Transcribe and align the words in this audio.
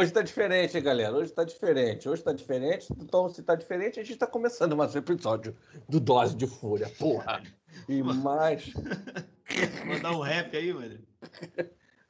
Hoje 0.00 0.12
tá 0.12 0.22
diferente, 0.22 0.78
hein, 0.78 0.82
galera? 0.82 1.14
Hoje 1.14 1.30
tá 1.30 1.44
diferente. 1.44 2.08
Hoje 2.08 2.22
tá 2.22 2.32
diferente. 2.32 2.90
Então, 2.98 3.28
se 3.28 3.42
tá 3.42 3.54
diferente, 3.54 4.00
a 4.00 4.02
gente 4.02 4.16
tá 4.16 4.26
começando 4.26 4.74
mais 4.74 4.94
um 4.94 4.98
episódio 4.98 5.54
do 5.86 6.00
Dose 6.00 6.34
de 6.34 6.46
Fúria. 6.46 6.88
Porra! 6.98 7.42
E 7.86 8.02
mais. 8.02 8.72
Mandar 9.86 10.12
um 10.12 10.20
rap 10.20 10.56
aí, 10.56 10.72
mano. 10.72 10.98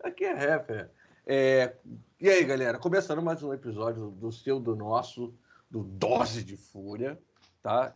Aqui 0.04 0.24
é 0.24 0.32
rap, 0.32 0.70
é. 0.70 0.88
é. 1.26 1.76
E 2.20 2.30
aí, 2.30 2.44
galera? 2.44 2.78
Começando 2.78 3.20
mais 3.22 3.42
um 3.42 3.52
episódio 3.52 4.12
do 4.12 4.30
seu, 4.30 4.60
do 4.60 4.76
nosso, 4.76 5.34
do 5.68 5.82
Dose 5.82 6.44
de 6.44 6.56
Fúria, 6.56 7.20
tá? 7.60 7.92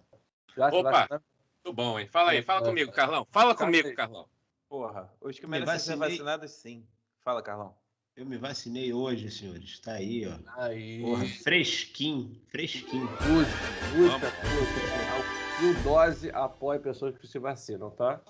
Já 0.57 0.71
Opa! 0.71 1.23
Tudo 1.63 1.73
bom, 1.73 2.01
hein? 2.01 2.09
Fala 2.09 2.33
aí, 2.33 2.43
fala 2.43 2.66
comigo, 2.66 2.91
Carlão. 2.91 3.29
Fala 3.30 3.55
comigo, 3.55 3.95
Carlão. 3.95 4.29
Porra, 4.69 5.09
os 5.21 5.38
que 5.38 5.47
merecem 5.47 5.79
ser 5.79 5.97
vacinados, 5.97 6.51
sim. 6.51 6.85
Fala, 7.21 7.41
Carlão. 7.41 7.77
Eu 8.16 8.24
me 8.24 8.38
vacinei 8.38 8.92
hoje, 8.92 9.28
senhores. 9.28 9.70
Está 9.70 9.95
aí, 9.95 10.24
ó. 10.24 10.38
Aí. 10.62 11.02
Porra, 11.02 11.27
fresquinho, 11.42 12.40
fresquinho. 12.46 13.06
Use, 13.06 13.50
use, 13.98 14.14
use. 14.62 15.66
E 15.66 15.82
dose 15.82 16.30
apoia 16.30 16.78
pessoas 16.78 17.18
que 17.18 17.27
se 17.27 17.40
vacinam, 17.40 17.90
tá? 17.90 18.20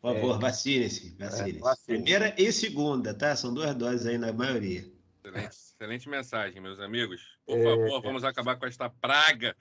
Por 0.00 0.14
favor, 0.14 0.36
é. 0.36 0.38
vacine-se. 0.38 1.14
Vacine 1.18 1.58
é, 1.58 1.74
Primeira 1.86 2.34
e 2.38 2.50
segunda, 2.52 3.12
tá? 3.12 3.36
São 3.36 3.52
duas 3.52 3.74
doses 3.74 4.06
aí 4.06 4.16
na 4.16 4.32
maioria. 4.32 4.90
Excelente, 5.22 5.48
excelente 5.48 6.08
mensagem, 6.08 6.62
meus 6.62 6.80
amigos. 6.80 7.20
Por 7.44 7.58
é, 7.58 7.64
favor, 7.64 8.00
vamos 8.00 8.24
acabar 8.24 8.58
com 8.58 8.64
esta 8.64 8.88
praga. 8.88 9.54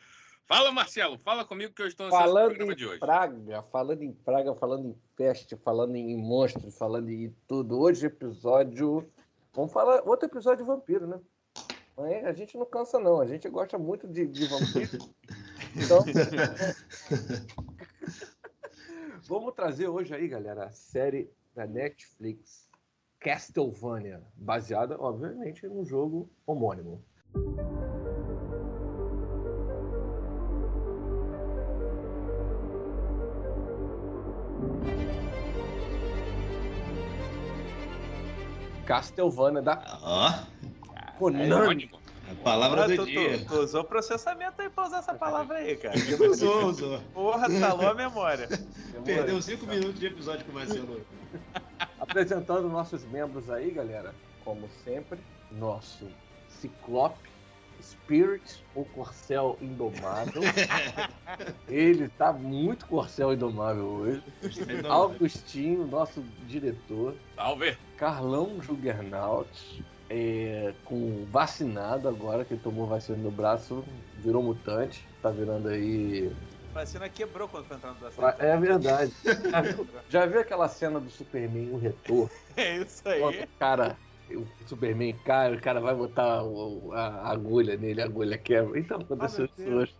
Fala, 0.45 0.72
Marcelo, 0.72 1.18
fala 1.18 1.44
comigo 1.44 1.73
que 1.73 1.81
eu 1.81 1.88
estou 1.88 2.09
falando 2.09 2.44
no 2.44 2.56
programa 2.56 2.75
de 2.75 2.86
hoje. 2.86 3.00
Praga, 3.00 3.64
falando 3.64 4.02
em 4.02 4.14
praga, 4.14 4.56
falando 4.56 4.88
em 4.88 4.95
peste, 5.18 5.58
falando 5.58 5.95
em 5.97 6.16
monstro, 6.16 6.72
falando 6.72 7.09
em 7.09 7.36
tudo. 7.47 7.78
Hoje, 7.78 8.06
episódio 8.06 9.09
Vamos 9.54 9.72
falar 9.72 10.02
outro 10.08 10.28
episódio 10.28 10.66
de 10.66 10.70
vampiro, 10.70 11.06
né? 11.06 11.20
Mas 11.96 12.26
a 12.26 12.34
gente 12.34 12.58
não 12.58 12.66
cansa, 12.66 13.00
não. 13.00 13.22
A 13.22 13.28
gente 13.28 13.48
gosta 13.50 13.78
muito 13.78 14.08
de, 14.08 14.26
de 14.26 14.48
vampiro. 14.48 14.98
Então. 15.76 16.04
Vamos 19.28 19.54
trazer 19.54 19.88
hoje 19.88 20.14
aí, 20.14 20.28
galera, 20.28 20.66
a 20.66 20.72
série 20.72 21.31
da 21.56 21.66
Netflix 21.66 22.68
Castlevania, 23.20 24.22
baseada, 24.36 25.00
obviamente, 25.00 25.66
num 25.68 25.86
jogo 25.86 26.30
homônimo. 26.46 27.02
Castlevania 38.86 39.62
da 39.62 39.81
oh. 40.03 41.17
Konami. 41.17 41.89
A 42.31 42.36
palavra 42.44 42.88
do 42.88 42.95
tu, 42.95 43.06
dia. 43.06 43.40
Tu, 43.40 43.45
tu, 43.45 43.59
usou 43.59 43.84
processamento 43.84 44.62
aí 44.62 44.70
pra 44.70 44.86
usar 44.86 45.00
essa 45.00 45.14
palavra 45.14 45.58
aí, 45.58 45.75
cara. 45.75 45.95
usou, 46.30 46.67
usou. 46.67 47.00
Porra, 47.14 47.48
talou 47.59 47.90
a 47.90 47.94
memória. 47.94 48.48
Perdeu 49.03 49.42
cinco 49.42 49.66
minutos 49.66 50.00
de 50.00 50.08
episódio 50.08 50.45
com 50.45 50.52
o 50.52 50.56
Marcelo. 50.56 51.02
Apresentando 52.00 52.70
nossos 52.70 53.03
membros 53.06 53.50
aí, 53.50 53.72
galera. 53.72 54.16
Como 54.44 54.70
sempre, 54.84 55.20
nosso 55.52 56.08
Ciclope 56.50 57.33
Spirit, 57.84 58.64
o 58.74 58.86
Corcel 58.86 59.58
Indomável. 59.62 60.42
Ele 61.68 62.08
tá 62.10 62.32
muito 62.32 62.86
Corcel 62.86 63.34
Indomável 63.34 63.86
hoje. 63.86 64.24
Augustinho, 64.88 65.86
nosso 65.86 66.24
diretor. 66.48 67.16
Salve! 67.36 67.78
Carlão 67.98 68.62
Juggernaut, 68.62 69.84
é, 70.10 70.74
com 70.86 71.26
vacinado 71.30 72.08
agora, 72.08 72.46
que 72.46 72.56
tomou 72.56 72.88
vacina 72.88 73.18
no 73.18 73.32
braço, 73.32 73.84
virou 74.18 74.42
mutante. 74.42 75.06
Tá 75.22 75.30
virando 75.30 75.70
aí 75.70 76.32
a 76.74 76.80
vacina 76.80 77.08
quebrou 77.08 77.48
quando 77.48 77.66
foi 77.66 77.78
entrando 77.78 78.00
da 78.00 78.10
série. 78.10 78.50
É 78.52 78.58
verdade. 78.58 79.14
Já 79.24 79.62
viu, 79.62 79.88
já 80.10 80.26
viu, 80.26 80.40
aquela 80.40 80.68
cena 80.68 81.00
do 81.00 81.10
Superman, 81.10 81.70
o 81.72 81.78
retorno? 81.78 82.32
É 82.58 82.78
isso 82.78 83.08
aí. 83.08 83.48
cara 83.60 83.96
o 84.36 84.48
Superman 84.66 85.14
cai, 85.26 85.56
o 85.56 85.62
cara 85.62 85.80
vai 85.80 85.96
botar 85.96 86.42
a 86.94 87.32
agulha 87.32 87.78
nele, 87.78 88.02
a 88.02 88.06
agulha 88.06 88.38
quebra. 88.38 88.80
Então 88.80 89.00
aconteceu 89.00 89.46
isso 89.46 89.70
hoje. 89.70 89.96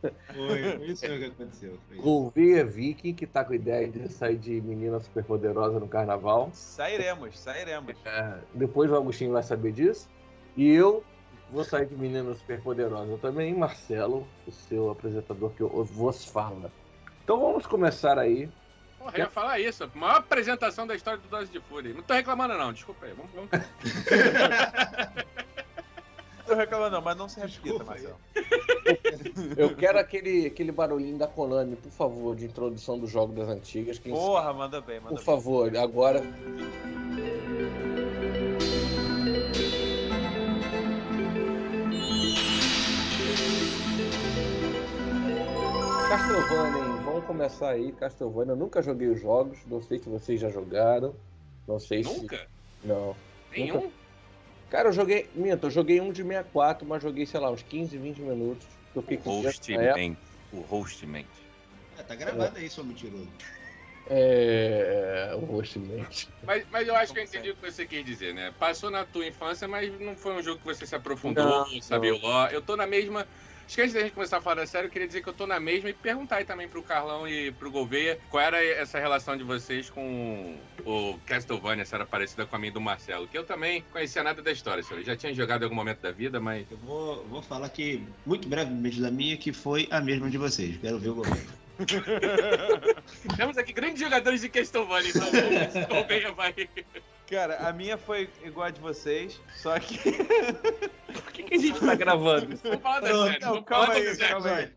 Foi, 0.00 0.86
isso 0.86 1.04
que 1.04 1.24
aconteceu. 1.24 1.78
Gouveia 1.96 2.64
Viking, 2.64 3.14
que 3.14 3.26
tá 3.26 3.44
com 3.44 3.52
a 3.52 3.56
ideia 3.56 3.88
de 3.88 4.08
sair 4.08 4.36
de 4.36 4.60
menina 4.60 5.00
superpoderosa 5.00 5.80
no 5.80 5.88
carnaval. 5.88 6.50
Sairemos, 6.52 7.38
sairemos. 7.38 7.94
É, 8.04 8.38
depois 8.54 8.90
o 8.90 8.96
Agostinho 8.96 9.32
vai 9.32 9.42
saber 9.42 9.72
disso. 9.72 10.08
E 10.56 10.70
eu 10.70 11.04
vou 11.50 11.64
sair 11.64 11.86
de 11.86 11.96
menina 11.96 12.32
superpoderosa 12.34 13.18
também, 13.18 13.54
Marcelo, 13.54 14.26
o 14.46 14.52
seu 14.52 14.90
apresentador 14.90 15.50
que 15.50 15.62
vos 15.62 16.24
fala. 16.24 16.70
Então 17.24 17.40
vamos 17.40 17.66
começar 17.66 18.18
aí 18.18 18.48
Porra, 18.98 19.12
eu 19.14 19.20
ia 19.20 19.30
falar 19.30 19.58
isso. 19.60 19.84
A 19.84 19.90
maior 19.94 20.16
apresentação 20.16 20.86
da 20.86 20.94
história 20.94 21.18
do 21.18 21.28
Dose 21.28 21.50
de 21.50 21.60
Fúria. 21.60 21.94
Não 21.94 22.02
tô 22.02 22.12
reclamando, 22.14 22.56
não. 22.58 22.72
Desculpa 22.72 23.06
aí. 23.06 23.12
Vamos. 23.12 23.30
vamos. 23.32 23.50
tô 26.46 26.54
reclamando, 26.54 26.96
não, 26.96 27.02
mas 27.02 27.16
não 27.16 27.28
se 27.28 27.38
repita, 27.38 27.84
Marcelo. 27.84 28.18
Eu 29.56 29.76
quero 29.76 29.98
aquele, 29.98 30.46
aquele 30.46 30.72
barulhinho 30.72 31.18
da 31.18 31.28
Konami, 31.28 31.76
por 31.76 31.92
favor, 31.92 32.34
de 32.34 32.46
introdução 32.46 32.98
do 32.98 33.06
jogo 33.06 33.34
das 33.34 33.48
antigas. 33.48 33.98
Quem 33.98 34.12
Porra, 34.12 34.44
sabe? 34.44 34.58
manda 34.58 34.80
bem, 34.80 34.98
manda 34.98 35.10
Por 35.10 35.16
bem. 35.16 35.24
favor, 35.24 35.76
agora. 35.76 36.22
Castlevania 46.08 46.87
vamos 47.18 47.26
começar 47.26 47.70
aí, 47.70 47.92
Castlevania. 47.92 48.52
Eu 48.52 48.56
nunca 48.56 48.80
joguei 48.80 49.08
os 49.08 49.20
jogos, 49.20 49.58
não 49.66 49.82
sei 49.82 49.98
se 49.98 50.08
vocês 50.08 50.40
já 50.40 50.48
jogaram. 50.48 51.14
Não 51.66 51.78
sei 51.78 52.02
nunca? 52.02 52.36
se. 52.36 52.86
Não. 52.86 53.16
Nenhum? 53.50 53.74
Nunca... 53.74 53.92
Cara, 54.70 54.88
eu 54.88 54.92
joguei. 54.92 55.28
Minto, 55.34 55.66
eu 55.66 55.70
joguei 55.70 56.00
um 56.00 56.12
de 56.12 56.22
64, 56.22 56.86
mas 56.86 57.02
joguei, 57.02 57.26
sei 57.26 57.40
lá, 57.40 57.50
uns 57.50 57.62
15, 57.62 57.96
20 57.96 58.18
minutos. 58.20 58.66
Eu 58.94 59.02
fiquei 59.02 59.18
o 59.24 59.40
Hostman. 59.42 60.16
O 60.52 60.60
Hostman. 60.60 61.26
É, 61.98 62.02
tá 62.02 62.14
gravado 62.14 62.56
é. 62.56 62.60
aí, 62.60 62.70
seu 62.70 62.84
mentiroso. 62.84 63.28
É. 64.08 65.32
O 65.34 65.44
Hostman. 65.44 66.06
Mas, 66.44 66.66
mas 66.70 66.88
eu 66.88 66.94
acho 66.94 67.12
que 67.12 67.18
eu 67.18 67.24
entendi 67.24 67.50
o 67.50 67.56
que 67.56 67.70
você 67.70 67.84
quis 67.84 68.04
dizer, 68.04 68.32
né? 68.32 68.54
Passou 68.58 68.90
na 68.90 69.04
tua 69.04 69.26
infância, 69.26 69.66
mas 69.66 69.98
não 70.00 70.14
foi 70.14 70.34
um 70.34 70.42
jogo 70.42 70.60
que 70.60 70.66
você 70.66 70.86
se 70.86 70.94
aprofundou, 70.94 71.44
não, 71.44 71.82
sabia 71.82 72.14
o 72.14 72.18
lore. 72.18 72.54
Eu 72.54 72.62
tô 72.62 72.76
na 72.76 72.86
mesma 72.86 73.26
Acho 73.68 73.74
que 73.74 73.82
antes 73.82 73.92
da 73.92 74.00
gente 74.00 74.12
começar 74.12 74.38
a 74.38 74.40
falar 74.40 74.66
sério, 74.66 74.86
eu 74.86 74.90
queria 74.90 75.06
dizer 75.06 75.22
que 75.22 75.28
eu 75.28 75.32
tô 75.34 75.46
na 75.46 75.60
mesma 75.60 75.90
e 75.90 75.92
perguntar 75.92 76.36
aí 76.36 76.44
também 76.46 76.66
pro 76.66 76.82
Carlão 76.82 77.28
e 77.28 77.52
pro 77.52 77.70
Gouveia 77.70 78.18
qual 78.30 78.42
era 78.42 78.64
essa 78.64 78.98
relação 78.98 79.36
de 79.36 79.44
vocês 79.44 79.90
com 79.90 80.58
o 80.86 81.18
Castlevania, 81.26 81.84
se 81.84 81.94
era 81.94 82.06
parecida 82.06 82.46
com 82.46 82.56
a 82.56 82.58
minha 82.58 82.72
do 82.72 82.80
Marcelo, 82.80 83.28
que 83.28 83.36
eu 83.36 83.44
também 83.44 83.84
conhecia 83.92 84.22
nada 84.22 84.40
da 84.40 84.50
história, 84.50 84.82
senhor. 84.82 85.04
já 85.04 85.14
tinha 85.14 85.34
jogado 85.34 85.60
em 85.60 85.64
algum 85.64 85.76
momento 85.76 86.00
da 86.00 86.10
vida, 86.10 86.40
mas. 86.40 86.64
Eu 86.70 86.78
vou, 86.78 87.22
vou 87.26 87.42
falar 87.42 87.68
que, 87.68 88.02
muito 88.24 88.48
brevemente 88.48 89.02
da 89.02 89.10
minha, 89.10 89.36
que 89.36 89.52
foi 89.52 89.86
a 89.90 90.00
mesma 90.00 90.30
de 90.30 90.38
vocês. 90.38 90.78
Quero 90.78 90.98
ver 90.98 91.10
o 91.10 91.16
Gouveia. 91.16 91.46
Temos 93.36 93.58
aqui 93.58 93.74
grandes 93.74 94.00
jogadores 94.00 94.40
de 94.40 94.48
Castlevania, 94.48 95.10
então 95.10 95.82
o 95.82 96.00
Gouveia 96.00 96.32
vai. 96.32 96.54
Cara, 97.28 97.68
a 97.68 97.72
minha 97.74 97.98
foi 97.98 98.30
igual 98.42 98.68
a 98.68 98.70
de 98.70 98.80
vocês, 98.80 99.38
só 99.56 99.78
que. 99.78 99.98
Por 101.12 101.32
que, 101.32 101.42
que 101.42 101.54
a 101.54 101.58
gente 101.58 101.78
tá 101.78 101.94
gravando? 101.94 102.56
Vamos 102.56 102.80
falar 102.80 103.00
da 103.00 103.24
série. 103.24 103.44
Não, 103.44 103.62
calma 103.62 103.92
aí, 103.92 104.16
calma 104.16 104.50
aí. 104.50 104.72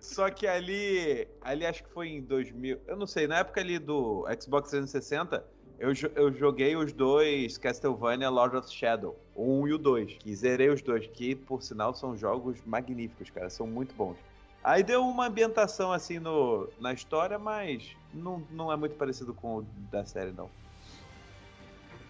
Só 0.00 0.30
que 0.30 0.46
ali. 0.46 1.26
Ali 1.40 1.64
acho 1.64 1.82
que 1.84 1.90
foi 1.90 2.08
em 2.08 2.20
2000. 2.20 2.80
Eu 2.86 2.96
não 2.96 3.06
sei, 3.06 3.26
na 3.26 3.38
época 3.38 3.62
ali 3.62 3.78
do 3.78 4.26
Xbox 4.38 4.70
360, 4.70 5.42
eu, 5.78 5.92
eu 6.14 6.32
joguei 6.34 6.76
os 6.76 6.92
dois 6.92 7.56
Castlevania 7.56 8.28
Lord 8.28 8.56
of 8.56 8.70
Shadow, 8.70 9.18
o 9.34 9.62
1 9.62 9.68
e 9.68 9.72
o 9.72 9.78
2. 9.78 10.16
Que 10.18 10.34
zerei 10.36 10.68
os 10.68 10.82
dois, 10.82 11.06
que 11.06 11.34
por 11.34 11.62
sinal 11.62 11.94
são 11.94 12.14
jogos 12.14 12.58
magníficos, 12.66 13.30
cara. 13.30 13.48
São 13.48 13.66
muito 13.66 13.94
bons. 13.94 14.18
Aí 14.62 14.82
deu 14.82 15.02
uma 15.02 15.28
ambientação 15.28 15.92
assim 15.92 16.18
no, 16.18 16.68
na 16.78 16.92
história, 16.92 17.38
mas 17.38 17.96
não, 18.12 18.42
não 18.50 18.70
é 18.70 18.76
muito 18.76 18.96
parecido 18.96 19.32
com 19.32 19.58
o 19.58 19.62
da 19.90 20.04
série, 20.04 20.32
não. 20.32 20.50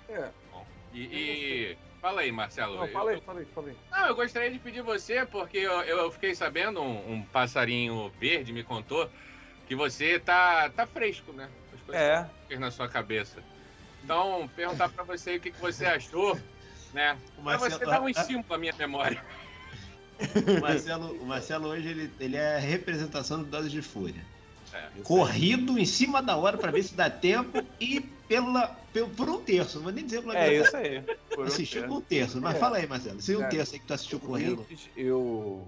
É. 0.08 0.30
Bom, 0.52 0.66
e, 0.92 1.00
e... 1.00 1.78
Fala 2.00 2.20
aí, 2.20 2.30
Marcelo. 2.30 2.76
Não, 2.76 2.88
fala 2.88 3.10
aí, 3.10 3.20
fala 3.20 3.40
aí, 3.40 3.46
fala 3.46 3.68
aí. 3.68 3.76
Não, 3.90 4.06
eu 4.06 4.14
gostaria 4.14 4.50
de 4.50 4.58
pedir 4.58 4.82
você, 4.82 5.26
porque 5.26 5.58
eu, 5.58 5.80
eu 5.82 6.12
fiquei 6.12 6.34
sabendo, 6.34 6.80
um, 6.80 7.14
um, 7.14 7.22
passarinho 7.22 8.12
verde 8.20 8.52
me 8.52 8.62
contou 8.62 9.10
que 9.66 9.74
você 9.74 10.18
tá, 10.20 10.70
tá 10.70 10.86
fresco, 10.86 11.32
né? 11.32 11.48
As 11.74 11.80
coisas 11.80 12.02
é. 12.50 12.58
na 12.58 12.70
sua 12.70 12.88
cabeça. 12.88 13.42
Então, 14.04 14.48
perguntar 14.54 14.88
pra 14.88 15.02
você 15.02 15.36
o 15.36 15.40
que, 15.40 15.50
que 15.50 15.60
você 15.60 15.84
achou, 15.84 16.38
né? 16.94 17.18
Pra 17.42 17.58
você 17.58 17.84
dar 17.84 18.00
um 18.00 18.08
estímulo 18.08 18.54
à 18.54 18.58
minha 18.58 18.74
memória. 18.74 19.22
O 20.18 20.60
Marcelo, 20.62 21.12
o 21.12 21.26
Marcelo 21.26 21.68
hoje 21.68 21.88
ele, 21.88 22.10
ele 22.18 22.36
é 22.38 22.56
a 22.56 22.58
representação 22.58 23.42
do 23.42 23.50
Doses 23.50 23.70
de 23.70 23.82
Fúria. 23.82 24.24
É, 24.76 25.02
Corrido 25.02 25.78
em 25.78 25.84
cima 25.84 26.22
da 26.22 26.36
hora 26.36 26.56
para 26.56 26.70
ver 26.70 26.82
se 26.82 26.94
dá 26.94 27.08
tempo 27.08 27.62
e 27.80 28.00
pela, 28.28 28.68
pelo, 28.92 29.08
por 29.10 29.28
um 29.28 29.40
terço, 29.40 29.76
não 29.76 29.84
vou 29.84 29.92
nem 29.92 30.04
dizer 30.04 30.22
pela 30.22 30.36
É 30.36 30.54
isso 30.54 30.76
aí. 30.76 31.02
assistiu 31.46 31.86
com 31.86 31.94
um 31.94 32.00
terço, 32.00 32.40
mas 32.40 32.56
é. 32.56 32.58
fala 32.58 32.78
aí, 32.78 32.86
Marcelo. 32.86 33.20
Se 33.20 33.36
um 33.36 33.48
terço 33.48 33.74
aí 33.74 33.80
que 33.80 33.86
tu 33.86 33.94
assistiu 33.94 34.20
correndo. 34.20 34.66
Eu, 34.96 35.66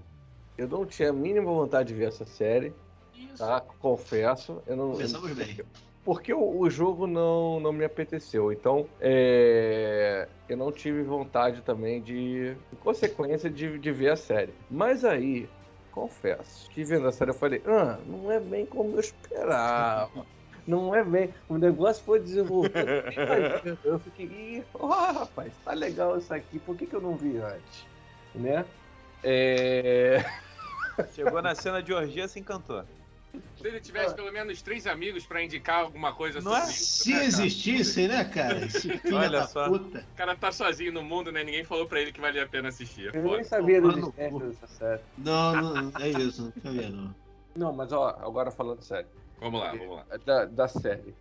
eu 0.57 0.67
não 0.67 0.85
tinha 0.85 1.09
a 1.09 1.13
mínima 1.13 1.51
vontade 1.51 1.89
de 1.89 1.95
ver 1.95 2.09
essa 2.09 2.25
série. 2.25 2.73
Isso. 3.15 3.37
Tá? 3.37 3.61
Confesso. 3.79 4.61
Eu 4.67 4.75
não, 4.75 4.91
Começamos 4.91 5.31
bem. 5.31 5.59
Porque 6.03 6.33
o, 6.33 6.59
o, 6.59 6.69
jogo 6.69 7.05
não, 7.05 7.59
não 7.59 7.71
me 7.71 7.85
apeteceu. 7.85 8.51
Então, 8.51 8.87
é, 8.99 10.27
eu 10.47 10.57
não 10.57 10.71
tive 10.71 11.03
vontade 11.03 11.61
também 11.61 12.01
de, 12.01 12.55
em 12.73 12.75
consequência, 12.77 13.49
de, 13.49 13.77
de 13.77 13.91
ver 13.91 14.11
a 14.11 14.15
série. 14.15 14.53
Mas 14.71 15.05
aí, 15.05 15.47
confesso, 15.91 16.69
que 16.71 16.83
vendo 16.83 17.07
a 17.07 17.11
série 17.11 17.31
eu 17.31 17.35
falei, 17.35 17.61
ah, 17.65 17.97
não 18.05 18.31
é 18.31 18.39
bem 18.39 18.65
como 18.65 18.95
eu 18.95 18.99
esperava. 18.99 20.25
Não 20.67 20.93
é 20.93 21.03
bem. 21.03 21.33
O 21.47 21.57
negócio 21.57 22.03
foi 22.03 22.19
desenvolvido. 22.19 22.75
eu 23.83 23.97
fiquei, 23.97 24.63
ó, 24.75 24.85
oh, 24.85 25.13
rapaz, 25.13 25.51
tá 25.65 25.73
legal 25.73 26.15
isso 26.19 26.31
aqui, 26.31 26.59
por 26.59 26.77
que, 26.77 26.85
que 26.85 26.95
eu 26.95 27.01
não 27.01 27.15
vi 27.15 27.37
antes? 27.37 27.87
Né? 28.35 28.63
É... 29.23 30.23
Chegou 31.15 31.41
na 31.41 31.55
cena 31.55 31.81
de 31.81 31.91
orgia 31.91 32.27
se 32.27 32.39
encantou. 32.39 32.83
Se 33.57 33.67
ele 33.67 33.79
tivesse 33.79 34.15
pelo 34.15 34.31
menos 34.31 34.61
três 34.61 34.87
amigos 34.87 35.25
pra 35.25 35.43
indicar 35.43 35.81
alguma 35.81 36.13
coisa 36.13 36.39
Não 36.39 36.51
sobre 36.51 36.67
é? 36.67 36.71
isso. 36.71 37.03
Se 37.03 37.13
né, 37.13 37.25
existisse, 37.25 38.07
né, 38.07 38.23
cara? 38.25 38.65
Esse 38.65 38.89
filho 38.99 39.17
Olha 39.17 39.29
da 39.29 39.47
só. 39.47 39.67
puta. 39.67 39.99
O 39.99 40.15
cara 40.15 40.35
tá 40.35 40.51
sozinho 40.51 40.93
no 40.93 41.03
mundo, 41.03 41.31
né? 41.31 41.43
Ninguém 41.43 41.63
falou 41.63 41.85
pra 41.85 41.99
ele 41.99 42.11
que 42.11 42.21
valia 42.21 42.43
a 42.43 42.47
pena 42.47 42.69
assistir. 42.69 43.13
Eu 43.13 43.21
nem 43.23 43.43
sabia 43.43 43.81
da 43.81 43.89
existência 43.89 44.39
dessa 44.39 44.67
série. 44.67 45.01
Não, 45.17 45.53
não, 45.53 45.91
é 45.99 46.09
isso, 46.09 46.43
não 46.43 46.53
sabia 46.63 46.89
não. 46.89 47.15
Não, 47.55 47.73
mas 47.73 47.91
ó, 47.91 48.17
agora 48.21 48.49
falando 48.49 48.81
sério. 48.81 49.09
Vamos 49.39 49.59
lá, 49.59 49.71
vamos 49.71 49.97
lá. 49.97 50.05
Da, 50.25 50.45
da 50.45 50.67
série. 50.67 51.13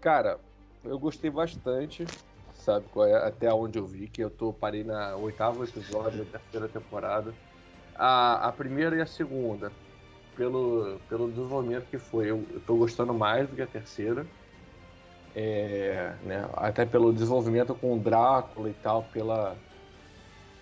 Cara, 0.00 0.38
eu 0.84 0.98
gostei 0.98 1.30
bastante, 1.30 2.04
sabe 2.54 2.86
qual 2.92 3.06
é? 3.06 3.14
Até 3.14 3.52
onde 3.52 3.78
eu 3.78 3.86
vi, 3.86 4.08
que 4.08 4.22
eu 4.22 4.30
tô 4.30 4.52
parei 4.52 4.84
na 4.84 5.16
oitavo 5.16 5.64
episódio 5.64 6.24
da 6.24 6.38
terceira 6.38 6.68
temporada. 6.68 7.32
A, 7.94 8.48
a 8.48 8.52
primeira 8.52 8.96
e 8.96 9.00
a 9.00 9.06
segunda 9.06 9.72
pelo, 10.38 11.00
pelo 11.08 11.28
desenvolvimento 11.28 11.86
que 11.90 11.98
foi. 11.98 12.30
Eu, 12.30 12.46
eu 12.52 12.60
tô 12.60 12.76
gostando 12.76 13.12
mais 13.12 13.48
do 13.48 13.56
que 13.56 13.60
a 13.60 13.66
terceira. 13.66 14.24
É, 15.34 16.14
né, 16.22 16.48
até 16.54 16.86
pelo 16.86 17.12
desenvolvimento 17.12 17.74
com 17.74 17.94
o 17.94 17.98
Drácula 17.98 18.70
e 18.70 18.74
tal, 18.74 19.02
pela, 19.12 19.56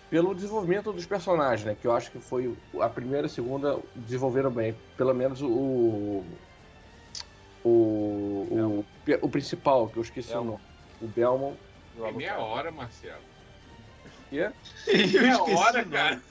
pelo 0.09 0.35
desenvolvimento 0.35 0.91
dos 0.91 1.05
personagens, 1.05 1.65
né? 1.65 1.77
Que 1.79 1.87
eu 1.87 1.93
acho 1.95 2.11
que 2.11 2.19
foi 2.19 2.53
a 2.81 2.89
primeira 2.89 3.27
e 3.27 3.29
a 3.29 3.29
segunda 3.29 3.79
desenvolveram 3.95 4.51
bem. 4.51 4.75
Pelo 4.97 5.13
menos 5.13 5.41
o. 5.41 6.23
O, 7.63 7.69
o, 7.69 8.85
o 9.21 9.29
principal, 9.29 9.89
que 9.89 9.97
eu 9.97 10.03
esqueci 10.03 10.29
Belmont. 10.29 10.47
o 10.47 10.51
nome. 10.51 10.63
O 11.01 11.07
Belmont. 11.07 11.57
É 12.03 12.11
meia 12.11 12.39
hora, 12.39 12.71
Marcelo 12.71 13.36
quê? 14.29 14.51
Meia 15.19 15.41
hora, 15.41 15.85
cara. 15.85 16.21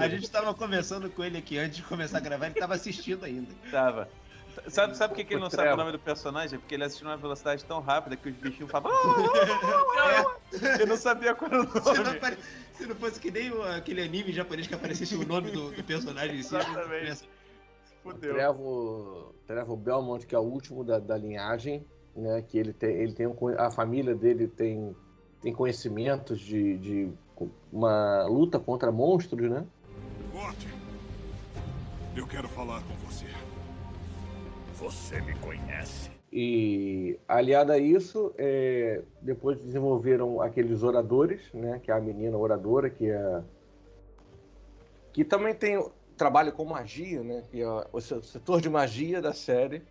a 0.00 0.08
gente 0.08 0.30
tava 0.30 0.54
conversando 0.54 1.10
com 1.10 1.24
ele 1.24 1.38
aqui 1.38 1.58
antes 1.58 1.76
de 1.76 1.82
começar 1.82 2.18
a 2.18 2.20
gravar, 2.20 2.46
ele 2.46 2.54
tava 2.54 2.74
assistindo 2.74 3.24
ainda. 3.24 3.48
Tava. 3.70 4.08
Sabe, 4.68 4.96
sabe 4.96 5.12
por 5.12 5.16
que, 5.16 5.24
que 5.24 5.34
ele 5.34 5.40
não 5.40 5.50
sabe 5.50 5.70
o 5.70 5.76
nome 5.76 5.92
do 5.92 5.98
personagem? 5.98 6.58
Porque 6.58 6.74
ele 6.74 6.84
assistiu 6.84 7.06
numa 7.06 7.16
velocidade 7.16 7.64
tão 7.64 7.80
rápida 7.80 8.16
que 8.16 8.28
os 8.28 8.36
bichinhos 8.36 8.70
falavam. 8.70 9.00
é. 10.52 10.74
Ele 10.74 10.86
não 10.86 10.96
sabia 10.96 11.34
qual 11.34 11.50
era 11.50 11.62
o 11.62 11.64
nome. 11.64 11.80
Se 11.80 12.02
não, 12.02 12.12
apare... 12.12 12.38
Se 12.72 12.86
não 12.86 12.94
fosse 12.94 13.20
que 13.20 13.30
nem 13.30 13.50
aquele 13.76 14.02
anime 14.02 14.32
japonês 14.32 14.66
que 14.66 14.74
aparecesse 14.74 15.14
o 15.16 15.26
nome 15.26 15.50
do, 15.50 15.70
do 15.70 15.82
personagem 15.82 16.38
em 16.38 16.42
si. 16.42 16.54
Exatamente. 16.54 17.28
Fudeu. 18.02 18.34
Trevo, 18.34 19.34
Trevo 19.46 19.76
Belmont, 19.76 20.26
que 20.26 20.34
é 20.34 20.38
o 20.38 20.42
último 20.42 20.84
da, 20.84 20.98
da 20.98 21.16
linhagem, 21.16 21.84
né? 22.14 22.42
Que 22.42 22.58
ele 22.58 22.72
tem, 22.72 22.90
ele 22.90 23.12
tem 23.12 23.26
um, 23.26 23.36
a 23.58 23.70
família 23.70 24.14
dele 24.14 24.46
tem 24.46 24.94
tem 25.44 25.52
conhecimentos 25.52 26.40
de, 26.40 26.78
de 26.78 27.08
uma 27.70 28.24
luta 28.24 28.58
contra 28.58 28.90
monstros, 28.90 29.50
né? 29.50 29.62
Morte, 30.32 30.66
eu 32.16 32.26
quero 32.26 32.48
falar 32.48 32.82
com 32.84 32.94
você. 33.06 33.26
Você 34.76 35.20
me 35.20 35.34
conhece. 35.40 36.10
E 36.32 37.20
aliado 37.28 37.72
a 37.72 37.78
isso, 37.78 38.34
é, 38.38 39.02
depois 39.20 39.60
desenvolveram 39.60 40.40
aqueles 40.40 40.82
oradores, 40.82 41.52
né? 41.52 41.78
Que 41.78 41.90
é 41.90 41.94
a 41.94 42.00
menina 42.00 42.38
oradora, 42.38 42.88
que 42.88 43.10
é 43.10 43.42
que 45.12 45.24
também 45.24 45.54
tem 45.54 45.78
trabalho 46.16 46.52
com 46.52 46.64
magia, 46.64 47.22
né? 47.22 47.44
Que 47.50 47.60
é 47.60 47.68
o 47.92 48.00
setor 48.00 48.62
de 48.62 48.70
magia 48.70 49.20
da 49.20 49.34
série 49.34 49.82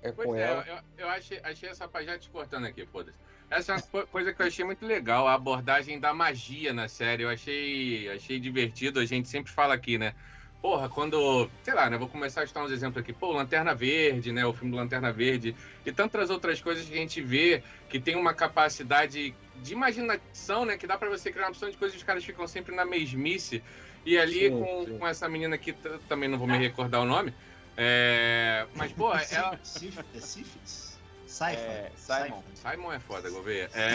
é 0.00 0.10
pois 0.10 0.28
com 0.28 0.36
é, 0.36 0.42
ela. 0.42 0.64
Eu, 0.66 0.78
eu 0.98 1.08
achei, 1.08 1.40
achei 1.42 1.68
essa 1.68 1.88
já 2.04 2.18
te 2.18 2.30
cortando 2.30 2.66
aqui, 2.66 2.86
foda-se. 2.86 3.18
Essa 3.52 3.74
é 3.74 3.76
uma 3.76 4.06
coisa 4.06 4.32
que 4.32 4.40
eu 4.40 4.46
achei 4.46 4.64
muito 4.64 4.86
legal, 4.86 5.28
a 5.28 5.34
abordagem 5.34 6.00
da 6.00 6.14
magia 6.14 6.72
na 6.72 6.88
série. 6.88 7.22
Eu 7.22 7.28
achei, 7.28 8.08
achei 8.08 8.40
divertido. 8.40 8.98
A 8.98 9.04
gente 9.04 9.28
sempre 9.28 9.52
fala 9.52 9.74
aqui, 9.74 9.98
né? 9.98 10.14
Porra, 10.62 10.88
quando. 10.88 11.50
Sei 11.62 11.74
lá, 11.74 11.90
né? 11.90 11.98
Vou 11.98 12.08
começar 12.08 12.42
a 12.42 12.46
citar 12.46 12.64
uns 12.64 12.70
exemplos 12.70 13.02
aqui. 13.02 13.12
Pô, 13.12 13.30
Lanterna 13.32 13.74
Verde, 13.74 14.32
né? 14.32 14.46
O 14.46 14.54
filme 14.54 14.70
do 14.70 14.78
Lanterna 14.78 15.12
Verde. 15.12 15.54
E 15.84 15.92
tantas 15.92 16.30
outras 16.30 16.62
coisas 16.62 16.88
que 16.88 16.94
a 16.94 16.96
gente 16.96 17.20
vê 17.20 17.62
que 17.90 18.00
tem 18.00 18.16
uma 18.16 18.32
capacidade 18.32 19.34
de 19.56 19.72
imaginação, 19.74 20.64
né? 20.64 20.78
Que 20.78 20.86
dá 20.86 20.96
para 20.96 21.10
você 21.10 21.30
criar 21.30 21.44
uma 21.44 21.50
opção 21.50 21.68
de 21.68 21.76
coisas 21.76 21.94
que 21.94 22.00
os 22.00 22.06
caras 22.06 22.24
ficam 22.24 22.46
sempre 22.46 22.74
na 22.74 22.86
mesmice. 22.86 23.62
E 24.06 24.16
ali 24.16 24.48
sim, 24.48 24.50
com, 24.50 24.84
sim. 24.86 24.98
com 24.98 25.06
essa 25.06 25.28
menina 25.28 25.56
aqui, 25.56 25.74
também 26.08 26.26
não 26.26 26.38
vou 26.38 26.48
me 26.48 26.56
recordar 26.56 27.02
o 27.02 27.04
nome. 27.04 27.34
É... 27.76 28.66
Mas, 28.74 28.92
pô, 28.92 29.12
ela. 29.12 29.54
É 29.54 29.58
Sífilis? 29.62 30.91
Simon. 31.32 31.52
É, 31.52 31.90
Simon. 31.96 32.42
Simon 32.54 32.92
é 32.92 33.00
foda, 33.00 33.30
Gouveia. 33.30 33.70
É... 33.72 33.88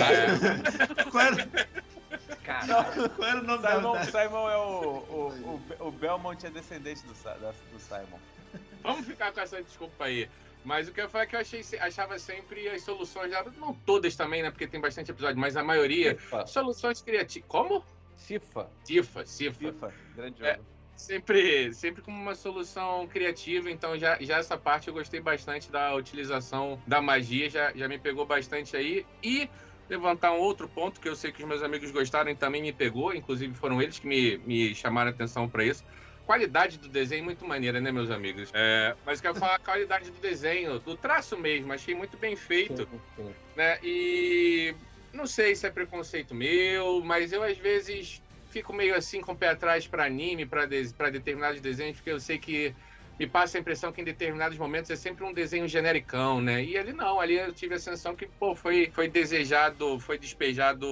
qual, 1.12 1.24
era... 1.24 1.46
qual 3.10 3.30
era 3.30 3.40
o 3.40 3.44
nome 3.44 3.68
Simon, 3.68 3.94
da... 3.94 4.04
Simon 4.06 4.50
é 4.50 4.58
o, 4.58 4.62
o, 4.62 5.62
o, 5.80 5.88
o 5.88 5.92
Belmont 5.92 6.44
é 6.44 6.50
descendente 6.50 7.04
do, 7.04 7.14
do 7.14 7.80
Simon. 7.80 8.20
Vamos 8.82 9.06
ficar 9.06 9.32
com 9.32 9.40
essa 9.40 9.62
desculpa 9.62 10.06
aí. 10.06 10.28
Mas 10.66 10.90
o 10.90 10.92
que 10.92 11.00
eu 11.00 11.08
falei 11.08 11.28
é 11.28 11.30
que 11.30 11.36
eu 11.36 11.40
achei, 11.40 11.62
achava 11.80 12.18
sempre 12.18 12.68
as 12.70 12.82
soluções, 12.82 13.32
não 13.58 13.74
todas 13.86 14.16
também, 14.16 14.42
né? 14.42 14.50
Porque 14.50 14.68
tem 14.68 14.82
bastante 14.82 15.12
episódio, 15.12 15.40
mas 15.40 15.56
a 15.56 15.64
maioria, 15.64 16.18
Cifa. 16.18 16.48
soluções 16.48 17.02
criativas. 17.02 17.48
Como? 17.48 17.86
Cifa. 18.18 18.68
Cifa, 18.84 19.26
Cifa. 19.26 19.60
Cifa, 19.60 19.94
grande 20.16 20.44
é, 20.44 20.56
jogo. 20.56 20.66
É, 20.74 20.77
sempre, 20.98 21.74
sempre 21.74 22.02
como 22.02 22.20
uma 22.20 22.36
solução 22.36 23.08
criativa, 23.08 23.70
então 23.70 23.98
já, 23.98 24.18
já 24.20 24.38
essa 24.38 24.58
parte 24.58 24.88
eu 24.88 24.94
gostei 24.94 25.22
bastante 25.22 25.72
da 25.72 25.94
utilização 25.96 26.82
da 26.88 27.02
magia, 27.02 27.50
já, 27.50 27.72
já 27.74 27.88
me 27.88 28.00
pegou 28.00 28.26
bastante 28.26 28.76
aí. 28.76 29.06
E 29.24 29.48
levantar 29.88 30.34
um 30.34 30.40
outro 30.40 30.68
ponto 30.68 31.00
que 31.00 31.08
eu 31.08 31.16
sei 31.16 31.32
que 31.32 31.42
os 31.42 31.48
meus 31.48 31.64
amigos 31.64 31.92
gostaram 31.92 32.30
e 32.30 32.36
também 32.36 32.62
me 32.62 32.74
pegou, 32.74 33.14
inclusive 33.14 33.54
foram 33.54 33.82
eles 33.82 34.00
que 34.00 34.08
me, 34.08 34.38
me 34.40 34.76
chamaram 34.76 35.12
a 35.12 35.14
atenção 35.14 35.48
para 35.48 35.64
isso. 35.64 35.86
Qualidade 36.26 36.78
do 36.78 36.90
desenho 36.90 37.24
muito 37.24 37.48
maneira, 37.48 37.80
né, 37.80 37.90
meus 37.90 38.12
amigos? 38.12 38.52
É, 38.54 38.94
mas 39.06 39.22
quero 39.22 39.36
falar 39.36 39.56
a 39.56 39.60
qualidade 39.60 40.12
do 40.12 40.20
desenho, 40.20 40.78
do 40.80 40.98
traço 40.98 41.38
mesmo, 41.38 41.72
achei 41.72 41.96
muito 41.96 42.18
bem 42.18 42.36
feito. 42.36 42.86
Sim, 42.86 43.02
sim. 43.16 43.36
Né? 43.56 43.80
E 43.82 44.76
não 45.14 45.26
sei 45.26 45.56
se 45.56 45.66
é 45.66 45.70
preconceito 45.70 46.36
meu, 46.36 47.02
mas 47.02 47.32
eu 47.32 47.42
às 47.44 47.58
vezes 47.58 48.22
fico 48.58 48.74
meio 48.74 48.96
assim 48.96 49.22
com 49.22 49.34
o 49.34 49.38
pé 49.38 49.50
atrás 49.50 49.88
para 49.88 50.06
anime, 50.06 50.46
para 50.46 50.66
de, 50.66 50.92
determinados 51.12 51.62
desenhos, 51.62 51.98
porque 51.98 52.10
eu 52.12 52.20
sei 52.20 52.40
que 52.40 52.76
me 53.20 53.28
passa 53.28 53.58
a 53.58 53.62
impressão 53.62 53.92
que 53.92 54.02
em 54.02 54.04
determinados 54.04 54.58
momentos 54.58 54.92
é 54.92 54.96
sempre 54.96 55.24
um 55.24 55.34
desenho 55.34 55.68
genericão, 55.68 56.42
né? 56.42 56.64
E 56.64 56.78
ali 56.78 56.94
não, 56.94 57.20
ali 57.20 57.36
eu 57.36 57.54
tive 57.54 57.76
a 57.76 57.80
sensação 57.80 58.16
que, 58.16 58.28
pô, 58.28 58.56
foi, 58.56 58.90
foi 58.94 59.08
desejado, 59.08 60.00
foi 60.00 60.18
despejado 60.18 60.88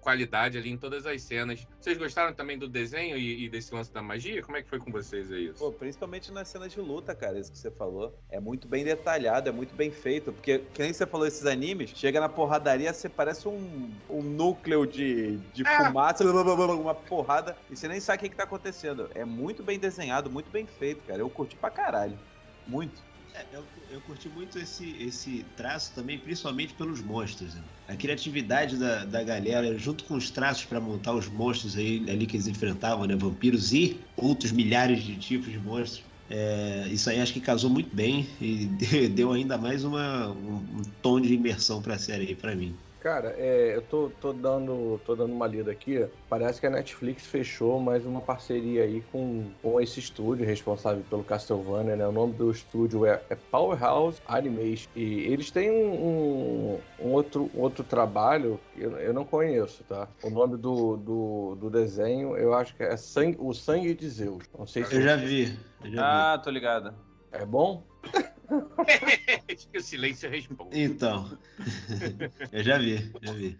qualidade 0.00 0.58
ali 0.58 0.70
em 0.70 0.76
todas 0.76 1.06
as 1.06 1.22
cenas. 1.22 1.66
Vocês 1.80 1.96
gostaram 1.96 2.34
também 2.34 2.58
do 2.58 2.68
desenho 2.68 3.16
e, 3.16 3.44
e, 3.44 3.48
desse 3.48 3.74
lance 3.74 3.92
da 3.92 4.02
magia? 4.02 4.42
Como 4.42 4.56
é 4.56 4.62
que 4.62 4.68
foi 4.68 4.78
com 4.78 4.90
vocês 4.90 5.30
aí? 5.30 5.52
Pô, 5.58 5.70
principalmente 5.70 6.32
nas 6.32 6.48
cenas 6.48 6.72
de 6.72 6.80
luta, 6.80 7.14
cara, 7.14 7.38
isso 7.38 7.52
que 7.52 7.58
você 7.58 7.70
falou. 7.70 8.14
É 8.30 8.40
muito 8.40 8.66
bem 8.66 8.84
detalhado, 8.84 9.48
é 9.48 9.52
muito 9.52 9.74
bem 9.74 9.90
feito. 9.90 10.32
Porque, 10.32 10.58
que 10.72 10.82
nem 10.82 10.92
você 10.92 11.06
falou, 11.06 11.26
esses 11.26 11.46
animes, 11.46 11.90
chega 11.94 12.20
na 12.20 12.28
porradaria, 12.28 12.92
você 12.92 13.08
parece 13.08 13.46
um, 13.46 13.90
um 14.08 14.22
núcleo 14.22 14.86
de, 14.86 15.36
de 15.52 15.66
é. 15.66 15.84
fumaça, 15.84 16.24
uma 16.24 16.94
porrada, 16.94 17.56
e 17.70 17.76
você 17.76 17.86
nem 17.86 18.00
sabe 18.00 18.18
o 18.18 18.20
que, 18.22 18.28
que 18.30 18.36
tá 18.36 18.44
acontecendo. 18.44 19.10
É 19.14 19.24
muito 19.24 19.62
bem 19.62 19.78
desenhado, 19.78 20.30
muito 20.30 20.50
bem 20.50 20.66
feito, 20.66 21.00
cara. 21.10 21.22
Eu 21.22 21.30
curti 21.30 21.56
pra 21.56 21.70
caralho. 21.70 22.18
Muito. 22.66 23.02
É, 23.32 23.46
eu, 23.56 23.64
eu 23.88 24.00
curti 24.00 24.28
muito 24.28 24.58
esse, 24.58 24.96
esse 25.02 25.44
traço 25.56 25.94
também, 25.94 26.18
principalmente 26.18 26.74
pelos 26.74 27.00
monstros. 27.00 27.54
Né? 27.54 27.62
A 27.86 27.96
criatividade 27.96 28.76
da, 28.76 29.04
da 29.04 29.22
galera, 29.22 29.76
junto 29.78 30.04
com 30.04 30.14
os 30.14 30.30
traços 30.30 30.64
para 30.64 30.80
montar 30.80 31.14
os 31.14 31.28
monstros 31.28 31.76
aí, 31.76 32.04
ali 32.10 32.26
que 32.26 32.36
eles 32.36 32.46
enfrentavam, 32.48 33.06
né? 33.06 33.16
Vampiros 33.16 33.72
e 33.72 34.04
outros 34.16 34.52
milhares 34.52 35.02
de 35.02 35.16
tipos 35.18 35.50
de 35.50 35.58
monstros. 35.58 36.08
É, 36.28 36.86
isso 36.88 37.10
aí 37.10 37.20
acho 37.20 37.32
que 37.32 37.40
casou 37.40 37.70
muito 37.70 37.94
bem 37.94 38.36
e 38.40 38.66
deu 39.10 39.32
ainda 39.32 39.58
mais 39.58 39.84
uma, 39.84 40.28
um, 40.32 40.78
um 40.78 40.82
tom 41.02 41.20
de 41.20 41.34
imersão 41.34 41.82
para 41.82 41.94
a 41.96 41.98
série 41.98 42.28
aí 42.28 42.36
para 42.36 42.54
mim. 42.54 42.80
Cara, 43.00 43.34
é, 43.38 43.74
eu 43.74 43.80
tô, 43.80 44.10
tô, 44.20 44.30
dando, 44.30 45.00
tô 45.06 45.16
dando 45.16 45.32
uma 45.32 45.46
lida 45.46 45.72
aqui. 45.72 46.06
Parece 46.28 46.60
que 46.60 46.66
a 46.66 46.70
Netflix 46.70 47.24
fechou 47.24 47.80
mais 47.80 48.04
uma 48.04 48.20
parceria 48.20 48.84
aí 48.84 49.00
com, 49.10 49.50
com 49.62 49.80
esse 49.80 49.98
estúdio 49.98 50.44
responsável 50.44 51.02
pelo 51.08 51.24
Castlevania, 51.24 51.96
né? 51.96 52.06
O 52.06 52.12
nome 52.12 52.34
do 52.34 52.50
estúdio 52.50 53.06
é, 53.06 53.22
é 53.30 53.34
Powerhouse 53.34 54.20
Animation. 54.26 54.90
E 54.94 55.20
eles 55.32 55.50
têm 55.50 55.70
um, 55.70 55.94
um, 55.94 56.80
um 57.00 57.12
outro, 57.12 57.50
um 57.54 57.60
outro 57.60 57.82
trabalho 57.82 58.60
que 58.74 58.82
eu, 58.82 58.98
eu, 58.98 59.14
não 59.14 59.24
conheço, 59.24 59.82
tá? 59.84 60.06
O 60.22 60.28
nome 60.28 60.58
do, 60.58 60.98
do, 60.98 61.56
do, 61.58 61.70
desenho 61.70 62.36
eu 62.36 62.52
acho 62.52 62.76
que 62.76 62.82
é 62.82 62.98
sangue, 62.98 63.38
O 63.40 63.54
Sangue 63.54 63.94
de 63.94 64.10
Zeus. 64.10 64.44
Não 64.58 64.66
sei 64.66 64.84
se 64.84 64.96
eu 64.96 65.00
já 65.00 65.16
vi. 65.16 65.58
Eu 65.82 65.90
já 65.90 66.02
ah, 66.04 66.36
vi. 66.36 66.44
tô 66.44 66.50
ligado. 66.50 66.94
É 67.32 67.46
bom? 67.46 67.82
que 69.72 69.78
o 69.78 69.82
silêncio 69.82 70.28
responde. 70.28 70.80
Então. 70.80 71.38
eu 72.52 72.62
já 72.62 72.78
vi, 72.78 73.12
já 73.22 73.32
vi. 73.32 73.58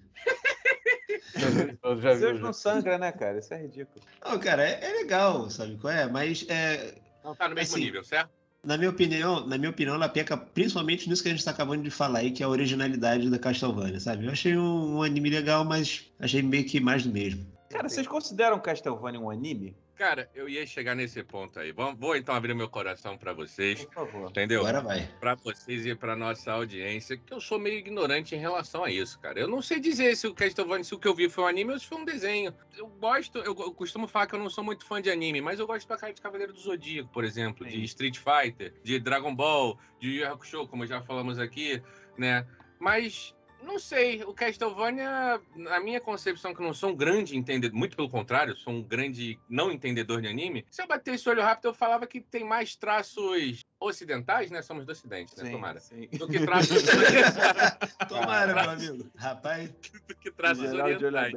Eu 1.82 2.00
já 2.00 2.12
vi. 2.12 2.18
Zeus 2.18 2.40
não 2.40 2.52
sangra, 2.52 2.98
né, 2.98 3.12
cara? 3.12 3.38
Isso 3.38 3.54
é 3.54 3.62
ridículo. 3.62 4.04
Não, 4.24 4.38
cara, 4.38 4.68
é, 4.68 4.84
é 4.84 4.92
legal, 5.02 5.48
sabe 5.50 5.76
qual 5.78 5.92
é? 5.92 6.08
Mas 6.08 6.44
é. 6.48 6.94
Não 7.24 7.34
tá 7.34 7.48
no 7.48 7.54
mesmo 7.54 7.74
assim, 7.74 7.84
nível, 7.84 8.04
certo? 8.04 8.30
Na 8.62 8.76
minha 8.76 8.90
opinião, 8.90 9.46
na 9.46 9.56
minha 9.56 9.70
opinião, 9.70 9.94
ela 9.94 10.08
peca 10.08 10.36
principalmente 10.36 11.08
nisso 11.08 11.22
que 11.22 11.28
a 11.28 11.32
gente 11.32 11.38
está 11.38 11.50
acabando 11.50 11.82
de 11.82 11.90
falar 11.90 12.18
aí, 12.18 12.30
que 12.30 12.42
é 12.42 12.46
a 12.46 12.48
originalidade 12.48 13.30
da 13.30 13.38
Castlevania, 13.38 13.98
sabe? 13.98 14.26
Eu 14.26 14.32
achei 14.32 14.56
um, 14.56 14.96
um 14.96 15.02
anime 15.02 15.30
legal, 15.30 15.64
mas 15.64 16.12
achei 16.18 16.42
meio 16.42 16.66
que 16.66 16.78
mais 16.78 17.04
do 17.04 17.10
mesmo. 17.10 17.46
Cara, 17.70 17.88
vocês 17.88 18.06
consideram 18.06 18.60
Castlevania 18.60 19.18
um 19.18 19.30
anime? 19.30 19.74
Cara, 20.00 20.30
eu 20.34 20.48
ia 20.48 20.66
chegar 20.66 20.94
nesse 20.94 21.22
ponto 21.22 21.60
aí. 21.60 21.72
Vou, 21.72 21.94
vou 21.94 22.16
então 22.16 22.34
abrir 22.34 22.54
meu 22.54 22.70
coração 22.70 23.18
para 23.18 23.34
vocês. 23.34 23.84
Por 23.84 23.92
favor. 23.92 24.30
Entendeu? 24.30 24.62
Agora 24.62 24.80
vai. 24.80 25.06
Para 25.20 25.34
vocês 25.34 25.84
e 25.84 25.94
para 25.94 26.16
nossa 26.16 26.52
audiência, 26.52 27.18
que 27.18 27.34
eu 27.34 27.38
sou 27.38 27.58
meio 27.58 27.76
ignorante 27.76 28.34
em 28.34 28.38
relação 28.38 28.82
a 28.82 28.90
isso, 28.90 29.20
cara. 29.20 29.38
Eu 29.38 29.46
não 29.46 29.60
sei 29.60 29.78
dizer 29.78 30.16
se 30.16 30.26
o 30.26 30.32
Castlevania, 30.32 30.84
se 30.84 30.94
o 30.94 30.98
que 30.98 31.06
eu 31.06 31.14
vi 31.14 31.28
foi 31.28 31.44
um 31.44 31.46
anime 31.46 31.74
ou 31.74 31.78
se 31.78 31.86
foi 31.86 31.98
um 31.98 32.06
desenho. 32.06 32.54
Eu 32.78 32.86
gosto, 32.86 33.40
eu, 33.40 33.54
eu 33.54 33.74
costumo 33.74 34.08
falar 34.08 34.26
que 34.26 34.34
eu 34.34 34.38
não 34.38 34.48
sou 34.48 34.64
muito 34.64 34.86
fã 34.86 35.02
de 35.02 35.10
anime, 35.10 35.42
mas 35.42 35.60
eu 35.60 35.66
gosto 35.66 35.86
pra 35.86 35.98
cara 35.98 36.14
de 36.14 36.22
Cavaleiro 36.22 36.54
do 36.54 36.60
Zodíaco, 36.60 37.10
por 37.10 37.22
exemplo, 37.22 37.66
Sim. 37.66 37.70
de 37.70 37.84
Street 37.84 38.16
Fighter, 38.16 38.72
de 38.82 38.98
Dragon 38.98 39.34
Ball, 39.34 39.78
de 40.00 40.12
Yu 40.12 40.26
Hakusho, 40.26 40.66
como 40.66 40.86
já 40.86 41.02
falamos 41.02 41.38
aqui, 41.38 41.82
né? 42.16 42.46
Mas 42.78 43.34
não 43.62 43.78
sei, 43.78 44.22
o 44.24 44.32
Castlevania, 44.32 45.40
na 45.56 45.80
minha 45.80 46.00
concepção, 46.00 46.54
que 46.54 46.60
eu 46.60 46.66
não 46.66 46.74
sou 46.74 46.90
um 46.90 46.96
grande 46.96 47.36
entendedor, 47.36 47.76
muito 47.76 47.96
pelo 47.96 48.08
contrário, 48.08 48.56
sou 48.56 48.72
um 48.72 48.82
grande 48.82 49.38
não 49.48 49.70
entendedor 49.70 50.20
de 50.20 50.28
anime. 50.28 50.66
Se 50.70 50.82
eu 50.82 50.86
bater 50.86 51.14
esse 51.14 51.28
olho 51.28 51.42
rápido, 51.42 51.66
eu 51.66 51.74
falava 51.74 52.06
que 52.06 52.20
tem 52.20 52.44
mais 52.44 52.76
traços 52.76 53.64
ocidentais, 53.78 54.50
né? 54.50 54.62
Somos 54.62 54.84
do 54.84 54.92
ocidente, 54.92 55.36
né? 55.36 55.44
Sim, 55.44 55.52
Tomara. 55.52 55.80
Sim. 55.80 56.08
Do 56.12 56.28
que 56.28 56.40
traços 56.40 56.82
Tomara, 58.08 58.54
meu 58.54 58.70
amigo. 58.70 59.10
Rapaz. 59.16 59.70
Do 60.06 60.14
que 60.16 60.30
traços 60.30 60.72
orientais. 60.72 61.32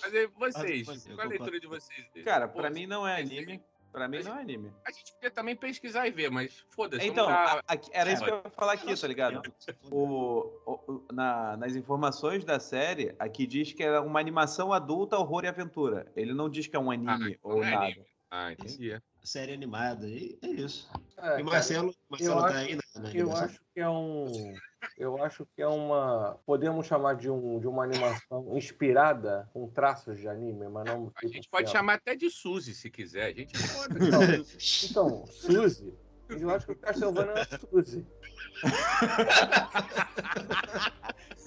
Mas 0.00 0.14
aí, 0.14 0.82
vocês, 0.82 1.06
qual 1.06 1.20
a 1.20 1.24
leitura 1.24 1.60
de 1.60 1.66
vocês? 1.66 2.06
Cara, 2.24 2.48
pra 2.48 2.70
mim 2.70 2.86
não 2.86 3.06
é 3.06 3.20
anime. 3.20 3.62
Pra 3.92 4.06
mim 4.06 4.22
não 4.22 4.36
é 4.36 4.40
anime. 4.40 4.72
A 4.86 4.90
gente 4.90 5.12
podia 5.14 5.30
também 5.30 5.56
pesquisar 5.56 6.06
e 6.06 6.10
ver, 6.10 6.30
mas 6.30 6.64
foda-se. 6.70 7.06
Então, 7.06 7.28
a, 7.28 7.60
a, 7.66 7.78
era 7.92 8.12
isso 8.12 8.22
que 8.22 8.30
eu 8.30 8.42
ia 8.44 8.50
falar 8.50 8.72
aqui, 8.72 9.00
tá 9.00 9.06
ligado? 9.08 9.42
O, 9.90 10.50
o, 10.66 11.04
na, 11.12 11.56
nas 11.56 11.74
informações 11.74 12.44
da 12.44 12.60
série, 12.60 13.14
aqui 13.18 13.46
diz 13.46 13.72
que 13.72 13.82
é 13.82 13.98
uma 13.98 14.20
animação 14.20 14.72
adulta, 14.72 15.18
horror 15.18 15.44
e 15.44 15.48
aventura. 15.48 16.10
Ele 16.14 16.34
não 16.34 16.48
diz 16.48 16.66
que 16.66 16.76
é 16.76 16.78
um 16.78 16.90
anime 16.90 17.34
ah, 17.34 17.38
ou 17.42 17.64
é 17.64 17.70
nada. 17.70 17.84
Anime. 17.84 18.06
Ah, 18.30 18.52
entendi. 18.52 19.00
Série 19.22 19.52
animada, 19.52 20.06
e 20.06 20.38
é 20.42 20.48
isso. 20.48 20.90
É, 21.16 21.40
e 21.40 21.42
Marcelo, 21.42 21.94
Marcelo 22.08 22.40
tá 22.42 22.58
aí 22.58 22.76
na, 22.76 23.02
na 23.02 23.10
Eu 23.12 23.34
acho 23.34 23.58
que 23.74 23.80
é 23.80 23.88
um 23.88 24.54
eu 24.96 25.22
acho 25.22 25.46
que 25.54 25.62
é 25.62 25.68
uma. 25.68 26.38
Podemos 26.44 26.86
chamar 26.86 27.14
de, 27.14 27.30
um, 27.30 27.58
de 27.58 27.66
uma 27.66 27.84
animação 27.84 28.56
inspirada 28.56 29.48
com 29.52 29.68
traços 29.68 30.18
de 30.18 30.28
anime, 30.28 30.68
mas 30.68 30.84
não. 30.84 31.12
A 31.16 31.26
gente 31.26 31.48
pode 31.48 31.70
chamar 31.70 31.94
até 31.94 32.14
de 32.14 32.30
Suzy, 32.30 32.74
se 32.74 32.90
quiser. 32.90 33.26
A 33.26 33.32
gente 33.32 33.54
pode. 33.72 33.94
Então, 34.06 34.22
então 35.22 35.26
Suzy. 35.26 35.94
Eu 36.28 36.50
acho 36.50 36.66
que 36.66 36.72
o 36.72 36.76
Castlevania 36.76 37.32
é 37.32 37.44
Suzy. 37.58 38.06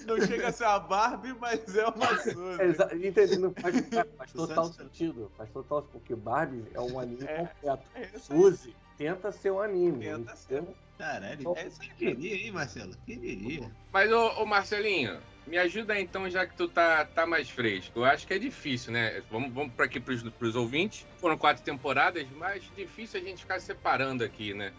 Não 0.06 0.20
chega 0.20 0.48
a 0.48 0.52
ser 0.52 0.64
a 0.64 0.80
Barbie, 0.80 1.32
mas 1.34 1.76
é 1.76 1.86
uma 1.86 2.18
Suzy. 2.18 2.82
É, 2.90 2.96
entendendo? 3.06 3.54
Faz, 3.60 3.76
faz 4.16 4.32
total 4.32 4.72
sentido. 4.72 5.30
Faz 5.36 5.48
total 5.50 5.82
porque 5.82 6.16
Barbie 6.16 6.64
é 6.74 6.80
um 6.80 6.98
anime 6.98 7.24
é, 7.24 7.46
completo. 7.46 7.86
É 7.94 8.18
Suzy 8.18 8.74
tenta 9.02 9.32
ser 9.32 9.50
um 9.50 9.60
anime. 9.60 10.04
Tenta 10.04 10.36
ser. 10.36 10.62
Caralho, 11.02 11.52
é, 11.56 11.68
você 11.68 11.88
queria, 11.98 12.36
hein, 12.36 12.52
Marcelo? 12.52 12.94
Quem 13.04 13.18
diria? 13.18 13.68
Mas, 13.92 14.12
ô, 14.12 14.40
ô, 14.40 14.46
Marcelinho, 14.46 15.18
me 15.48 15.58
ajuda 15.58 15.98
então, 15.98 16.30
já 16.30 16.46
que 16.46 16.54
tu 16.54 16.68
tá, 16.68 17.04
tá 17.04 17.26
mais 17.26 17.50
fresco. 17.50 17.98
Eu 17.98 18.04
acho 18.04 18.24
que 18.24 18.34
é 18.34 18.38
difícil, 18.38 18.92
né? 18.92 19.20
Vamos, 19.28 19.52
vamos 19.52 19.74
para 19.74 19.86
aqui 19.86 19.98
pros, 19.98 20.22
pros 20.22 20.54
ouvintes. 20.54 21.04
Foram 21.18 21.36
quatro 21.36 21.64
temporadas, 21.64 22.24
mas 22.36 22.62
difícil 22.76 23.20
a 23.20 23.24
gente 23.24 23.40
ficar 23.40 23.60
separando 23.60 24.22
aqui, 24.22 24.54
né? 24.54 24.72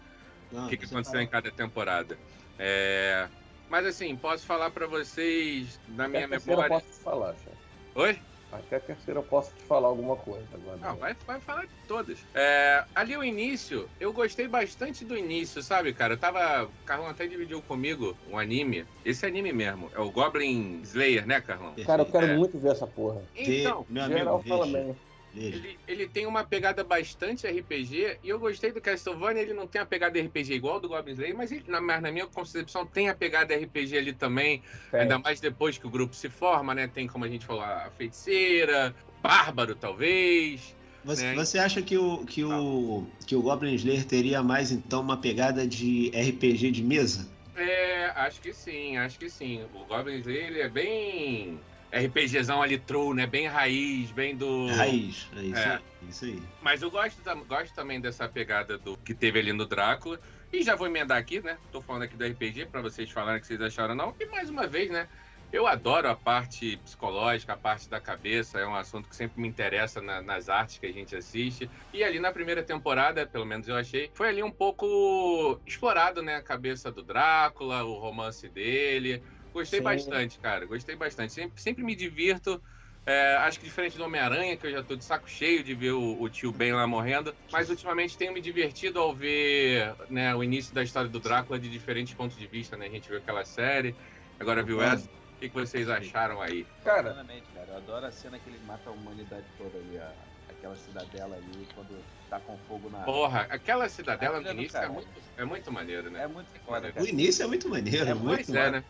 Não, 0.50 0.64
o 0.64 0.68
que, 0.70 0.78
que 0.78 0.86
aconteceu 0.86 1.20
em 1.20 1.26
cada 1.26 1.50
temporada. 1.50 2.18
É... 2.58 3.28
Mas 3.68 3.84
assim, 3.84 4.16
posso 4.16 4.46
falar 4.46 4.70
para 4.70 4.86
vocês, 4.86 5.78
na 5.88 6.08
minha 6.08 6.26
memória. 6.26 6.62
Eu 6.62 6.68
posso 6.68 7.00
falar, 7.02 7.34
chefe. 7.34 7.56
Oi? 7.96 8.18
Até 8.54 8.76
a 8.76 8.80
terceira 8.80 9.20
eu 9.20 9.24
posso 9.24 9.54
te 9.54 9.64
falar 9.64 9.88
alguma 9.88 10.16
coisa 10.16 10.46
agora. 10.54 10.76
Não, 10.78 10.96
vai, 10.96 11.16
vai 11.26 11.40
falar 11.40 11.62
de 11.62 11.72
todas. 11.88 12.24
É, 12.34 12.84
ali 12.94 13.16
o 13.16 13.24
início, 13.24 13.88
eu 13.98 14.12
gostei 14.12 14.46
bastante 14.46 15.04
do 15.04 15.16
início, 15.16 15.62
sabe, 15.62 15.92
cara? 15.92 16.14
Eu 16.14 16.18
tava. 16.18 16.70
Carlão 16.84 17.08
até 17.08 17.26
dividiu 17.26 17.60
comigo 17.62 18.16
um 18.30 18.38
anime. 18.38 18.86
Esse 19.04 19.26
anime 19.26 19.52
mesmo. 19.52 19.90
É 19.94 20.00
o 20.00 20.10
Goblin 20.10 20.80
Slayer, 20.82 21.26
né, 21.26 21.40
Carlão? 21.40 21.74
Cara, 21.84 22.02
eu 22.02 22.06
quero 22.06 22.26
é. 22.26 22.36
muito 22.36 22.58
ver 22.58 22.72
essa 22.72 22.86
porra. 22.86 23.22
Então, 23.34 23.84
meu 23.88 24.04
amigo, 24.04 24.18
geral 24.18 24.42
fala 24.42 24.66
bem. 24.66 24.96
Ele, 25.36 25.78
ele, 25.88 26.08
tem 26.08 26.26
uma 26.26 26.44
pegada 26.44 26.84
bastante 26.84 27.46
RPG 27.46 28.18
e 28.22 28.28
eu 28.28 28.38
gostei 28.38 28.70
do 28.70 28.80
Castlevania. 28.80 29.42
Ele 29.42 29.52
não 29.52 29.66
tem 29.66 29.80
a 29.80 29.86
pegada 29.86 30.20
RPG 30.20 30.54
igual 30.54 30.78
do 30.78 30.88
Goblin 30.88 31.12
Slayer, 31.12 31.36
mas, 31.36 31.50
ele, 31.50 31.64
na, 31.66 31.80
na 31.80 32.12
minha 32.12 32.26
concepção 32.26 32.86
tem 32.86 33.08
a 33.08 33.14
pegada 33.14 33.54
RPG 33.54 33.96
ali 33.96 34.12
também. 34.12 34.62
É. 34.92 35.00
Ainda 35.00 35.18
mais 35.18 35.40
depois 35.40 35.76
que 35.76 35.86
o 35.86 35.90
grupo 35.90 36.14
se 36.14 36.28
forma, 36.28 36.74
né? 36.74 36.86
Tem, 36.86 37.06
como 37.06 37.24
a 37.24 37.28
gente 37.28 37.44
falou, 37.44 37.62
a 37.62 37.90
feiticeira, 37.96 38.94
bárbaro, 39.20 39.74
talvez. 39.74 40.74
Você, 41.04 41.24
né? 41.24 41.34
você 41.34 41.58
acha 41.58 41.82
que 41.82 41.98
o, 41.98 42.24
que, 42.24 42.44
o, 42.44 43.06
que 43.26 43.34
o 43.34 43.42
Goblin 43.42 43.74
Slayer 43.74 44.04
teria 44.04 44.42
mais, 44.42 44.70
então, 44.70 45.00
uma 45.00 45.16
pegada 45.16 45.66
de 45.66 46.10
RPG 46.10 46.70
de 46.70 46.82
mesa? 46.82 47.28
É, 47.56 48.06
acho 48.16 48.40
que 48.40 48.52
sim, 48.52 48.96
acho 48.96 49.18
que 49.18 49.28
sim. 49.28 49.64
O 49.74 49.84
Goblin 49.84 50.18
Slayer 50.18 50.64
é 50.64 50.68
bem 50.68 51.60
RPGzão 51.92 52.62
ali 52.62 52.78
true, 52.78 53.14
né? 53.14 53.26
Bem 53.26 53.46
raiz, 53.46 54.10
bem 54.10 54.36
do. 54.36 54.66
Raiz, 54.68 55.28
é 55.36 55.42
isso, 55.42 55.58
é. 55.58 55.74
Aí, 55.74 55.80
isso 56.08 56.24
aí. 56.24 56.42
Mas 56.60 56.82
eu 56.82 56.90
gosto, 56.90 57.20
gosto 57.46 57.74
também 57.74 58.00
dessa 58.00 58.28
pegada 58.28 58.76
do 58.76 58.96
que 58.96 59.14
teve 59.14 59.38
ali 59.38 59.52
no 59.52 59.66
Drácula. 59.66 60.20
E 60.52 60.62
já 60.62 60.76
vou 60.76 60.86
emendar 60.86 61.18
aqui, 61.18 61.40
né? 61.40 61.58
Tô 61.72 61.80
falando 61.80 62.02
aqui 62.02 62.16
do 62.16 62.24
RPG 62.24 62.66
para 62.66 62.80
vocês 62.80 63.10
falarem 63.10 63.38
o 63.38 63.40
que 63.40 63.46
vocês 63.46 63.60
acharam 63.60 63.94
não. 63.94 64.14
E 64.20 64.26
mais 64.26 64.48
uma 64.48 64.66
vez, 64.66 64.90
né? 64.90 65.08
Eu 65.52 65.68
adoro 65.68 66.08
a 66.08 66.16
parte 66.16 66.76
psicológica, 66.78 67.52
a 67.52 67.56
parte 67.56 67.88
da 67.88 68.00
cabeça, 68.00 68.58
é 68.58 68.66
um 68.66 68.74
assunto 68.74 69.08
que 69.08 69.14
sempre 69.14 69.40
me 69.40 69.46
interessa 69.46 70.00
na, 70.00 70.20
nas 70.20 70.48
artes 70.48 70.78
que 70.78 70.86
a 70.86 70.92
gente 70.92 71.14
assiste. 71.14 71.70
E 71.92 72.02
ali 72.02 72.18
na 72.18 72.32
primeira 72.32 72.60
temporada, 72.60 73.24
pelo 73.24 73.44
menos 73.44 73.68
eu 73.68 73.76
achei, 73.76 74.10
foi 74.14 74.30
ali 74.30 74.42
um 74.42 74.50
pouco 74.50 75.60
explorado, 75.64 76.22
né? 76.22 76.34
A 76.34 76.42
cabeça 76.42 76.90
do 76.90 77.04
Drácula, 77.04 77.84
o 77.84 77.94
romance 78.00 78.48
dele, 78.48 79.22
Gostei 79.54 79.78
Sim. 79.78 79.84
bastante, 79.84 80.40
cara. 80.40 80.66
Gostei 80.66 80.96
bastante. 80.96 81.32
Sempre, 81.32 81.62
sempre 81.62 81.84
me 81.84 81.94
divirto. 81.94 82.60
É, 83.06 83.36
acho 83.36 83.60
que 83.60 83.66
diferente 83.66 83.96
do 83.96 84.04
Homem-Aranha, 84.04 84.56
que 84.56 84.66
eu 84.66 84.72
já 84.72 84.82
tô 84.82 84.96
de 84.96 85.04
saco 85.04 85.28
cheio 85.28 85.62
de 85.62 85.74
ver 85.74 85.92
o, 85.92 86.20
o, 86.20 86.28
tio 86.28 86.50
Ben 86.50 86.72
lá 86.72 86.86
morrendo, 86.86 87.36
mas 87.52 87.68
ultimamente 87.68 88.16
tenho 88.16 88.32
me 88.32 88.40
divertido 88.40 88.98
ao 88.98 89.14
ver 89.14 89.94
né, 90.08 90.34
o 90.34 90.42
início 90.42 90.74
da 90.74 90.82
história 90.82 91.08
do 91.08 91.20
Drácula 91.20 91.58
de 91.58 91.68
diferentes 91.68 92.14
pontos 92.14 92.36
de 92.36 92.46
vista, 92.46 92.78
né? 92.78 92.86
A 92.86 92.90
gente 92.90 93.08
viu 93.08 93.18
aquela 93.18 93.44
série, 93.44 93.94
agora 94.40 94.62
viu 94.62 94.82
essa. 94.82 95.06
O 95.06 95.38
que, 95.38 95.50
que 95.50 95.54
vocês 95.54 95.88
acharam 95.88 96.40
aí? 96.40 96.66
Cara, 96.82 97.14
cara, 97.14 97.68
eu 97.68 97.76
adoro 97.76 98.06
a 98.06 98.10
cena 98.10 98.38
que 98.38 98.48
ele 98.48 98.64
mata 98.64 98.88
a 98.88 98.92
humanidade 98.92 99.44
toda 99.58 99.76
ali, 99.76 99.98
a, 99.98 100.14
aquela 100.48 100.74
cidadela 100.74 101.36
ali, 101.36 101.68
quando 101.74 102.02
tá 102.30 102.40
com 102.40 102.56
fogo 102.66 102.88
na. 102.88 103.00
Porra, 103.00 103.42
aquela 103.50 103.86
cidadela 103.88 104.40
no 104.40 104.50
início 104.50 104.78
é 104.78 104.88
muito, 104.88 105.08
é 105.36 105.44
muito 105.44 105.70
maneiro, 105.70 106.10
né? 106.10 106.22
É 106.22 106.26
muito 106.26 106.50
foda. 106.60 106.90
O 106.96 107.06
início 107.06 107.42
é 107.42 107.46
muito 107.46 107.68
maneiro, 107.68 108.08
é 108.08 108.14
muito 108.14 108.56
é, 108.56 108.70
né? 108.70 108.84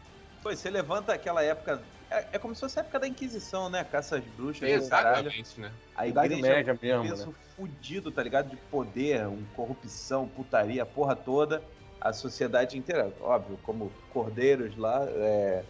Pô, 0.44 0.54
você 0.54 0.68
levanta 0.68 1.14
aquela 1.14 1.42
época. 1.42 1.80
É, 2.10 2.26
é, 2.32 2.38
como 2.38 2.54
se 2.54 2.60
fosse 2.60 2.78
a 2.78 2.82
época 2.82 3.00
da 3.00 3.08
Inquisição, 3.08 3.70
né? 3.70 3.82
Caça 3.82 4.18
às 4.18 4.24
bruxas. 4.24 4.68
Exatamente, 4.68 5.58
né? 5.58 5.72
A 5.96 6.06
Idade 6.06 6.36
Média 6.36 6.78
mesmo. 6.80 7.02
Peso 7.02 7.26
né? 7.28 7.34
fudido, 7.56 8.12
tá 8.12 8.22
ligado? 8.22 8.50
De 8.50 8.56
poder, 8.70 9.26
um, 9.26 9.42
corrupção, 9.56 10.28
putaria, 10.28 10.82
a 10.82 10.86
porra 10.86 11.16
toda. 11.16 11.62
A 11.98 12.12
sociedade 12.12 12.76
inteira, 12.76 13.10
óbvio, 13.22 13.58
como 13.62 13.90
cordeiros 14.12 14.76
lá, 14.76 15.06
é, 15.08 15.64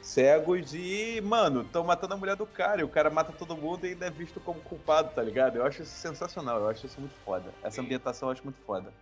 cegos 0.00 0.72
e, 0.72 1.20
mano, 1.20 1.62
estão 1.62 1.82
matando 1.82 2.14
a 2.14 2.16
mulher 2.16 2.36
do 2.36 2.46
cara. 2.46 2.82
E 2.82 2.84
o 2.84 2.88
cara 2.88 3.10
mata 3.10 3.32
todo 3.32 3.56
mundo 3.56 3.84
e 3.84 3.88
ainda 3.88 4.06
é 4.06 4.10
visto 4.10 4.38
como 4.38 4.60
culpado, 4.60 5.10
tá 5.12 5.22
ligado? 5.24 5.56
Eu 5.56 5.66
acho 5.66 5.82
isso 5.82 5.92
sensacional, 5.92 6.60
eu 6.60 6.68
acho 6.68 6.86
isso 6.86 7.00
muito 7.00 7.16
foda. 7.24 7.52
Essa 7.64 7.80
ambientação 7.80 8.28
eu 8.28 8.32
acho 8.32 8.44
muito 8.44 8.60
foda. 8.64 8.92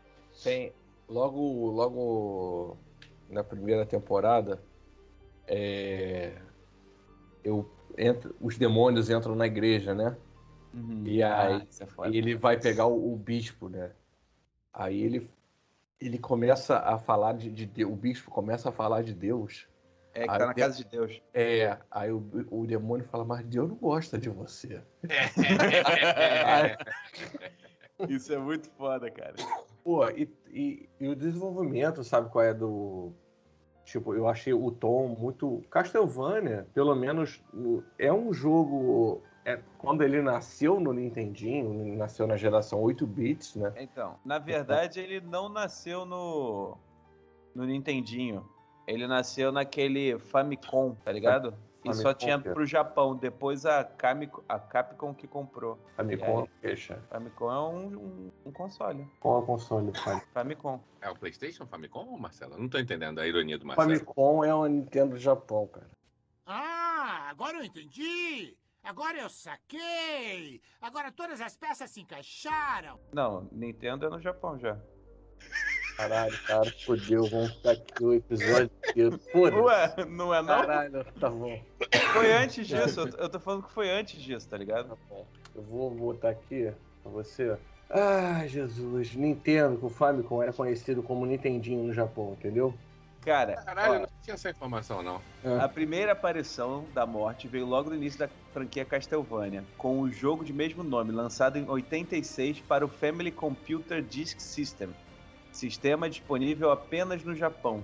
Tem, 0.42 0.72
logo, 1.06 1.70
logo 1.70 2.78
na 3.28 3.44
primeira 3.44 3.84
temporada, 3.84 4.58
é, 5.54 6.32
eu 7.44 7.70
entro, 7.98 8.34
os 8.40 8.56
demônios 8.56 9.10
entram 9.10 9.34
na 9.34 9.46
igreja, 9.46 9.94
né? 9.94 10.16
Uhum. 10.72 11.02
E 11.06 11.22
aí- 11.22 11.60
Ah, 11.60 11.66
isso 11.68 11.82
é 11.82 11.86
foda. 11.86 12.08
E 12.08 12.16
ele 12.16 12.34
vai 12.34 12.58
pegar 12.58 12.86
o, 12.86 13.12
o 13.12 13.16
bispo, 13.16 13.68
né? 13.68 13.92
Aí 14.72 15.02
ele, 15.02 15.28
ele 16.00 16.18
começa 16.18 16.78
a 16.78 16.98
falar 16.98 17.34
de, 17.34 17.50
de 17.50 17.66
Deus. 17.66 17.92
O 17.92 17.96
bispo 17.96 18.30
começa 18.30 18.70
a 18.70 18.72
falar 18.72 19.02
de 19.02 19.12
Deus. 19.12 19.68
É 20.14 20.24
que 20.24 20.30
Aí 20.30 20.38
tá 20.38 20.46
na 20.46 20.54
casa 20.54 20.76
de 20.76 20.84
Deus. 20.84 21.20
É, 21.34 21.76
aí 21.90 22.10
o, 22.10 22.22
o 22.50 22.66
demônio 22.66 23.04
fala, 23.06 23.24
mas 23.24 23.44
Deus 23.44 23.68
não 23.68 23.76
gosta 23.76 24.18
de 24.18 24.30
você. 24.30 24.80
Isso 28.08 28.32
é 28.32 28.38
muito 28.38 28.70
foda, 28.70 29.10
cara. 29.10 29.34
Pô, 29.84 30.08
e, 30.10 30.28
e, 30.50 30.88
e 31.00 31.08
o 31.08 31.16
desenvolvimento, 31.16 32.02
sabe 32.04 32.30
qual 32.30 32.44
é 32.44 32.54
do. 32.54 33.12
Tipo, 33.84 34.14
eu 34.14 34.28
achei 34.28 34.52
o 34.52 34.70
tom 34.70 35.08
muito. 35.08 35.62
Castlevania, 35.70 36.66
pelo 36.72 36.94
menos, 36.94 37.42
no- 37.52 37.84
é 37.98 38.12
um 38.12 38.32
jogo. 38.32 39.20
é, 39.44 39.58
quando 39.76 40.02
ele 40.04 40.22
nasceu 40.22 40.78
no 40.78 40.92
Nintendinho, 40.92 41.96
nasceu 41.96 42.28
na 42.28 42.36
geração 42.36 42.80
8 42.80 43.04
bits, 43.04 43.56
né? 43.56 43.72
Então, 43.76 44.14
na 44.24 44.38
verdade, 44.38 45.00
ele 45.00 45.20
não 45.20 45.48
nasceu 45.48 46.04
no, 46.06 46.76
no 47.52 47.64
Nintendinho. 47.66 48.48
Ele 48.86 49.04
nasceu 49.06 49.50
naquele 49.50 50.16
Famicom, 50.18 50.94
tá 51.04 51.10
ligado? 51.10 51.54
E 51.84 51.94
só 51.94 52.14
tinha 52.14 52.38
cara. 52.40 52.54
pro 52.54 52.64
Japão. 52.64 53.16
Depois 53.16 53.66
a, 53.66 53.84
Camico- 53.84 54.44
a 54.48 54.58
Capcom 54.58 55.12
que 55.14 55.26
comprou. 55.26 55.78
Famicom, 55.96 56.46
fecha. 56.60 57.02
Famicom 57.10 57.50
é 57.52 57.60
um, 57.60 57.86
um, 57.96 58.32
um 58.46 58.52
console. 58.52 59.08
Qual 59.20 59.40
é 59.40 59.42
o 59.42 59.46
console, 59.46 59.92
Famicom? 59.92 60.26
Famicom. 60.32 60.80
É 61.00 61.10
o 61.10 61.16
PlayStation 61.16 61.66
Famicom, 61.66 62.16
Marcelo? 62.16 62.56
Não 62.56 62.68
tô 62.68 62.78
entendendo 62.78 63.18
a 63.18 63.26
ironia 63.26 63.58
do 63.58 63.66
Marcelo. 63.66 63.88
Famicom 63.88 64.44
é 64.44 64.54
o 64.54 64.66
Nintendo 64.66 65.14
do 65.14 65.18
Japão, 65.18 65.66
cara. 65.66 65.90
Ah, 66.46 67.28
agora 67.30 67.58
eu 67.58 67.64
entendi! 67.64 68.56
Agora 68.82 69.16
eu 69.16 69.30
saquei! 69.30 70.60
Agora 70.80 71.12
todas 71.12 71.40
as 71.40 71.56
peças 71.56 71.88
se 71.90 72.00
encaixaram! 72.00 72.98
Não, 73.12 73.48
Nintendo 73.52 74.06
é 74.06 74.10
no 74.10 74.20
Japão 74.20 74.58
já. 74.58 74.76
Caralho, 76.02 76.38
cara, 76.48 76.72
fodeu, 76.84 77.26
vamos 77.28 77.52
ficar 77.52 77.70
aqui 77.70 78.04
o 78.04 78.12
episódio 78.12 78.70
inteiro. 78.88 79.20
Foda-se. 79.30 79.62
Ué, 79.62 80.04
não 80.06 80.34
é 80.34 80.42
não? 80.42 80.46
Caralho, 80.48 81.04
tá 81.20 81.30
bom, 81.30 81.62
Foi 82.12 82.32
antes 82.32 82.66
disso. 82.66 83.00
Eu, 83.02 83.08
eu 83.18 83.28
tô 83.28 83.38
falando 83.38 83.62
que 83.62 83.72
foi 83.72 83.88
antes 83.88 84.20
disso, 84.20 84.48
tá 84.48 84.56
ligado? 84.56 84.88
tá 84.88 84.96
bom. 85.08 85.24
Eu 85.54 85.62
vou 85.62 85.90
botar 85.92 86.30
aqui 86.30 86.72
pra 87.04 87.12
você. 87.12 87.56
Ah, 87.88 88.44
Jesus. 88.48 89.14
Nintendo, 89.14 89.78
que 89.78 89.84
o 89.84 89.88
Famicom 89.88 90.42
era 90.42 90.52
conhecido 90.52 91.04
como 91.04 91.24
Nintendinho 91.24 91.84
no 91.84 91.92
Japão, 91.92 92.32
entendeu? 92.32 92.74
Cara, 93.24 93.54
Caralho, 93.62 93.92
ó, 93.92 93.94
eu 93.94 94.00
não 94.00 94.08
tinha 94.22 94.34
essa 94.34 94.50
informação, 94.50 95.02
não. 95.02 95.22
A 95.60 95.68
primeira 95.68 96.10
aparição 96.10 96.84
da 96.92 97.06
morte 97.06 97.46
veio 97.46 97.64
logo 97.64 97.90
no 97.90 97.94
início 97.94 98.18
da 98.18 98.28
franquia 98.52 98.84
Castlevania, 98.84 99.62
com 99.78 100.00
o 100.00 100.10
jogo 100.10 100.44
de 100.44 100.52
mesmo 100.52 100.82
nome, 100.82 101.12
lançado 101.12 101.56
em 101.56 101.68
86 101.68 102.58
para 102.60 102.84
o 102.84 102.88
Family 102.88 103.30
Computer 103.30 104.02
Disk 104.02 104.40
System, 104.40 104.88
sistema 105.52 106.08
disponível 106.08 106.70
apenas 106.70 107.22
no 107.22 107.34
Japão. 107.34 107.82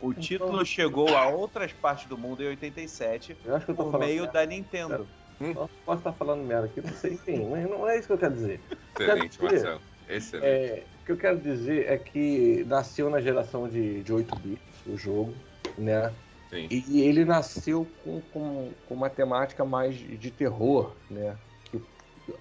O 0.00 0.12
título 0.12 0.64
chegou 0.64 1.16
a 1.16 1.28
outras 1.28 1.72
partes 1.72 2.06
do 2.06 2.18
mundo 2.18 2.42
em 2.42 2.48
87 2.48 3.36
Eu 3.44 3.56
acho 3.56 3.64
que 3.64 3.72
eu 3.72 3.76
tô 3.76 3.90
por 3.90 3.98
meio 3.98 4.22
merda. 4.22 4.40
da 4.40 4.46
Nintendo. 4.46 5.08
Posso 5.54 5.74
posso 5.84 5.98
estar 5.98 6.12
falando 6.12 6.42
merda 6.44 6.66
aqui, 6.66 6.80
não 6.80 6.92
sei, 6.92 7.12
enfim, 7.14 7.48
mas 7.50 7.68
não 7.68 7.88
é 7.88 7.98
isso 7.98 8.06
que 8.06 8.12
eu 8.12 8.18
quero 8.18 8.34
dizer. 8.34 8.60
Excelente, 8.98 9.38
Quer 9.38 9.48
dizer, 9.48 9.66
Marcelo. 9.66 9.80
Excelente. 10.08 10.46
É, 10.46 10.84
o 11.02 11.04
que 11.06 11.12
eu 11.12 11.16
quero 11.16 11.38
dizer 11.40 11.86
é 11.90 11.98
que 11.98 12.64
nasceu 12.66 13.10
na 13.10 13.20
geração 13.20 13.68
de, 13.68 14.02
de 14.02 14.12
8 14.12 14.36
bits 14.36 14.86
o 14.86 14.96
jogo, 14.96 15.34
né? 15.76 16.12
Sim. 16.48 16.68
E 16.70 17.00
ele 17.02 17.24
nasceu 17.24 17.86
com, 18.04 18.20
com, 18.32 18.72
com 18.86 18.94
uma 18.94 19.10
temática 19.10 19.64
mais 19.64 19.96
de 19.96 20.30
terror, 20.30 20.92
né? 21.10 21.36
Que 21.64 21.82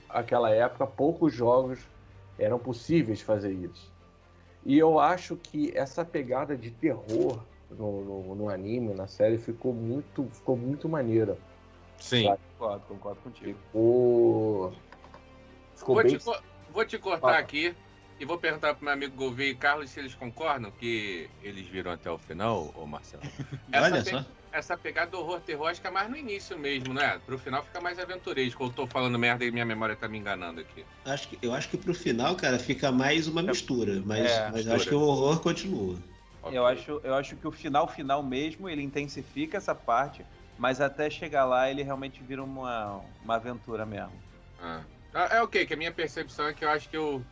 aquela 0.10 0.50
época 0.52 0.86
poucos 0.88 1.34
jogos 1.34 1.80
eram 2.38 2.60
possíveis 2.60 3.22
fazer 3.22 3.52
isso. 3.52 3.95
E 4.66 4.78
eu 4.78 5.00
acho 5.00 5.36
que 5.36 5.72
essa 5.78 6.04
pegada 6.04 6.58
de 6.58 6.72
terror 6.72 7.46
no, 7.70 8.04
no, 8.04 8.36
no 8.36 8.50
anime, 8.50 8.94
na 8.94 9.08
série, 9.08 9.38
ficou 9.38 9.74
muito, 9.74 10.28
ficou 10.32 10.58
muito 10.58 10.90
maneira. 10.90 11.38
Sim. 12.00 12.34
Concordo, 12.58 12.86
concordo 12.88 13.22
contigo. 13.22 13.60
Ficou. 13.68 14.74
Ficou 15.76 15.96
Vou 15.96 16.04
bem. 16.04 16.18
te, 16.18 16.24
co- 16.24 16.40
vou 16.72 16.86
te 16.86 16.98
cortar 16.98 17.20
Fala. 17.28 17.38
aqui 17.38 17.76
e 18.20 18.26
vou 18.26 18.38
perguntar 18.38 18.74
pro 18.76 18.86
meu 18.86 18.94
amigo 18.94 19.16
Gouveia 19.16 19.52
e 19.52 19.56
Carlos 19.56 19.90
se 19.92 20.00
eles 20.00 20.16
concordam 20.16 20.72
que 20.72 21.30
eles 21.44 21.68
viram 21.68 21.92
até 21.92 22.10
o 22.10 22.18
final, 22.18 22.72
ô 22.76 22.86
Marcelo. 22.88 23.24
Olha 23.74 24.04
pe- 24.04 24.10
só. 24.10 24.26
Essa 24.56 24.78
pegada 24.78 25.12
do 25.12 25.20
horror 25.20 25.42
terror 25.42 25.68
acho 25.68 25.82
que 25.82 25.88
é 25.88 25.92
mais 25.92 26.10
no 26.10 26.16
início 26.16 26.58
mesmo, 26.58 26.94
né? 26.94 27.20
Pro 27.26 27.38
final 27.38 27.62
fica 27.62 27.82
mais 27.82 28.00
aventuresco. 28.00 28.64
Eu 28.64 28.70
tô 28.70 28.88
falando 28.88 29.20
merda 29.20 29.44
e 29.44 29.52
minha 29.52 29.66
memória 29.66 29.98
tá 29.98 30.08
me 30.08 30.18
enganando 30.18 30.62
aqui. 30.62 30.86
Acho 31.04 31.28
que, 31.28 31.38
eu 31.42 31.54
acho 31.54 31.68
que 31.68 31.78
pro 31.78 31.94
final, 31.94 32.38
cara, 32.38 32.58
fica 32.58 32.90
mais 32.90 33.28
uma 33.28 33.44
mistura. 33.44 34.02
Mas, 34.06 34.32
É, 34.32 34.44
mas 34.46 34.54
mistura. 34.56 34.76
acho 34.78 34.88
que 34.88 34.96
o 34.96 35.02
horror 35.02 35.42
continua. 35.42 36.02
Ok. 36.42 36.58
Eu 36.58 36.66
acho, 36.66 37.02
eu 37.04 37.16
acho 37.16 37.36
que 37.36 37.46
o 37.46 37.52
final 37.52 37.86
final 37.86 38.24
mesmo, 38.24 38.70
ele 38.70 38.82
intensifica 38.82 39.58
essa 39.58 39.76
parte, 39.76 40.26
mas 40.58 40.80
até 40.80 41.10
chegar 41.10 41.44
lá 41.44 41.70
ele 41.70 41.84
realmente 41.84 42.24
vira 42.24 42.42
uma, 42.42 43.02
uma 43.22 43.36
aventura 43.36 43.86
mesmo. 43.86 44.14
Ah. 44.62 44.84
É 45.32 45.42
o 45.42 45.50
quê? 45.50 45.66
Que 45.66 45.74
a 45.74 45.78
minha 45.78 45.92
percepção 45.92 46.48
é 46.48 46.54
que 46.54 46.64
eu 46.64 46.70
acho 46.70 46.88
que 46.90 46.96
eu 46.96 47.26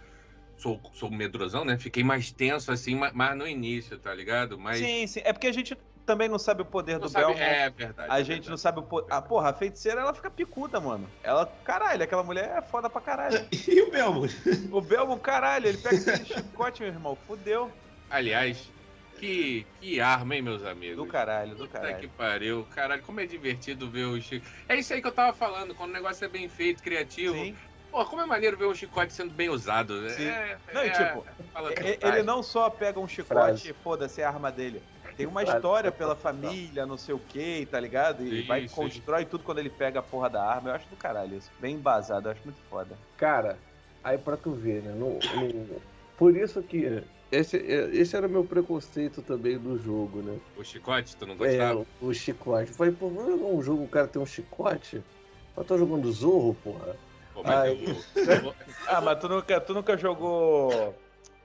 sou, 0.58 0.82
sou 0.94 1.10
medrosão, 1.10 1.64
né? 1.64 1.78
Fiquei 1.78 2.04
mais 2.04 2.32
tenso 2.34 2.70
assim, 2.70 2.96
ma- 2.96 3.14
mais 3.14 3.38
no 3.38 3.48
início, 3.48 3.98
tá 3.98 4.14
ligado? 4.14 4.60
Mas 4.60 4.80
Sim, 4.80 5.08
sim. 5.08 5.22
É 5.24 5.32
porque 5.32 5.48
a 5.48 5.52
gente 5.54 5.78
também 6.06 6.28
não 6.30 6.38
sabe 6.39 6.62
o 6.62 6.66
poder 6.66 6.94
não 6.94 7.02
do 7.02 7.10
sabe... 7.10 7.26
Belmont. 7.26 7.42
É 7.44 7.70
verdade. 7.70 8.12
A 8.12 8.16
é 8.16 8.18
gente 8.20 8.28
verdade. 8.30 8.50
não 8.50 8.58
sabe 8.58 8.80
o 8.80 8.84
poder. 8.84 9.08
Ah, 9.10 9.22
porra, 9.22 9.50
a 9.50 9.54
feiticeira 9.54 10.02
ela 10.02 10.13
fica 10.13 10.30
picuda, 10.30 10.80
mano. 10.80 11.10
Ela, 11.24 11.46
caralho, 11.63 12.04
aquela 12.04 12.24
mulher 12.24 12.54
é 12.58 12.62
foda 12.62 12.89
pra 12.89 13.02
caralho. 13.02 13.46
E 13.68 13.82
o 13.82 13.89
Belmo? 13.92 14.24
O 14.72 14.82
Belmo, 14.82 15.18
caralho, 15.20 15.68
ele 15.68 15.78
pega 15.78 15.96
aquele 15.98 16.26
chicote, 16.26 16.82
meu 16.82 16.92
irmão. 16.92 17.16
Fudeu. 17.28 17.72
Aliás, 18.10 18.70
que, 19.20 19.66
que 19.80 20.00
arma, 20.02 20.36
hein, 20.36 20.42
meus 20.42 20.63
amigos? 20.63 20.98
Do 20.98 21.06
caralho, 21.06 21.52
do 21.56 21.66
Puta 21.68 21.80
que 21.80 21.86
caralho. 21.88 22.10
pariu. 22.18 22.68
Caralho, 22.76 23.02
como 23.04 23.20
é 23.22 23.26
divertido 23.26 23.89
ver 23.89 24.06
o 24.06 24.22
Chico. 24.22 24.46
É 24.68 24.76
isso 24.76 24.94
aí 24.94 25.02
que 25.02 25.08
eu 25.08 25.12
tava 25.12 25.34
falando, 25.36 25.74
quando 25.74 25.92
o 25.92 25.94
negócio 25.94 26.24
é 26.26 26.28
bem 26.28 26.48
feito, 26.50 26.84
criativo. 26.84 27.34
Sim. 27.34 27.56
Pô, 27.89 28.04
como 28.06 28.22
é 28.22 28.26
maneiro 28.26 28.58
ver 28.58 28.66
um 28.66 28.74
chicote 28.74 29.13
sendo 29.13 29.32
bem 29.34 29.50
usado. 29.50 30.10
Sim. 30.10 30.26
É, 30.28 30.58
Não, 30.74 30.84
e 30.84 30.88
é- 30.88 30.92
tipo, 30.92 31.26
E- 31.70 31.74
verdade. 31.76 32.00
Ele 32.02 32.24
não 32.24 32.42
só 32.42 32.70
pega 32.70 33.00
um 33.00 33.08
chicote 33.08 33.28
Frase. 33.28 33.70
e 33.70 33.74
foda-se 33.74 34.20
é 34.20 34.26
a 34.26 34.30
arma 34.30 34.52
dele. 34.52 34.82
Tem 35.15 35.26
uma 35.28 35.43
história 35.43 35.91
pela 35.91 36.15
família, 36.15 36.86
não 36.86 36.97
sei 36.97 37.13
o 37.13 37.19
que, 37.19 37.65
tá 37.67 37.80
ligado? 37.80 38.23
E 38.23 38.41
Sim, 38.41 38.47
vai 38.47 38.67
sim. 38.67 38.73
constrói 38.76 39.26
tudo 39.26 39.43
quando 39.43 39.60
ele 39.60 39.69
pega 39.69 39.99
a 39.99 40.04
porra 40.04 40.30
da 40.30 40.43
arma. 40.43 40.69
Eu 40.69 40.76
acho 40.76 40.89
do 40.89 40.95
caralho 40.95 41.38
isso. 41.38 41.52
Bem 41.60 41.76
embasado, 41.76 42.28
eu 42.28 42.32
acho 42.32 42.41
muito 42.43 42.60
foda. 42.69 42.97
Cara, 43.17 43.58
aí 44.04 44.17
pra 44.17 44.36
tu 44.38 44.52
ver, 44.54 44.82
né? 44.84 44.91
no- 44.91 45.19
no- 45.19 45.82
Por 46.17 46.36
isso 46.36 46.62
que. 46.63 47.04
Esse, 47.32 47.58
esse 47.58 48.15
era 48.15 48.28
o 48.28 48.30
meu 48.30 48.43
preconceito 48.45 49.21
também 49.23 49.58
do 49.58 49.76
jogo, 49.78 50.21
né? 50.21 50.38
O 50.56 50.63
chicote, 50.63 51.15
tu 51.17 51.26
não 51.26 51.34
É, 51.34 51.38
gostava? 51.38 51.86
o 51.99 52.13
chicote. 52.13 52.69
Eu 52.71 52.76
falei, 52.78 52.93
pô, 52.93 53.10
vou 53.10 53.26
jogar 53.26 53.45
um 53.47 53.62
jogo, 53.62 53.84
o 53.84 53.88
cara 53.89 54.08
tem 54.08 54.21
um 54.21 54.26
chicote? 54.26 55.04
Eu 55.58 55.63
tô 55.63 55.78
jogando 55.78 56.12
Zorro, 56.12 56.54
porra. 56.63 56.95
Pô, 57.34 57.41
mas 57.43 57.67
eu- 57.69 58.06
Ah, 58.88 59.02
mas 59.02 59.19
tu 59.19 59.28
nunca, 59.28 59.60
tu 59.60 59.73
nunca 59.73 59.97
jogou. 59.97 60.95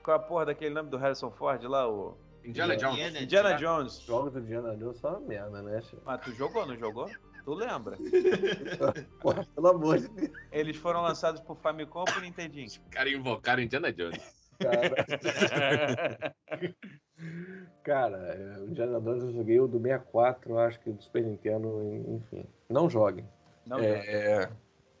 Qual 0.03 0.15
a 0.17 0.19
porra 0.19 0.45
daquele 0.47 0.73
nome 0.73 0.89
do 0.89 0.97
Harrison 0.97 1.31
Ford 1.31 1.63
lá? 1.63 1.87
O 1.89 2.15
Indiana 2.43 2.75
Jones. 2.75 2.93
Indiana 2.93 3.21
Indiana 3.21 3.53
Jones. 3.55 4.01
Jogos 4.01 4.33
do 4.33 4.41
Diana 4.41 4.75
Jones 4.75 4.97
são 4.97 5.11
uma 5.11 5.19
merda, 5.19 5.61
né, 5.61 5.81
chefe? 5.81 6.01
Mas 6.05 6.21
tu 6.21 6.31
jogou, 6.31 6.65
não 6.65 6.77
jogou? 6.77 7.09
Tu 7.43 7.53
lembra? 7.53 7.97
Porra, 9.21 9.45
pelo 9.55 9.67
amor 9.67 9.99
de 9.99 10.07
Deus, 10.09 10.31
Eles 10.51 10.77
foram 10.77 11.01
lançados 11.01 11.41
por 11.41 11.57
Famicom 11.57 12.03
e 12.07 12.13
por 12.13 12.21
Nintendinho. 12.21 12.67
Os 12.67 12.77
caras 12.91 13.13
invocaram 13.13 13.63
Indiana 13.63 13.91
Jones. 13.91 14.19
cara. 14.59 16.35
Cara, 17.83 18.17
é, 18.17 18.59
o 18.59 18.67
Diana 18.67 18.99
Jones 19.01 19.23
eu 19.23 19.33
joguei 19.33 19.59
o 19.59 19.67
do 19.67 19.79
64, 19.81 20.51
eu 20.51 20.59
acho 20.59 20.79
que 20.79 20.91
do 20.91 21.01
Super 21.01 21.23
Nintendo, 21.23 21.81
enfim. 22.07 22.45
Não 22.69 22.89
joguem. 22.89 23.25
Não 23.65 23.77
joga. 23.77 23.89
É, 23.89 24.49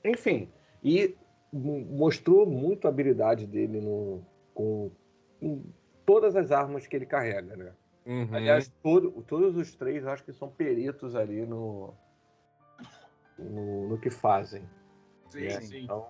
enfim, 0.03 0.49
e 0.83 1.15
mostrou 1.53 2.45
muito 2.45 2.87
a 2.87 2.89
habilidade 2.89 3.45
dele 3.45 3.79
no, 3.79 4.25
com 4.53 4.91
todas 6.09 6.35
as 6.35 6.51
armas 6.51 6.87
que 6.87 6.95
ele 6.95 7.05
carrega, 7.05 7.55
né? 7.55 7.71
Uhum. 8.03 8.29
Aliás, 8.31 8.67
todo- 8.81 9.11
todos 9.27 9.55
os 9.55 9.75
três 9.75 10.07
acho 10.07 10.23
que 10.23 10.33
são 10.33 10.49
peritos 10.49 11.15
ali 11.15 11.45
no, 11.45 11.93
no, 13.37 13.89
no 13.89 13.97
que 13.99 14.09
fazem. 14.09 14.67
sim, 15.29 15.41
né? 15.41 15.61
sim. 15.61 15.83
Então, 15.83 16.09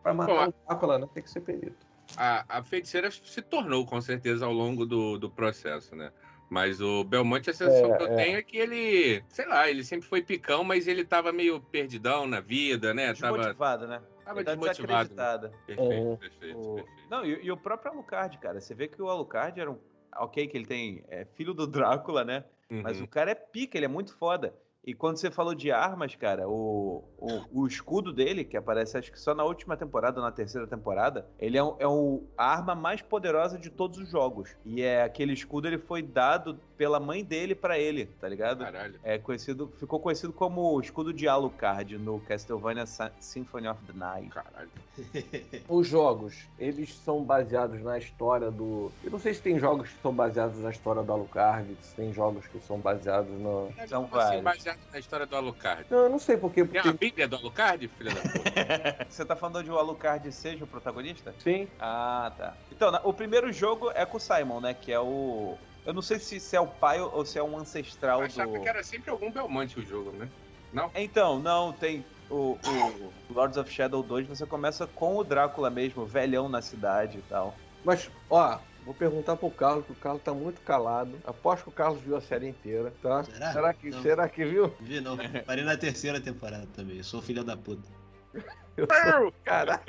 pra 0.00 0.14
matar 0.14 0.32
Pô, 0.32 0.50
o 0.50 0.54
Drácula, 0.68 0.98
né, 1.00 1.08
tem 1.12 1.24
que 1.24 1.30
ser 1.30 1.40
perito. 1.40 1.84
A, 2.16 2.58
a 2.58 2.62
feiticeira 2.62 3.10
se 3.10 3.42
tornou, 3.42 3.84
com 3.84 4.00
certeza, 4.00 4.46
ao 4.46 4.52
longo 4.52 4.86
do, 4.86 5.18
do 5.18 5.28
processo, 5.28 5.96
né? 5.96 6.12
Mas 6.48 6.80
o 6.80 7.02
Belmonte, 7.02 7.50
a 7.50 7.52
sensação 7.52 7.94
É, 7.94 7.96
que 7.96 8.02
eu 8.04 8.06
é. 8.06 8.14
tenho 8.14 8.38
é 8.38 8.42
que 8.44 8.56
ele, 8.56 9.24
sei 9.28 9.48
lá, 9.48 9.68
ele 9.68 9.82
sempre 9.82 10.06
foi 10.06 10.22
picão, 10.22 10.62
mas 10.62 10.86
ele 10.86 11.04
tava 11.04 11.32
meio 11.32 11.60
perdidão 11.60 12.28
na 12.28 12.38
vida, 12.38 12.94
né? 12.94 13.12
Tava, 13.12 13.38
Desmotivado, 13.38 13.88
né? 13.88 14.00
Tava 14.26 14.40
Ele 14.40 14.44
tá 14.44 14.56
né? 14.56 14.58
desacreditado. 14.58 15.50
Perfeito, 15.66 15.92
Uhum. 16.06 16.16
perfeito, 16.16 16.58
O- 16.58 16.74
perfeito. 16.74 17.08
Não, 17.10 17.24
e, 17.24 17.44
e 17.44 17.50
o 17.52 17.56
próprio 17.56 17.92
Alucard, 17.92 18.36
cara. 18.38 18.60
Você 18.60 18.74
vê 18.74 18.88
que 18.88 19.00
o 19.00 19.08
Alucard 19.08 19.58
era 19.60 19.70
um. 19.70 19.78
Ok, 20.18 20.46
que 20.48 20.56
ele 20.56 20.66
tem. 20.66 21.04
É 21.08 21.24
filho 21.24 21.54
do 21.54 21.66
Drácula, 22.12 22.24
né? 22.24 22.44
Mas 22.68 22.98
Uhum. 22.98 23.04
o 23.04 23.08
cara 23.08 23.30
é 23.30 23.34
pica, 23.34 23.78
ele 23.78 23.86
é 23.86 23.88
muito 23.88 24.14
foda. 24.16 24.52
E 24.84 24.94
quando 24.94 25.16
você 25.16 25.32
falou 25.32 25.52
de 25.52 25.72
armas, 25.72 26.14
cara, 26.14 26.48
o, 26.48 27.02
o, 27.18 27.62
o 27.62 27.66
escudo 27.66 28.12
dele, 28.12 28.44
que 28.44 28.56
aparece 28.56 28.96
acho 28.96 29.10
que 29.10 29.18
só 29.18 29.34
na 29.34 29.42
última 29.42 29.76
temporada, 29.76 30.20
na 30.20 30.30
terceira 30.30 30.64
temporada, 30.64 31.26
ele 31.40 31.58
é, 31.58 31.62
um, 31.64 31.74
é 31.80 31.88
um, 31.88 32.24
a 32.38 32.52
arma 32.52 32.72
mais 32.72 33.02
poderosa 33.02 33.58
de 33.58 33.68
todos 33.68 33.98
os 33.98 34.08
jogos. 34.08 34.56
E 34.64 34.82
é 34.82 35.02
aquele 35.02 35.32
escudo, 35.32 35.66
ele 35.66 35.78
foi 35.78 36.02
dado 36.02 36.60
pela 36.76 37.00
mãe 37.00 37.24
dele 37.24 37.54
pra 37.54 37.78
ele, 37.78 38.06
tá 38.20 38.28
ligado? 38.28 38.64
Caralho. 38.64 38.98
É 39.02 39.18
conhecido, 39.18 39.72
ficou 39.78 39.98
conhecido 40.00 40.32
como 40.32 40.74
o 40.74 40.80
escudo 40.80 41.12
de 41.12 41.26
Alucard 41.26 41.96
no 41.98 42.20
Castlevania 42.20 42.84
Symphony 43.18 43.68
of 43.68 43.80
the 43.86 43.92
Night. 43.92 44.28
Caralho. 44.30 44.70
Os 45.68 45.86
jogos, 45.86 46.46
eles 46.58 46.94
são 46.94 47.22
baseados 47.22 47.80
na 47.82 47.98
história 47.98 48.50
do. 48.50 48.90
Eu 49.02 49.10
não 49.10 49.18
sei 49.18 49.34
se 49.34 49.42
tem 49.42 49.58
jogos 49.58 49.90
que 49.90 50.00
são 50.00 50.12
baseados 50.12 50.58
na 50.58 50.70
história 50.70 51.02
do 51.02 51.12
Alucard, 51.12 51.76
se 51.80 51.94
tem 51.94 52.12
jogos 52.12 52.46
que 52.46 52.58
são 52.60 52.78
baseados 52.78 53.30
no. 53.38 53.70
São 53.88 54.06
Como 54.06 54.20
assim, 54.20 54.42
vários. 54.42 54.44
baseado 54.44 54.78
na 54.92 54.98
história 54.98 55.26
do 55.26 55.36
Alucard. 55.36 55.86
Não, 55.90 55.98
eu 55.98 56.10
não 56.10 56.18
sei 56.18 56.36
porquê, 56.36 56.64
Tem 56.64 56.80
a 56.80 56.82
porque. 56.82 56.98
Bíblia 56.98 57.28
do 57.28 57.36
Alucard, 57.36 57.88
filha 57.88 58.14
da 58.14 58.20
puta? 58.20 59.06
Você 59.08 59.24
tá 59.24 59.36
falando 59.36 59.64
de 59.64 59.70
o 59.70 59.78
Alucard 59.78 60.30
seja 60.32 60.64
o 60.64 60.66
protagonista? 60.66 61.34
Sim. 61.38 61.68
Ah, 61.78 62.32
tá. 62.36 62.54
Então, 62.70 62.98
o 63.04 63.12
primeiro 63.12 63.52
jogo 63.52 63.90
é 63.94 64.04
com 64.04 64.16
o 64.16 64.20
Simon, 64.20 64.60
né? 64.60 64.74
Que 64.74 64.92
é 64.92 65.00
o. 65.00 65.56
Eu 65.86 65.94
não 65.94 66.02
sei 66.02 66.18
se, 66.18 66.40
se 66.40 66.56
é 66.56 66.60
o 66.60 66.66
pai 66.66 67.00
ou 67.00 67.24
se 67.24 67.38
é 67.38 67.42
um 67.42 67.56
ancestral 67.56 68.20
Eu 68.20 68.26
achava 68.26 68.52
do. 68.52 68.60
que 68.60 68.68
era 68.68 68.82
sempre 68.82 69.10
algum 69.10 69.30
Belmonte 69.30 69.78
o 69.78 69.86
jogo, 69.86 70.10
né? 70.10 70.28
Não? 70.72 70.90
Então, 70.94 71.38
não, 71.38 71.72
tem. 71.72 72.04
O, 72.28 72.58
o 72.66 73.12
Lords 73.32 73.56
of 73.56 73.70
Shadow 73.72 74.02
2, 74.02 74.26
você 74.26 74.44
começa 74.44 74.84
com 74.84 75.16
o 75.16 75.22
Drácula 75.22 75.70
mesmo, 75.70 76.04
velhão 76.04 76.48
na 76.48 76.60
cidade 76.60 77.18
e 77.18 77.22
tal. 77.22 77.54
Mas, 77.84 78.10
ó, 78.28 78.58
vou 78.84 78.92
perguntar 78.92 79.36
pro 79.36 79.48
Carlos, 79.48 79.86
que 79.86 79.92
o 79.92 79.94
Carlos 79.94 80.22
tá 80.24 80.34
muito 80.34 80.60
calado. 80.62 81.16
Aposto 81.24 81.62
que 81.62 81.68
o 81.68 81.72
Carlos 81.72 82.02
viu 82.02 82.16
a 82.16 82.20
série 82.20 82.48
inteira, 82.48 82.92
tá? 83.00 83.22
Será? 83.22 83.52
Será 83.52 83.74
que, 83.74 83.90
Não. 83.90 84.02
será 84.02 84.28
que 84.28 84.44
viu? 84.44 84.74
Vi 84.80 85.00
não. 85.00 85.16
Parei 85.46 85.62
na 85.62 85.76
terceira 85.76 86.20
temporada 86.20 86.66
também. 86.74 86.96
Eu 86.96 87.04
sou 87.04 87.22
filho 87.22 87.44
da 87.44 87.56
puta. 87.56 87.88
Eu 88.76 88.86
sou... 88.86 89.32
Caralho. 89.44 89.80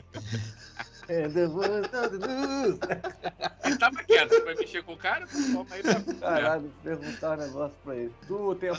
É. 1.10 1.24
Ele 3.65 3.78
tava 3.78 4.04
quieto, 4.04 4.30
você 4.30 4.41
vai 4.41 4.56
mexer 4.56 4.84
com 4.84 4.93
o 4.93 4.98
cara? 4.98 5.26
Toma 5.28 5.65
aí 5.72 5.82
pra... 5.82 6.02
Caralho, 6.15 6.72
perguntar 6.84 7.38
um 7.38 7.41
negócio 7.41 7.76
pra 7.84 7.96
ele. 7.96 8.13
Tu 8.28 8.56
tem, 8.56 8.72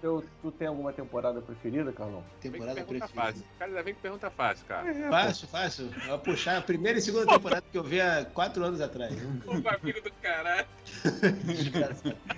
tu, 0.00 0.24
tu 0.42 0.50
tem 0.52 0.68
alguma 0.68 0.92
temporada 0.92 1.40
preferida, 1.40 1.92
Carlão? 1.92 2.24
Temporada 2.40 2.74
pergunta 2.74 3.06
preferida. 3.06 3.22
fácil. 3.22 3.42
O 3.54 3.58
cara 3.58 3.72
já 3.72 3.82
vem 3.82 3.94
com 3.94 4.00
pergunta 4.00 4.30
fácil, 4.30 4.66
cara. 4.66 4.90
É, 4.90 5.10
Fácil, 5.10 5.48
fácil. 5.48 5.90
Eu 6.02 6.08
vou 6.08 6.18
puxar 6.18 6.58
a 6.58 6.62
primeira 6.62 6.98
e 6.98 7.02
segunda 7.02 7.26
temporada 7.26 7.64
que 7.70 7.76
eu 7.76 7.84
vi 7.84 8.00
há 8.00 8.24
quatro 8.24 8.64
anos 8.64 8.80
atrás. 8.80 9.14
O 9.46 9.60
vampiro 9.60 10.02
do 10.02 10.12
caralho. 10.22 10.66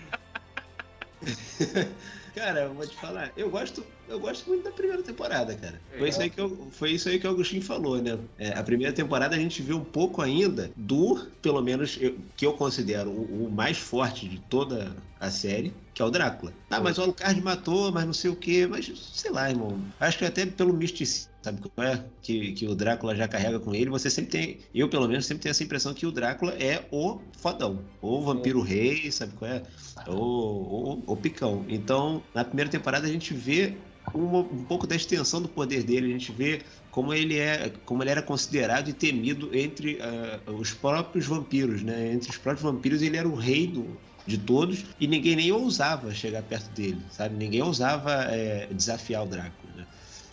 Cara, 2.32 2.60
eu 2.64 2.74
vou 2.74 2.86
te 2.86 2.96
falar, 2.96 3.32
eu 3.36 3.50
gosto, 3.50 3.84
eu 4.06 4.20
gosto 4.20 4.46
muito 4.48 4.62
da 4.64 4.72
primeira 4.72 5.02
temporada, 5.02 5.56
cara. 5.56 5.82
Foi 5.96 6.08
isso 6.10 6.20
aí 6.22 6.30
que, 6.30 6.38
eu, 6.40 6.70
foi 6.70 6.92
isso 6.92 7.08
aí 7.08 7.18
que 7.18 7.26
o 7.26 7.30
Agostinho 7.30 7.62
falou, 7.62 8.00
né? 8.02 8.10
É, 8.36 8.50
a 8.50 8.62
primeira 8.62 8.92
temporada 8.94 9.34
a 9.34 9.38
gente 9.38 9.62
viu 9.62 9.78
um 9.78 9.84
pouco 9.84 10.20
ainda 10.22 10.70
do, 10.76 11.16
pelo 11.40 11.62
menos, 11.62 11.96
eu- 12.00 12.28
que 12.36 12.44
eu 12.46 12.54
considero 12.54 13.10
o, 13.10 13.46
o 13.46 13.50
mais 13.50 13.78
forte 13.78 14.28
de 14.28 14.38
toda 14.40 15.02
a 15.18 15.30
série, 15.30 15.82
que 15.94 16.02
é 16.02 16.04
o 16.04 16.10
Drácula. 16.10 16.54
Ah, 16.70 16.80
mas 16.80 16.98
o 16.98 17.02
Alucard 17.02 17.40
matou, 17.40 17.90
mas 17.92 18.04
não 18.06 18.12
sei 18.12 18.30
o 18.30 18.36
quê, 18.36 18.66
mas 18.66 18.86
sei 19.14 19.30
lá, 19.30 19.48
irmão. 19.50 19.90
Acho 19.98 20.18
que 20.18 20.24
até 20.24 20.44
pelo 20.46 20.74
misticismo, 20.74 21.27
sabe 21.48 21.60
qual 21.74 21.86
é? 21.86 22.04
Que, 22.22 22.52
que 22.52 22.66
o 22.66 22.74
Drácula 22.74 23.14
já 23.14 23.26
carrega 23.26 23.58
com 23.58 23.74
ele, 23.74 23.90
você 23.90 24.10
sempre 24.10 24.30
tem, 24.30 24.58
eu 24.74 24.88
pelo 24.88 25.08
menos 25.08 25.26
sempre 25.26 25.42
tenho 25.42 25.50
essa 25.50 25.64
impressão 25.64 25.94
que 25.94 26.06
o 26.06 26.12
Drácula 26.12 26.52
é 26.52 26.84
o 26.90 27.18
fodão, 27.38 27.80
ou 28.02 28.20
o 28.20 28.24
vampiro 28.24 28.60
rei, 28.60 29.10
sabe 29.10 29.32
qual 29.34 29.50
é? 29.50 29.62
Ou 30.06 31.02
o 31.06 31.16
picão. 31.16 31.64
Então, 31.68 32.22
na 32.34 32.44
primeira 32.44 32.70
temporada 32.70 33.06
a 33.06 33.10
gente 33.10 33.32
vê 33.34 33.74
um, 34.14 34.38
um 34.38 34.64
pouco 34.64 34.86
da 34.86 34.96
extensão 34.96 35.40
do 35.40 35.48
poder 35.48 35.82
dele, 35.82 36.06
a 36.06 36.18
gente 36.18 36.32
vê 36.32 36.62
como 36.90 37.12
ele 37.12 37.38
é, 37.38 37.72
como 37.84 38.02
ele 38.02 38.10
era 38.10 38.22
considerado 38.22 38.88
e 38.88 38.92
temido 38.92 39.56
entre 39.56 39.98
ah, 40.00 40.50
os 40.52 40.72
próprios 40.72 41.26
vampiros, 41.26 41.82
né? 41.82 42.12
Entre 42.12 42.30
os 42.30 42.36
próprios 42.36 42.62
vampiros 42.62 43.02
ele 43.02 43.16
era 43.16 43.28
o 43.28 43.34
rei 43.34 43.66
do, 43.66 43.86
de 44.26 44.38
todos 44.38 44.84
e 45.00 45.06
ninguém 45.06 45.36
nem 45.36 45.52
ousava 45.52 46.12
chegar 46.12 46.42
perto 46.42 46.70
dele, 46.74 47.00
sabe? 47.10 47.36
Ninguém 47.36 47.62
ousava 47.62 48.12
é, 48.30 48.66
desafiar 48.70 49.24
o 49.24 49.26
Drácula. 49.26 49.72
Né? 49.76 49.86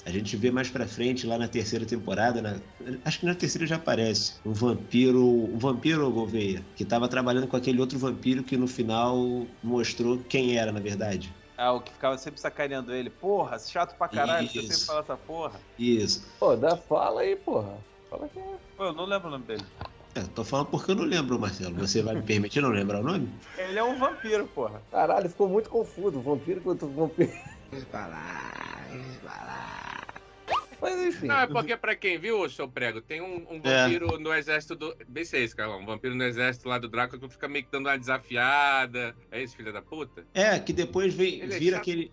A 0.05 0.11
gente 0.11 0.37
vê 0.37 0.51
mais 0.51 0.69
pra 0.69 0.87
frente, 0.87 1.25
lá 1.25 1.35
na 1.35 1.47
terceira 1.47 1.83
temporada, 1.83 2.39
na- 2.39 2.59
acho 3.03 3.19
que 3.19 3.25
na 3.25 3.33
terceira 3.33 3.65
já 3.65 3.75
aparece, 3.75 4.39
um 4.45 4.53
vampiro, 4.53 5.25
um 5.25 5.57
vampiro 5.57 6.11
Gouveia, 6.11 6.63
que 6.75 6.85
tava 6.85 7.07
trabalhando 7.07 7.47
com 7.47 7.57
aquele 7.57 7.79
outro 7.81 7.97
vampiro 7.97 8.43
que 8.43 8.55
no 8.55 8.67
final 8.67 9.47
mostrou 9.63 10.19
quem 10.23 10.57
era, 10.57 10.71
na 10.71 10.79
verdade. 10.79 11.33
Ah, 11.57 11.71
o 11.73 11.81
que 11.81 11.91
ficava 11.91 12.17
sempre 12.19 12.39
sacaneando 12.39 12.93
ele. 12.93 13.09
Porra, 13.09 13.57
chato 13.57 13.97
pra 13.97 14.07
caralho, 14.07 14.47
você 14.47 14.61
sempre 14.61 14.85
fala 14.85 14.99
essa 14.99 15.17
porra. 15.17 15.59
Isso. 15.79 16.27
Pô, 16.39 16.55
dá 16.55 16.77
fala 16.77 17.21
aí, 17.21 17.35
porra. 17.37 17.79
Fala 18.09 18.27
que 18.27 18.37
é. 18.37 18.43
Pô, 18.77 18.83
eu 18.83 18.93
não 18.93 19.05
lembro 19.05 19.29
o 19.29 19.31
nome 19.31 19.45
dele. 19.45 19.65
É, 20.13 20.21
tô 20.21 20.43
falando 20.43 20.67
porque 20.67 20.91
eu 20.91 20.95
não 20.95 21.03
lembro, 21.05 21.39
Marcelo. 21.39 21.75
Você 21.79 22.01
vai 22.03 22.15
me 22.15 22.21
permitir 22.21 22.61
não 22.61 22.69
lembrar 22.69 22.99
o 22.99 23.03
nome? 23.03 23.27
Ele 23.57 23.79
é 23.79 23.83
um 23.83 23.97
vampiro, 23.97 24.45
porra. 24.47 24.83
Caralho, 24.91 25.29
ficou 25.29 25.49
muito 25.49 25.69
confuso. 25.69 26.21
Vampiro 26.21 26.61
contra 26.61 26.87
vampiro. 26.87 27.31
Mas 30.85 31.07
enfim. 31.07 31.27
Não, 31.27 31.39
é 31.39 31.47
porque 31.47 31.75
pra 31.75 31.95
quem 31.95 32.17
viu, 32.19 32.39
ô 32.41 32.49
seu 32.49 32.67
prego, 32.67 33.01
tem 33.01 33.21
um, 33.21 33.37
um 33.49 33.61
É. 33.63 33.83
vampiro 33.83 34.19
no 34.19 34.33
exército 34.33 34.75
do. 34.75 34.95
Bem 35.07 35.25
sei 35.25 35.43
isso, 35.43 35.55
Carlão. 35.55 35.79
Um 35.81 35.85
vampiro 35.85 36.13
no 36.15 36.23
exército 36.23 36.69
lá 36.69 36.77
do 36.77 36.87
Drácula 36.87 37.19
que 37.19 37.29
fica 37.29 37.47
meio 37.47 37.65
que 37.65 37.71
dando 37.71 37.87
uma 37.87 37.97
desafiada. 37.97 39.15
É 39.31 39.41
isso, 39.43 39.55
filha 39.55 39.71
da 39.71 39.81
puta? 39.81 40.25
É, 40.33 40.59
que 40.59 40.71
depois 40.71 41.13
vem, 41.13 41.41
Ele 41.41 41.53
é 41.53 41.59
vira 41.59 41.77
chato 41.77 41.81
aquele. 41.81 42.11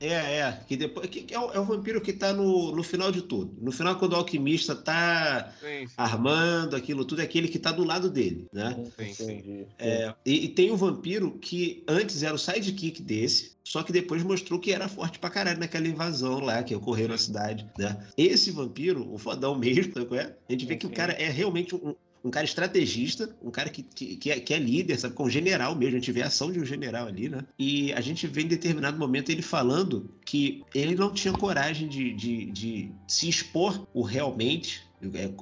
É, 0.00 0.12
é. 0.38 0.60
Que 0.66 0.76
depois. 0.76 1.08
Que, 1.08 1.22
que 1.22 1.34
é, 1.34 1.38
o, 1.38 1.52
é 1.52 1.60
o 1.60 1.64
vampiro 1.64 2.00
que 2.00 2.12
tá 2.12 2.32
no, 2.32 2.74
no 2.74 2.82
final 2.82 3.12
de 3.12 3.22
tudo. 3.22 3.54
No 3.60 3.70
final, 3.70 3.96
quando 3.96 4.12
o 4.14 4.16
alquimista 4.16 4.74
tá 4.74 5.52
Sim, 5.60 5.86
sim. 5.86 5.94
armando 5.96 6.74
aquilo 6.76 7.04
tudo, 7.04 7.20
é 7.20 7.24
aquele 7.24 7.48
que 7.48 7.58
tá 7.58 7.70
do 7.72 7.84
lado 7.84 8.10
dele, 8.10 8.46
né? 8.52 8.84
sim, 8.98 9.12
sim. 9.14 9.66
É, 9.78 10.14
e, 10.24 10.44
e 10.46 10.48
tem 10.48 10.70
um 10.72 10.76
vampiro 10.76 11.32
que 11.38 11.84
antes 11.86 12.22
era 12.22 12.34
o 12.34 12.38
sidekick 12.38 13.02
desse, 13.02 13.56
só 13.68 13.82
que 13.82 13.92
depois 13.92 14.22
mostrou 14.22 14.58
que 14.58 14.72
era 14.72 14.88
forte 14.88 15.18
pra 15.18 15.28
caralho 15.28 15.60
naquela 15.60 15.86
invasão 15.86 16.40
lá 16.40 16.62
que 16.62 16.74
ocorreu 16.74 17.06
na 17.06 17.18
cidade, 17.18 17.68
né? 17.78 17.98
Esse 18.16 18.50
vampiro, 18.50 19.06
o 19.12 19.18
fodão 19.18 19.54
mesmo, 19.54 19.92
sabe 19.92 20.06
qual 20.06 20.18
é? 20.18 20.34
A 20.48 20.52
gente 20.52 20.64
vê 20.64 20.74
que 20.74 20.86
o 20.86 20.90
cara 20.90 21.12
é 21.12 21.28
realmente 21.28 21.74
um, 21.74 21.94
um 22.24 22.30
cara 22.30 22.46
estrategista, 22.46 23.36
um 23.42 23.50
cara 23.50 23.68
que, 23.68 23.82
que, 23.82 24.16
que 24.16 24.30
é, 24.30 24.40
que 24.40 24.54
é 24.54 24.58
líder, 24.58 24.98
sabe? 24.98 25.14
Com 25.14 25.24
um 25.24 25.30
general 25.30 25.76
mesmo, 25.76 25.96
a 25.96 26.00
gente 26.00 26.10
vê 26.10 26.22
a 26.22 26.28
ação 26.28 26.50
de 26.50 26.58
um 26.58 26.64
general 26.64 27.08
ali, 27.08 27.28
né? 27.28 27.44
E 27.58 27.92
a 27.92 28.00
gente 28.00 28.26
vê 28.26 28.40
em 28.40 28.48
determinado 28.48 28.98
momento 28.98 29.28
ele 29.28 29.42
falando 29.42 30.10
que 30.24 30.64
ele 30.74 30.94
não 30.94 31.12
tinha 31.12 31.34
coragem 31.34 31.88
de, 31.88 32.14
de, 32.14 32.46
de 32.46 32.92
se 33.06 33.28
expor 33.28 33.86
o 33.92 34.00
realmente, 34.00 34.87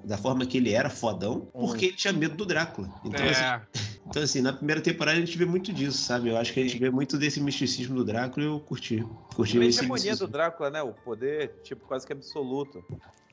da 0.05 0.19
forma 0.19 0.45
que 0.45 0.59
ele 0.59 0.73
era 0.73 0.90
fodão, 0.90 1.47
porque 1.53 1.87
ele 1.87 1.97
tinha 1.97 2.12
medo 2.12 2.37
do 2.37 2.45
Drácula. 2.45 2.88
Então, 3.05 3.25
assim, 3.25 3.42
É, 3.42 3.62
então, 4.07 4.23
assim, 4.23 4.40
na 4.42 4.53
primeira 4.53 4.81
temporada 4.81 5.16
a 5.16 5.21
gente 5.21 5.37
vê 5.37 5.45
muito 5.45 5.73
disso, 5.73 5.99
sabe? 5.99 6.29
Eu 6.29 6.37
acho 6.37 6.53
que 6.53 6.61
a 6.61 6.62
gente 6.62 6.79
vê 6.79 6.90
muito 6.90 7.16
desse 7.16 7.40
misticismo 7.40 7.97
do 7.97 8.05
Drácula 8.05 8.45
e 8.45 8.49
eu 8.49 8.61
curti. 8.61 9.03
Curti 9.35 9.59
A 9.59 9.64
hegemonia 9.64 10.14
do. 10.14 10.27
Drácula, 10.27 10.71
né? 10.71 10.83
O 10.83 10.92
poder, 10.92 11.55
tipo, 11.62 11.87
quase 11.87 12.07
que 12.07 12.12
absoluto. 12.12 12.85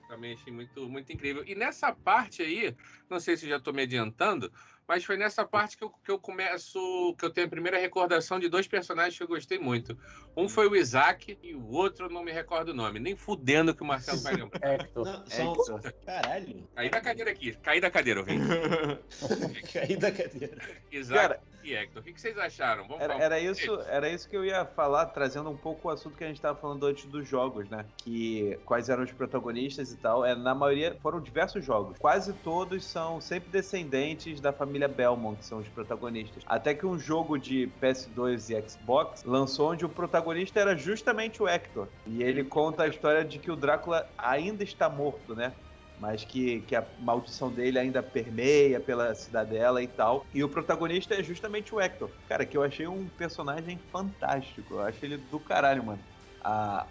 também 0.08 0.34
achei 0.34 0.54
muito, 0.54 0.88
muito 0.88 1.12
incrível. 1.12 1.44
E 1.46 1.56
nessa 1.56 1.92
parte 1.92 2.42
aí, 2.42 2.76
não 3.10 3.20
sei 3.20 3.36
se 3.36 3.50
já 3.50 3.60
tô 3.60 3.74
me 3.74 3.82
adiantando, 3.82 4.52
mas 4.88 5.04
foi 5.04 5.18
nessa 5.18 5.46
parte 5.46 5.78
que 5.78 5.84
eu, 5.84 5.90
que 5.90 6.12
eu 6.12 6.20
começo, 6.20 7.16
que 7.18 7.26
eu 7.26 7.30
tenho 7.30 7.48
a 7.48 7.50
primeira 7.50 7.78
recordação 7.78 8.40
de 8.40 8.50
dois 8.50 8.68
personagens 8.68 9.18
que 9.18 9.24
eu 9.24 9.28
gostei 9.28 9.58
muito. 9.58 9.98
Um 10.36 10.50
foi 10.50 10.68
o 10.68 10.76
Isaac 10.76 11.38
e 11.42 11.54
o 11.54 11.72
outro 11.72 12.06
eu 12.06 12.10
não 12.10 12.24
me 12.24 12.32
recordo 12.32 12.70
o 12.70 12.74
nome. 12.74 13.00
Nem 13.00 13.16
fudendo 13.16 13.74
que 13.74 13.84
o 13.84 13.86
Marcelo 13.86 14.20
vai 14.22 14.34
lembrar. 14.34 14.60
Hector. 14.74 15.06
Não, 15.06 15.56
só... 15.56 15.80
Caralho. 16.06 16.68
Caí 16.76 16.90
da 16.90 17.02
cadeira 17.02 17.32
aqui, 17.32 17.54
caí 17.62 17.80
da 17.80 17.92
cadeira, 17.92 18.20
eu 18.20 18.26
venho. 18.26 18.44
Caí 19.72 19.96
da 19.96 20.12
cadeira. 20.12 20.58
Isaac 20.92 21.22
Cara, 21.22 21.42
e 21.64 21.74
Hector. 21.74 22.02
O 22.02 22.06
que 22.06 22.14
que 22.14 22.22
vocês 22.22 22.38
acharam? 22.38 22.88
Vamos 22.88 23.02
Era, 23.02 23.14
falar 23.14 23.26
era 23.26 23.40
isso, 23.40 23.72
deles? 23.72 23.88
era 23.88 24.10
isso 24.10 24.30
que 24.30 24.36
eu 24.36 24.44
ia 24.44 24.66
falar, 24.66 25.08
trazendo 25.08 25.50
um 25.50 25.58
pouco 25.58 25.88
o 25.88 25.92
assunto 25.92 26.18
que 26.18 26.24
a 26.24 26.28
gente 26.28 26.38
estava 26.38 26.60
falando 26.60 26.86
antes 26.86 27.06
dos 27.06 27.28
jogos, 27.28 27.70
né? 27.70 27.86
Que 27.98 28.60
quais 28.66 28.90
eram 28.90 29.04
os 29.04 29.12
protagonistas 29.12 29.92
e 29.92 29.98
tal. 29.98 30.26
É, 30.26 30.36
na 30.36 30.54
maioria 30.54 30.98
foram 31.02 31.22
diversos 31.22 31.64
jogos. 31.64 31.98
Quase 31.98 32.34
todos 32.34 32.84
são 32.86 33.22
sempre 33.22 33.50
descendentes 33.50 34.42
da 34.42 34.52
família 34.52 34.73
Belmont, 34.88 35.38
que 35.38 35.46
são 35.46 35.60
os 35.60 35.68
protagonistas. 35.68 36.44
Até 36.46 36.74
que 36.74 36.86
um 36.86 36.98
jogo 36.98 37.38
de 37.38 37.70
PS2 37.82 38.50
e 38.50 38.70
Xbox 38.70 39.24
lançou 39.24 39.72
onde 39.72 39.86
o 39.86 39.90
protagonista 39.90 40.60
era 40.60 40.76
justamente 40.76 41.42
o 41.42 41.48
Hector. 41.48 41.88
E 42.06 42.24
ele 42.24 42.44
conta 42.44 42.84
a 42.84 42.88
história 42.88 43.24
de 43.24 43.40
que 43.40 43.52
o 43.52 43.56
Drácula 43.56 44.08
ainda 44.18 44.64
está 44.64 44.90
morto, 44.90 45.36
né? 45.36 45.54
mas 46.00 46.26
que, 46.26 46.60
que 46.62 46.76
a 46.76 46.84
maldição 47.00 47.50
dele 47.50 47.80
ainda 47.80 48.04
permeia 48.04 48.78
pela 48.78 49.16
cidadela 49.16 49.82
e 49.82 49.88
tal. 49.88 50.26
E 50.34 50.44
o 50.44 50.50
protagonista 50.50 51.16
é 51.16 51.24
justamente 51.24 51.74
o 51.74 51.80
Hector. 51.80 52.10
Cara, 52.28 52.46
que 52.46 52.58
eu 52.58 52.64
achei 52.64 52.86
um 52.86 53.08
personagem 53.18 53.80
fantástico. 53.90 54.74
Eu 54.76 54.82
achei 54.82 55.08
ele 55.08 55.18
do 55.32 55.40
caralho, 55.40 55.82
mano. 55.82 56.00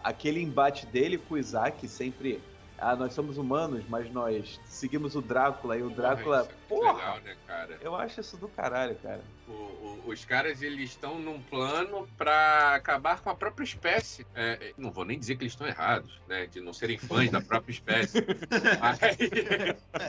Aquele 0.03 0.41
embate 0.41 0.87
dele 0.87 1.19
com 1.19 1.35
o 1.35 1.39
Isaac 1.39 1.87
sempre. 1.87 2.41
Ah, 2.83 2.97
nós 2.97 3.13
somos 3.13 3.39
humanos, 3.39 3.85
mas 3.89 4.11
nós 4.11 4.61
seguimos 4.65 5.15
o 5.15 5.23
Drácula 5.23 5.77
e 5.77 5.83
o 5.83 5.91
Drácula. 5.91 6.45
Porra, 6.69 6.93
Porra! 6.93 6.93
legal, 6.99 7.21
né, 7.21 7.37
cara? 7.47 7.79
Eu 7.81 7.95
acho 7.95 8.21
isso 8.21 8.37
do 8.37 8.49
caralho, 8.49 8.97
cara. 8.97 9.23
O- 9.47 9.53
o- 9.53 10.03
os 10.07 10.25
caras 10.25 10.63
eles 10.63 10.91
estão 10.91 11.19
num 11.19 11.41
plano 11.43 12.09
pra 12.19 12.75
acabar 12.75 13.21
com 13.21 13.31
a 13.31 13.35
própria 13.35 13.65
espécie. 13.65 14.27
É, 14.35 14.53
é, 14.61 14.73
não 14.77 14.91
vou 14.91 15.05
nem 15.05 15.19
dizer 15.19 15.37
que 15.37 15.45
eles 15.45 15.53
estão 15.53 15.67
errados, 15.67 16.21
né? 16.29 16.47
De 16.47 16.61
não 16.61 16.73
serem 16.73 16.99
fãs 16.99 17.31
da 17.31 17.41
própria 17.41 17.73
espécie. 17.73 18.19
Mas, 18.81 18.99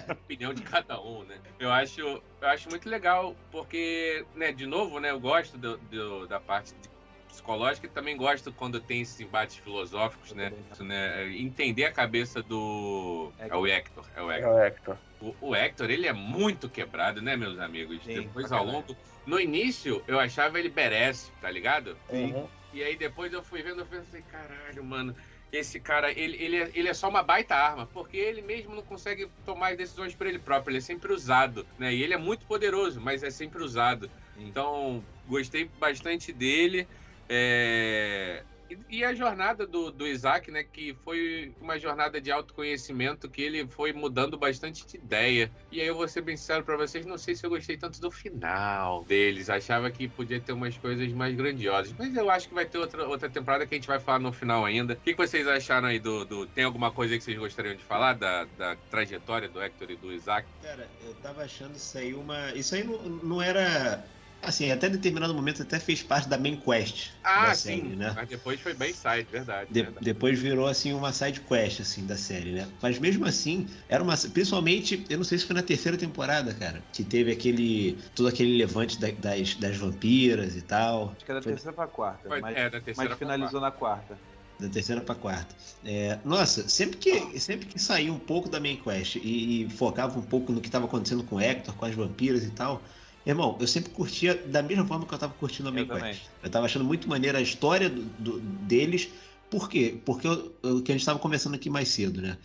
opinião 0.10 0.54
de 0.54 0.62
cada 0.64 1.00
um, 1.02 1.24
né? 1.24 1.38
Eu 1.60 1.72
acho, 1.72 2.02
eu 2.02 2.22
acho 2.42 2.70
muito 2.70 2.90
legal, 2.90 3.36
porque, 3.52 4.26
né, 4.36 4.52
de 4.52 4.66
novo, 4.66 5.00
né, 5.00 5.12
eu 5.12 5.20
gosto 5.20 5.58
do- 5.58 5.78
do- 5.78 6.28
da 6.28 6.40
parte 6.40 6.74
de- 6.76 6.93
psicológica 7.34 7.88
e 7.88 7.90
também 7.90 8.16
gosto 8.16 8.52
quando 8.52 8.80
tem 8.80 9.02
esses 9.02 9.20
embates 9.20 9.58
filosóficos, 9.58 10.32
né? 10.34 10.54
Isso, 10.72 10.84
né? 10.84 11.28
Entender 11.36 11.86
a 11.86 11.92
cabeça 11.92 12.42
do. 12.42 13.32
É 13.40 13.56
o 13.56 13.66
Hector. 13.66 14.06
É 14.16 14.22
o 14.22 14.32
É 14.32 14.38
Hector. 14.38 14.54
o 14.54 14.60
Hector. 14.60 14.98
O, 15.20 15.36
o 15.42 15.56
Hector, 15.56 15.90
ele 15.90 16.08
é 16.08 16.14
muito 16.14 16.70
quebrado, 16.70 17.22
né, 17.22 17.36
meus 17.36 17.60
amigos? 17.60 18.00
Sim, 18.04 18.22
depois, 18.22 18.52
ao 18.52 18.66
longo. 18.66 18.96
No 19.26 19.40
início, 19.40 20.04
eu 20.08 20.20
achava 20.20 20.60
ele 20.60 20.70
berece, 20.70 21.32
tá 21.42 21.50
ligado? 21.50 21.98
Uhum. 22.10 22.48
E 22.74 22.84
aí 22.84 22.96
depois 22.96 23.32
eu 23.32 23.42
fui 23.44 23.62
vendo, 23.62 23.80
eu 23.80 23.86
pensei, 23.86 24.22
caralho, 24.24 24.84
mano, 24.84 25.16
esse 25.52 25.80
cara, 25.80 26.12
ele, 26.12 26.36
ele, 26.44 26.58
é, 26.58 26.72
ele 26.74 26.90
é 26.90 26.94
só 26.94 27.08
uma 27.08 27.22
baita 27.24 27.56
arma, 27.56 27.86
porque 27.86 28.18
ele 28.18 28.42
mesmo 28.42 28.76
não 28.76 28.82
consegue 28.82 29.30
tomar 29.46 29.72
as 29.72 29.78
decisões 29.78 30.16
por 30.16 30.28
ele 30.28 30.40
próprio, 30.40 30.72
ele 30.72 30.80
é 30.80 30.82
sempre 30.82 31.14
usado, 31.14 31.66
né? 31.78 31.94
E 31.94 32.04
ele 32.04 32.14
é 32.14 32.18
muito 32.18 32.46
poderoso, 32.46 33.00
mas 33.00 33.24
é 33.24 33.30
sempre 33.30 33.64
usado. 33.64 34.10
Sim. 34.36 34.48
Então, 34.48 35.04
gostei 35.28 35.70
bastante 35.80 36.34
dele. 36.34 36.88
É, 37.30 38.46
E, 38.90 39.04
a 39.04 39.14
jornada 39.14 39.68
do, 39.68 39.92
do 39.92 40.08
Isaac, 40.08 40.50
né? 40.52 40.64
Que 40.64 40.96
foi 41.04 41.56
uma 41.60 41.78
jornada 41.80 42.20
de 42.22 42.32
autoconhecimento 42.32 43.30
que 43.30 43.42
ele 43.42 43.68
foi 43.70 43.94
mudando 43.94 44.38
bastante 44.38 44.86
de 44.86 44.98
ideia. 44.98 45.54
E 45.70 45.80
aí 45.82 45.88
eu 45.88 45.96
vou 45.96 46.08
ser 46.08 46.22
bem 46.22 46.36
sincero 46.38 46.64
pra 46.66 46.78
vocês, 46.78 47.06
não 47.06 47.18
sei 47.18 47.36
se 47.36 47.46
eu 47.46 47.50
gostei 47.50 47.78
tanto 47.78 48.00
do 48.00 48.10
final 48.12 49.06
deles. 49.06 49.50
Achava 49.50 49.92
que 49.92 50.08
podia 50.10 50.42
ter 50.44 50.54
umas 50.54 50.78
coisas 50.78 51.12
mais 51.14 51.36
grandiosas. 51.36 51.94
Mas 51.94 52.16
eu 52.16 52.30
acho 52.30 52.48
que 52.48 52.54
vai 52.54 52.66
ter 52.68 52.78
outra, 52.80 53.08
outra 53.08 53.30
temporada 53.30 53.68
que 53.68 53.76
a 53.76 53.78
gente 53.78 53.88
vai 53.88 54.00
falar 54.00 54.20
no 54.20 54.34
final 54.34 54.66
ainda. 54.66 54.94
O 54.96 55.02
que, 55.02 55.12
que 55.14 55.18
vocês 55.28 55.48
acharam 55.48 55.88
aí 55.88 56.00
do, 56.00 56.26
do- 56.26 56.48
Tem 56.48 56.64
alguma 56.64 56.92
coisa 56.94 57.16
que 57.18 57.24
vocês 57.24 57.38
gostariam 57.38 57.76
de 57.76 57.84
falar 57.84 58.14
da, 58.14 58.46
da 58.46 58.76
trajetória 58.90 59.50
do 59.50 59.62
Hector 59.62 59.92
e 59.92 59.98
do 59.98 60.12
Isaac? 60.12 60.50
Cara, 60.62 60.96
eu 61.00 61.14
tava 61.16 61.44
achando 61.44 61.76
isso 61.76 61.98
aí 61.98 62.14
uma. 62.14 62.54
Isso 62.56 62.74
aí 62.76 62.84
não, 62.84 63.04
não 63.04 63.42
era. 63.42 64.10
Assim, 64.46 64.72
até 64.72 64.90
determinado 64.90 65.34
momento 65.34 65.62
até 65.62 65.80
fez 65.80 66.04
parte 66.04 66.28
da 66.28 66.38
main 66.38 66.60
quest 66.60 67.12
Ah, 67.24 67.48
da 67.48 67.56
sim. 67.56 67.78
série, 67.82 67.96
né? 67.96 68.12
Mas 68.16 68.28
depois 68.30 68.60
foi 68.60 68.74
bem 68.74 68.94
side, 68.94 69.28
verdade. 69.32 69.72
De- 69.72 69.82
verdade. 69.84 70.04
depois 70.06 70.38
virou 70.40 70.68
assim 70.68 70.92
uma 70.94 71.12
side 71.14 71.42
quest 71.42 71.80
assim 71.80 72.06
da 72.06 72.18
série, 72.18 72.52
né? 72.54 72.68
Mas 72.82 73.00
mesmo 73.00 73.26
assim, 73.26 73.68
era 73.88 74.04
uma 74.04 74.16
principalmente, 74.18 75.06
eu 75.10 75.18
não 75.18 75.24
sei 75.24 75.38
se 75.38 75.46
foi 75.46 75.56
na 75.56 75.64
terceira 75.64 75.98
temporada, 75.98 76.54
cara, 76.54 76.84
que 76.92 77.04
teve 77.04 77.32
aquele 77.32 78.02
todo 78.14 78.28
aquele 78.28 78.58
levante 78.58 79.00
da- 79.00 79.12
das, 79.12 79.56
das 79.56 79.78
vampiras 79.78 80.56
e 80.56 80.62
tal, 80.62 81.14
Acho 81.16 81.26
que 81.26 81.32
é 81.32 81.36
da 81.36 81.42
Foi- 81.42 81.52
terceira 81.54 81.74
pra 81.76 81.88
quarta. 81.88 82.28
Foi- 82.28 82.42
mas 82.42 82.58
é, 82.58 82.70
da 82.70 82.82
terceira 82.82 83.10
mas 83.12 83.18
finalizou 83.18 83.62
na 83.62 83.72
quarta. 83.72 84.20
da 84.60 84.70
terceira 84.70 85.02
pra 85.02 85.16
quarta. 85.16 85.56
É, 85.84 86.20
nossa, 86.24 86.68
sempre 86.70 86.98
que 86.98 87.40
sempre 87.40 87.66
que 87.68 87.80
saía 87.80 88.12
um 88.14 88.20
pouco 88.20 88.50
da 88.50 88.60
main 88.60 88.78
quest 88.82 89.16
e, 89.16 89.64
e 89.66 89.70
focava 89.70 90.18
um 90.20 90.22
pouco 90.22 90.52
no 90.54 90.62
que 90.62 90.68
estava 90.68 90.86
acontecendo 90.86 91.24
com 91.24 91.36
o 91.36 91.40
Hector, 91.42 91.76
com 91.76 91.86
as 91.86 91.96
vampiras 91.96 92.44
e 92.44 92.52
tal, 92.52 92.84
irmão, 93.32 93.58
eu 93.60 93.68
sempre 93.68 93.92
curtia 93.92 94.36
da 94.36 94.62
mesma 94.62 94.86
forma 94.86 95.06
que 95.06 95.14
eu 95.14 95.18
tava 95.18 95.34
curtindo 95.34 95.70
a 95.70 95.72
main 95.72 95.88
Eu 95.88 95.96
quest. 95.98 96.22
Eu 96.44 96.50
tava 96.50 96.66
achando 96.66 96.84
muito 96.86 97.08
maneira 97.08 97.38
a 97.38 97.42
história 97.42 97.90
do- 97.90 98.02
do- 98.20 98.40
deles. 98.40 99.10
Por 99.50 99.70
quê? 99.70 99.98
Porque 100.04 100.28
eu- 100.28 100.54
o 100.64 100.82
que 100.82 100.92
a 100.92 100.96
gente 100.96 101.02
estava 101.02 101.20
conversando 101.20 101.56
aqui 101.56 101.70
mais 101.70 101.88
cedo, 101.90 102.22
né? 102.22 102.38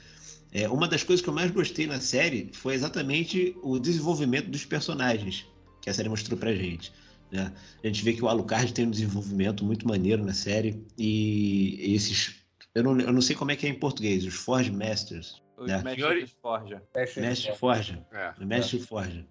É, 0.53 0.69
uma 0.69 0.87
das 0.89 1.03
coisas 1.03 1.23
que 1.23 1.29
eu 1.29 1.35
mais 1.35 1.51
gostei 1.51 1.87
na 1.87 2.01
série 2.01 2.51
foi 2.53 2.75
exatamente 2.75 3.55
o 3.63 3.79
desenvolvimento 3.79 4.49
dos 4.49 4.65
personagens 4.65 5.45
que 5.83 5.91
a 5.91 5.95
série 5.95 6.09
mostrou 6.09 6.39
pra 6.39 6.55
gente. 6.55 6.93
Né? 7.31 7.53
A 7.85 7.87
gente 7.87 8.03
vê 8.03 8.13
que 8.15 8.23
o 8.25 8.29
Alucard 8.29 8.73
tem 8.73 8.87
um 8.87 8.91
desenvolvimento 8.91 9.63
muito 9.65 9.87
maneiro 9.87 10.25
na 10.25 10.33
série 10.33 10.83
e 10.97 11.79
esses. 11.95 12.37
Eu 12.75 12.83
não, 12.83 12.99
eu 13.01 13.13
não 13.13 13.21
sei 13.21 13.35
como 13.37 13.51
é 13.51 13.57
que 13.57 13.67
é 13.67 13.71
em 13.71 13.75
português, 13.75 14.25
os 14.25 14.35
Forge 14.35 14.71
Masters. 14.71 15.43
Os 15.57 15.71
É. 15.71 15.83
mestres 15.83 16.31
Forja. 16.41 16.83
Mestre 17.17 17.57
Forja. 17.57 18.07
É. 18.13 18.45
Mestre 18.45 18.79
Forja. 18.81 19.27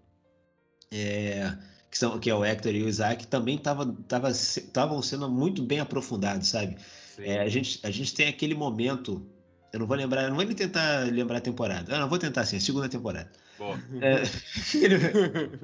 É, 0.92 1.58
que, 1.90 1.98
são, 1.98 2.20
que 2.20 2.30
é 2.30 2.36
o 2.36 2.44
Hector 2.44 2.74
e 2.74 2.84
o 2.84 2.88
Isaac, 2.88 3.28
também 3.28 3.56
estavam 3.56 3.94
tava, 4.08 4.32
tavam 4.72 5.02
sendo 5.02 5.30
muito 5.30 5.64
bem 5.64 5.80
aprofundados, 5.80 6.50
sabe? 6.50 6.78
É, 7.20 7.40
a, 7.40 7.50
gente, 7.50 7.80
a 7.84 7.92
gente 7.92 8.14
tem 8.14 8.28
aquele 8.28 8.56
momento. 8.56 9.26
Eu 9.74 9.80
não 9.80 9.88
vou 9.88 9.98
lembrar, 9.98 10.24
eu 10.24 10.30
não 10.30 10.36
vou 10.36 10.46
nem 10.46 10.56
tentar 10.56 11.06
lembrar 11.12 11.40
a 11.40 11.42
temporada. 11.42 11.96
Ah, 11.96 12.00
não, 12.00 12.10
vou 12.10 12.18
tentar 12.18 12.46
sim, 12.46 12.58
a 12.58 12.60
segunda 12.60 12.88
temporada. 12.88 13.32
Boa. 13.58 13.78
É, 14.02 14.22
aquele 14.60 14.98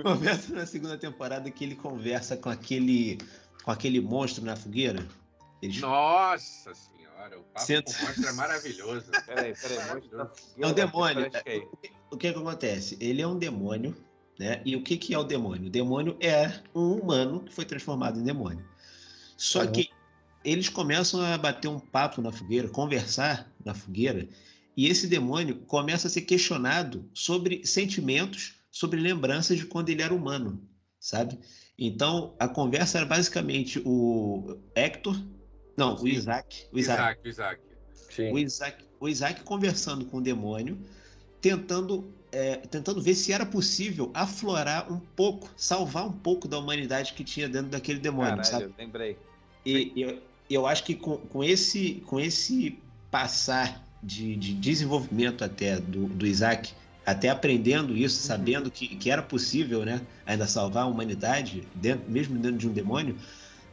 momento 0.03 0.53
na 0.53 0.65
segunda 0.65 0.97
temporada 0.97 1.49
que 1.49 1.63
ele 1.63 1.75
conversa 1.75 2.35
com 2.35 2.49
aquele, 2.49 3.17
com 3.63 3.71
aquele 3.71 4.01
monstro 4.01 4.43
na 4.43 4.55
fogueira. 4.55 5.05
Eles, 5.61 5.79
Nossa 5.79 6.73
senhora, 6.73 7.39
o 7.39 7.43
papo 7.43 7.65
Senta- 7.65 7.93
com 7.93 8.03
o 8.03 8.07
monstro 8.07 8.27
é 8.27 8.33
maravilhoso. 8.33 9.11
Peraí, 9.25 9.53
peraí. 9.55 10.03
É 10.57 10.67
um 10.67 10.73
demônio. 10.73 11.31
Parece 11.31 11.43
que 11.43 11.49
é 11.49 11.93
o 12.11 12.17
que, 12.17 12.33
que 12.33 12.39
acontece? 12.39 12.97
Ele 12.99 13.21
é 13.21 13.27
um 13.27 13.37
demônio, 13.37 13.95
né? 14.37 14.61
E 14.65 14.75
o 14.75 14.83
que, 14.83 14.97
que 14.97 15.13
é 15.13 15.17
o 15.17 15.23
demônio? 15.23 15.67
O 15.67 15.69
demônio 15.69 16.17
é 16.19 16.61
um 16.73 16.93
humano 16.93 17.41
que 17.41 17.53
foi 17.53 17.65
transformado 17.65 18.19
em 18.19 18.23
demônio. 18.23 18.65
Só 19.37 19.61
Uhum. 19.61 19.71
que 19.71 19.89
eles 20.43 20.69
começam 20.69 21.21
a 21.21 21.37
bater 21.37 21.67
um 21.67 21.79
papo 21.79 22.21
na 22.21 22.31
fogueira, 22.31 22.67
conversar 22.67 23.51
na 23.63 23.73
fogueira, 23.73 24.27
e 24.75 24.87
esse 24.87 25.07
demônio 25.07 25.57
começa 25.67 26.07
a 26.07 26.09
ser 26.09 26.21
questionado 26.21 27.09
sobre 27.13 27.65
sentimentos, 27.65 28.55
sobre 28.71 28.99
lembranças 28.99 29.57
de 29.57 29.65
quando 29.65 29.89
ele 29.89 30.01
era 30.01 30.13
humano, 30.13 30.61
sabe? 30.99 31.39
Então 31.77 32.35
a 32.39 32.47
conversa 32.47 32.97
era 32.97 33.05
basicamente 33.05 33.81
o 33.85 34.57
Hector, 34.75 35.15
não, 35.77 35.95
o 35.95 36.07
Isaac, 36.07 36.67
o 36.71 36.77
Isaac, 36.77 37.27
Isaac, 37.27 37.29
Isaac. 37.29 37.61
Sim. 38.09 38.31
o 38.31 38.39
Isaac, 38.39 38.85
o 38.99 39.09
Isaac 39.09 39.43
conversando 39.43 40.05
com 40.05 40.17
o 40.17 40.21
demônio, 40.21 40.79
tentando, 41.43 42.09
é, 42.31 42.55
tentando 42.55 43.01
ver 43.01 43.13
se 43.13 43.33
era 43.33 43.45
possível 43.45 44.09
aflorar 44.13 44.91
um 44.91 44.97
pouco, 44.97 45.51
salvar 45.57 46.07
um 46.07 46.11
pouco 46.13 46.47
da 46.47 46.57
humanidade 46.57 47.11
que 47.13 47.23
tinha 47.23 47.49
dentro 47.49 47.67
daquele 47.67 47.99
demônio, 47.99 48.37
sabe? 48.45 48.63
Caralho, 48.63 48.73
lembrei. 48.77 49.17
E 49.65 49.91
eu, 49.97 50.21
eu 50.49 50.65
acho 50.65 50.85
que 50.85 50.95
com, 50.95 51.17
com, 51.17 51.43
esse, 51.43 52.01
com 52.07 52.17
esse 52.17 52.79
passar 53.11 53.85
de, 54.01 54.37
de 54.37 54.53
desenvolvimento 54.53 55.43
até 55.43 55.81
do, 55.81 56.05
do 56.07 56.25
Isaac, 56.25 56.73
até 57.05 57.27
aprendendo 57.27 57.95
isso, 57.95 58.21
sabendo 58.21 58.71
que, 58.71 58.87
que 58.87 59.11
era 59.11 59.21
possível 59.21 59.83
né, 59.83 60.01
ainda 60.25 60.47
salvar 60.47 60.83
a 60.83 60.87
humanidade, 60.87 61.67
dentro, 61.75 62.09
mesmo 62.09 62.39
dentro 62.39 62.57
de 62.57 62.69
um 62.69 62.71
demônio, 62.71 63.17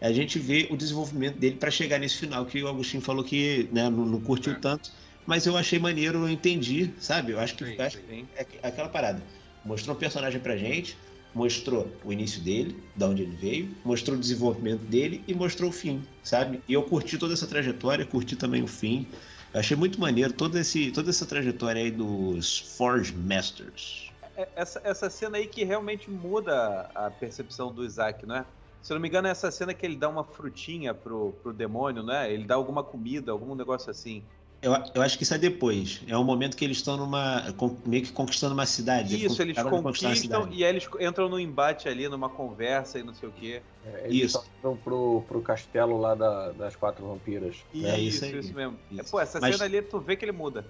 a 0.00 0.12
gente 0.12 0.40
vê 0.40 0.66
o 0.70 0.76
desenvolvimento 0.76 1.38
dele 1.38 1.54
para 1.54 1.70
chegar 1.70 2.00
nesse 2.00 2.16
final 2.16 2.44
que 2.46 2.61
o 2.61 2.66
Agostinho 2.66 3.02
falou 3.02 3.22
que 3.22 3.68
né, 3.70 3.88
não, 3.88 4.04
não 4.06 4.20
curtiu 4.20 4.54
É. 4.54 4.56
tanto, 4.56 4.90
mas 5.31 5.47
eu 5.47 5.57
achei 5.57 5.79
maneiro, 5.79 6.19
eu 6.19 6.29
entendi, 6.29 6.93
sabe? 6.99 7.31
Eu 7.31 7.38
acho 7.38 7.55
que, 7.55 7.64
Sim, 7.64 7.81
acho 7.81 7.99
sim. 7.99 8.05
Sim. 8.05 8.29
é 8.35 8.66
aquela 8.66 8.88
parada. 8.88 9.23
Mostrou 9.64 9.95
um 9.95 9.99
personagem 9.99 10.40
pra 10.40 10.57
gente, 10.57 10.99
mostrou 11.33 11.97
o 12.05 12.12
início 12.12 12.43
dele, 12.43 12.83
da 12.97 13.07
onde 13.07 13.23
ele 13.23 13.37
veio, 13.37 13.77
mostrou 13.85 14.16
o 14.16 14.21
desenvolvimento 14.21 14.83
dele 14.87 15.23
e 15.29 15.33
mostrou 15.33 15.71
o 15.71 15.73
fim, 15.73 16.03
sabe? 16.25 16.61
E 16.66 16.73
eu 16.73 16.83
curti 16.83 17.16
toda 17.16 17.33
essa 17.33 17.47
trajetória, 17.47 18.05
curti 18.05 18.35
também 18.35 18.61
o 18.61 18.66
fim. 18.66 19.07
Eu 19.55 19.61
achei 19.61 19.77
muito 19.77 20.01
maneiro 20.01 20.33
todo 20.33 20.59
esse, 20.59 20.90
toda 20.90 21.11
essa 21.11 21.25
trajetória 21.25 21.81
aí 21.81 21.93
dos 21.93 22.59
Forge 22.77 23.14
Masters. 23.14 24.11
É- 24.37 24.49
Essa, 24.57 24.81
essa 24.83 25.09
cena 25.09 25.37
aí 25.37 25.47
que 25.47 25.62
realmente 25.62 26.11
muda 26.11 26.90
a 26.93 27.09
percepção 27.09 27.73
do 27.73 27.85
Isaac, 27.85 28.27
não 28.27 28.35
é? 28.35 28.45
Se 28.83 28.93
eu 28.93 28.97
não 28.97 29.01
me 29.03 29.07
engano, 29.07 29.29
é 29.29 29.31
essa 29.31 29.49
cena 29.53 29.73
que 29.73 29.87
ele 29.87 29.95
dá 29.95 30.09
uma 30.09 30.25
frutinha 30.25 30.93
pro, 30.93 31.35
pro 31.35 31.53
demônio, 31.53 32.03
né? 32.03 32.33
Ele 32.33 32.47
dá 32.47 32.57
alguma 32.57 32.83
comida, 32.83 33.31
algum 33.31 33.55
negócio 33.55 33.90
assim. 33.93 34.27
Eu, 34.62 34.73
eu 34.94 35.01
acho 35.01 35.16
que 35.16 35.23
isso 35.23 35.33
é 35.33 35.38
depois. 35.38 36.03
É 36.07 36.14
o 36.16 36.23
momento 36.23 36.55
que 36.55 36.64
eles 36.64 36.77
estão 36.77 36.96
numa. 36.96 37.42
meio 37.87 38.03
que 38.05 38.12
conquistando 38.12 38.53
uma 38.53 38.66
cidade. 38.66 39.25
Isso, 39.25 39.40
eles 39.40 39.57
conquistam 39.62 40.14
cidade. 40.14 40.55
e 40.55 40.62
aí 40.64 40.70
eles 40.70 40.87
entram 41.01 41.31
num 41.31 41.38
embate 41.38 41.88
ali, 41.88 42.07
numa 42.09 42.29
conversa 42.29 42.99
e 42.99 43.03
não 43.03 43.14
sei 43.14 43.29
o 43.31 43.33
quê. 43.33 43.62
É, 43.87 44.03
eles 44.07 44.25
Isso. 44.33 44.44
estão 44.57 44.77
pro, 44.77 45.25
pro 45.27 45.40
castelo 45.40 45.99
lá 45.99 46.14
da- 46.14 46.51
das 46.53 46.77
quatro 46.77 47.07
vampiras. 47.07 47.57
É 47.75 47.99
isso, 47.99 48.25
isso 48.27 48.37
isso, 48.37 48.49
aí. 48.51 48.55
mesmo. 48.55 48.79
É, 48.92 49.01
Isso. 49.01 49.11
Pô, 49.11 49.18
essa 49.20 49.40
Mas- 49.40 49.55
cena 49.57 49.64
ali, 49.64 49.81
tu 49.81 49.99
vê 49.99 50.14
que 50.14 50.27
ele 50.27 50.33
muda. 50.33 50.64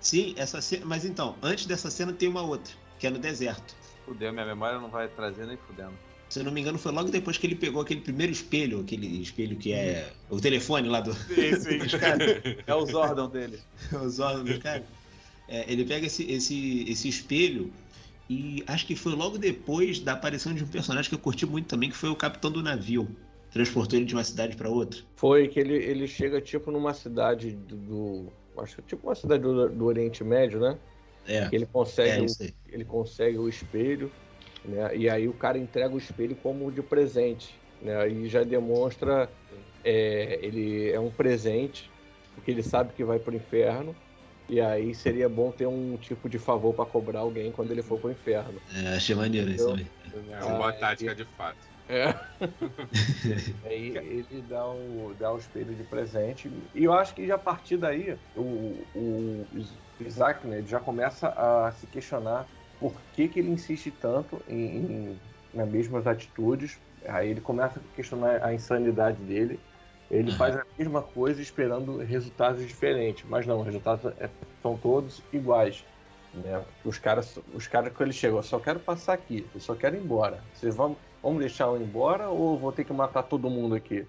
Sim, 0.00 0.34
essa 0.38 0.62
cena. 0.62 0.86
Mas 0.86 1.04
então, 1.04 1.36
antes 1.42 1.66
dessa 1.66 1.90
cena 1.90 2.14
tem 2.14 2.28
uma 2.30 2.42
outra, 2.42 2.72
que 2.98 3.06
é 3.06 3.10
no 3.10 3.18
deserto. 3.18 3.74
Fudeu, 4.06 4.32
minha 4.32 4.46
memória 4.46 4.78
não 4.78 4.88
vai 4.88 5.08
trazer 5.08 5.46
nem 5.46 5.58
fudendo. 5.58 5.92
Se 6.36 6.40
eu 6.40 6.44
não 6.44 6.52
me 6.52 6.60
engano, 6.60 6.78
foi 6.78 6.92
logo 6.92 7.10
depois 7.10 7.38
que 7.38 7.46
ele 7.46 7.54
pegou 7.54 7.80
aquele 7.80 8.02
primeiro 8.02 8.30
espelho, 8.30 8.80
aquele 8.80 9.06
espelho 9.22 9.56
que 9.56 9.72
é 9.72 10.12
o 10.28 10.38
telefone 10.38 10.86
lá 10.86 11.00
do. 11.00 11.14
Sim, 11.14 11.56
sim. 11.58 11.78
É 12.66 12.74
os 12.74 12.92
órgãos 12.92 13.30
dele. 13.30 13.58
os 14.04 14.20
órgãos 14.20 14.44
do 14.54 14.60
cara. 14.60 14.84
É, 15.48 15.64
ele 15.72 15.86
pega 15.86 16.04
esse, 16.06 16.30
esse, 16.30 16.84
esse 16.86 17.08
espelho 17.08 17.72
e 18.28 18.62
acho 18.66 18.86
que 18.86 18.94
foi 18.94 19.14
logo 19.14 19.38
depois 19.38 19.98
da 19.98 20.12
aparição 20.12 20.52
de 20.52 20.62
um 20.62 20.66
personagem 20.66 21.08
que 21.08 21.14
eu 21.14 21.18
curti 21.18 21.46
muito 21.46 21.68
também, 21.68 21.88
que 21.88 21.96
foi 21.96 22.10
o 22.10 22.16
capitão 22.16 22.50
do 22.50 22.62
navio. 22.62 23.08
Transportou 23.50 23.98
ele 23.98 24.04
de 24.04 24.14
uma 24.14 24.24
cidade 24.24 24.56
para 24.56 24.68
outra. 24.68 25.00
Foi 25.16 25.48
que 25.48 25.58
ele, 25.58 25.72
ele 25.72 26.06
chega 26.06 26.38
tipo 26.38 26.70
numa 26.70 26.92
cidade 26.92 27.52
do, 27.52 27.76
do- 27.76 28.32
acho 28.58 28.76
que 28.76 28.82
tipo 28.82 29.06
uma 29.06 29.14
cidade 29.14 29.42
do, 29.42 29.70
do 29.70 29.84
Oriente 29.86 30.22
Médio, 30.22 30.60
né? 30.60 30.76
É, 31.26 31.48
Que 31.48 31.56
ele 31.56 31.64
é 31.64 31.68
consegue, 31.68 32.26
o, 32.26 32.26
ele 32.68 32.84
consegue 32.84 33.38
o 33.38 33.48
espelho, 33.48 34.12
né? 34.68 34.96
E 34.96 35.08
aí 35.08 35.28
o 35.28 35.32
cara 35.34 35.58
entrega 35.58 35.94
o 35.94 35.98
espelho 35.98 36.36
como 36.36 36.70
de 36.70 36.82
presente, 36.82 37.58
né? 37.82 37.96
Aí 37.96 38.28
já 38.28 38.42
demonstra 38.44 39.28
é, 39.84 40.38
ele 40.44 40.90
é 40.90 40.98
um 41.00 41.10
presente, 41.10 41.90
porque 42.34 42.50
ele 42.50 42.62
sabe 42.62 42.92
que 42.92 43.04
vai 43.04 43.18
pro 43.18 43.34
inferno. 43.34 43.94
E 44.48 44.60
aí 44.60 44.94
seria 44.94 45.28
bom 45.28 45.50
ter 45.50 45.66
um 45.66 45.96
tipo 45.96 46.28
de 46.28 46.38
favor 46.38 46.72
para 46.72 46.86
cobrar 46.86 47.20
alguém 47.20 47.50
quando 47.50 47.72
ele 47.72 47.82
for 47.82 47.98
pro 47.98 48.10
inferno. 48.12 48.60
É, 48.76 48.96
achei 48.96 49.14
maneiro 49.14 49.50
isso 49.50 49.68
também. 49.68 49.88
É 50.32 50.44
uma 50.44 50.56
boa 50.56 50.68
Ah, 50.70 50.72
tática 50.72 51.12
e- 51.12 51.14
de 51.16 51.24
fato. 51.24 51.58
É. 51.88 52.14
Aí 53.64 53.96
ele 53.96 54.42
dá 54.42 54.66
o, 54.66 55.14
dá 55.14 55.32
o 55.32 55.38
espelho 55.38 55.74
de 55.74 55.84
presente. 55.84 56.50
E 56.74 56.84
eu 56.84 56.92
acho 56.92 57.14
que 57.14 57.26
já 57.26 57.36
a 57.36 57.38
partir 57.38 57.76
daí, 57.76 58.16
o, 58.34 58.86
o 58.94 59.46
Isaac 60.00 60.46
né, 60.46 60.62
já 60.64 60.80
começa 60.80 61.28
a 61.28 61.70
se 61.72 61.86
questionar 61.86 62.48
por 62.80 62.94
que, 63.14 63.28
que 63.28 63.38
ele 63.38 63.50
insiste 63.50 63.90
tanto 63.90 64.42
em, 64.48 64.76
em, 64.76 65.20
nas 65.54 65.68
mesmas 65.68 66.06
atitudes. 66.06 66.78
Aí 67.06 67.30
ele 67.30 67.40
começa 67.40 67.78
a 67.80 67.94
questionar 67.94 68.42
a 68.44 68.52
insanidade 68.52 69.22
dele. 69.22 69.58
Ele 70.10 70.30
Uhum. 70.30 70.36
faz 70.36 70.56
a 70.56 70.64
mesma 70.78 71.02
coisa 71.02 71.40
esperando 71.40 71.98
resultados 71.98 72.66
diferentes. 72.66 73.24
Mas 73.28 73.46
não, 73.46 73.60
os 73.60 73.66
resultados 73.66 74.12
é- 74.18 74.30
são 74.62 74.76
todos 74.76 75.22
iguais. 75.32 75.84
Né? 76.34 76.62
Os 76.84 76.98
caras, 76.98 77.38
os 77.54 77.66
caras 77.66 77.92
que 77.96 78.02
ele 78.02 78.12
chegou, 78.12 78.38
eu 78.38 78.42
só 78.42 78.58
quero 78.58 78.78
passar 78.78 79.14
aqui, 79.14 79.46
eu 79.54 79.60
só 79.60 79.74
quero 79.74 79.96
ir 79.96 80.00
embora. 80.00 80.42
Vocês 80.54 80.76
vão, 80.76 80.96
vamos 81.22 81.40
deixar 81.40 81.64
eu 81.66 81.76
ir 81.76 81.82
embora 81.82 82.28
ou 82.28 82.58
vou 82.58 82.72
ter 82.72 82.84
que 82.84 82.92
matar 82.92 83.22
todo 83.22 83.48
mundo 83.48 83.74
aqui? 83.74 84.06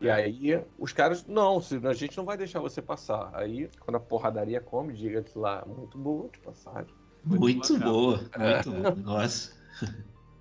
E 0.00 0.08
aí 0.10 0.60
os 0.78 0.92
caras, 0.92 1.26
não, 1.26 1.58
a 1.58 1.92
gente 1.92 2.16
não 2.16 2.24
vai 2.24 2.36
deixar 2.36 2.58
você 2.58 2.80
passar. 2.80 3.30
Aí, 3.34 3.68
quando 3.80 3.96
a 3.96 4.00
porradaria 4.00 4.60
come, 4.60 4.94
diga-se 4.94 5.38
lá, 5.38 5.62
muito 5.66 5.96
boa 5.98 6.28
de 6.30 6.38
passagem. 6.38 6.92
Muito 7.24 7.78
boa, 7.78 8.18
muito 8.18 8.70
boa. 8.72 8.94
Nossa. 8.96 9.52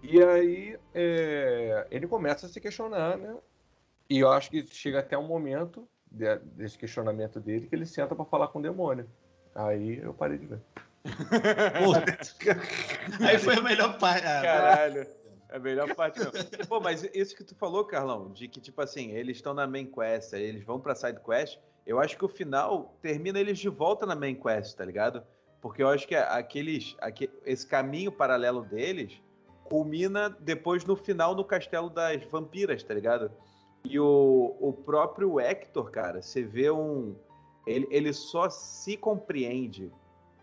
E 0.01 0.21
aí 0.23 0.77
é, 0.93 1.87
ele 1.91 2.07
começa 2.07 2.45
a 2.45 2.49
se 2.49 2.59
questionar, 2.61 3.17
né? 3.17 3.35
E 4.09 4.19
eu 4.19 4.31
acho 4.31 4.49
que 4.49 4.65
chega 4.65 4.99
até 4.99 5.17
um 5.17 5.27
momento 5.27 5.87
de- 6.11 6.37
desse 6.55 6.77
questionamento 6.77 7.39
dele 7.39 7.67
que 7.67 7.75
ele 7.75 7.85
senta 7.85 8.15
pra 8.15 8.25
falar 8.25 8.47
com 8.47 8.59
o 8.59 8.61
demônio. 8.61 9.07
Aí 9.53 9.97
eu 10.01 10.13
parei 10.13 10.37
de 10.37 10.45
ver. 10.47 10.59
Aí 13.19 13.37
foi 13.39 13.55
a 13.55 13.61
melhor 13.61 13.97
parte. 13.97 14.25
Ah, 14.25 14.41
Caralho. 14.41 15.07
É 15.49 15.55
a 15.55 15.59
melhor 15.59 15.93
parte. 15.95 16.19
Não. 16.19 16.31
Pô, 16.67 16.79
mas 16.79 17.03
isso 17.13 17.35
que 17.35 17.43
tu 17.43 17.55
falou, 17.55 17.83
Carlão, 17.85 18.31
de 18.31 18.47
que, 18.47 18.61
tipo 18.61 18.81
assim, 18.81 19.11
eles 19.11 19.37
estão 19.37 19.53
na 19.53 19.65
main 19.67 19.85
quest, 19.85 20.33
aí 20.33 20.43
eles 20.43 20.63
vão 20.63 20.79
pra 20.79 20.93
side 20.95 21.19
quest, 21.25 21.57
eu 21.85 21.99
acho 21.99 22.17
que 22.17 22.25
o 22.25 22.29
final 22.29 22.95
termina 23.01 23.39
eles 23.39 23.57
de 23.57 23.67
volta 23.69 24.05
na 24.05 24.15
main 24.15 24.35
quest, 24.35 24.75
tá 24.75 24.85
ligado? 24.85 25.23
Porque 25.61 25.83
eu 25.83 25.89
acho 25.89 26.07
que 26.07 26.15
aqueles, 26.15 26.95
aque- 26.99 27.29
esse 27.45 27.65
caminho 27.67 28.11
paralelo 28.11 28.63
deles 28.63 29.21
culmina 29.65 30.29
depois 30.29 30.85
no 30.85 30.95
final 30.95 31.35
no 31.35 31.43
castelo 31.43 31.89
das 31.89 32.23
vampiras, 32.25 32.81
tá 32.81 32.93
ligado? 32.93 33.31
E 33.83 33.99
o, 33.99 34.55
o 34.59 34.73
próprio 34.73 35.39
Hector, 35.39 35.89
cara, 35.91 36.21
você 36.21 36.41
vê 36.43 36.71
um. 36.71 37.15
Ele, 37.67 37.87
ele 37.91 38.13
só 38.13 38.49
se 38.49 38.97
compreende 38.97 39.91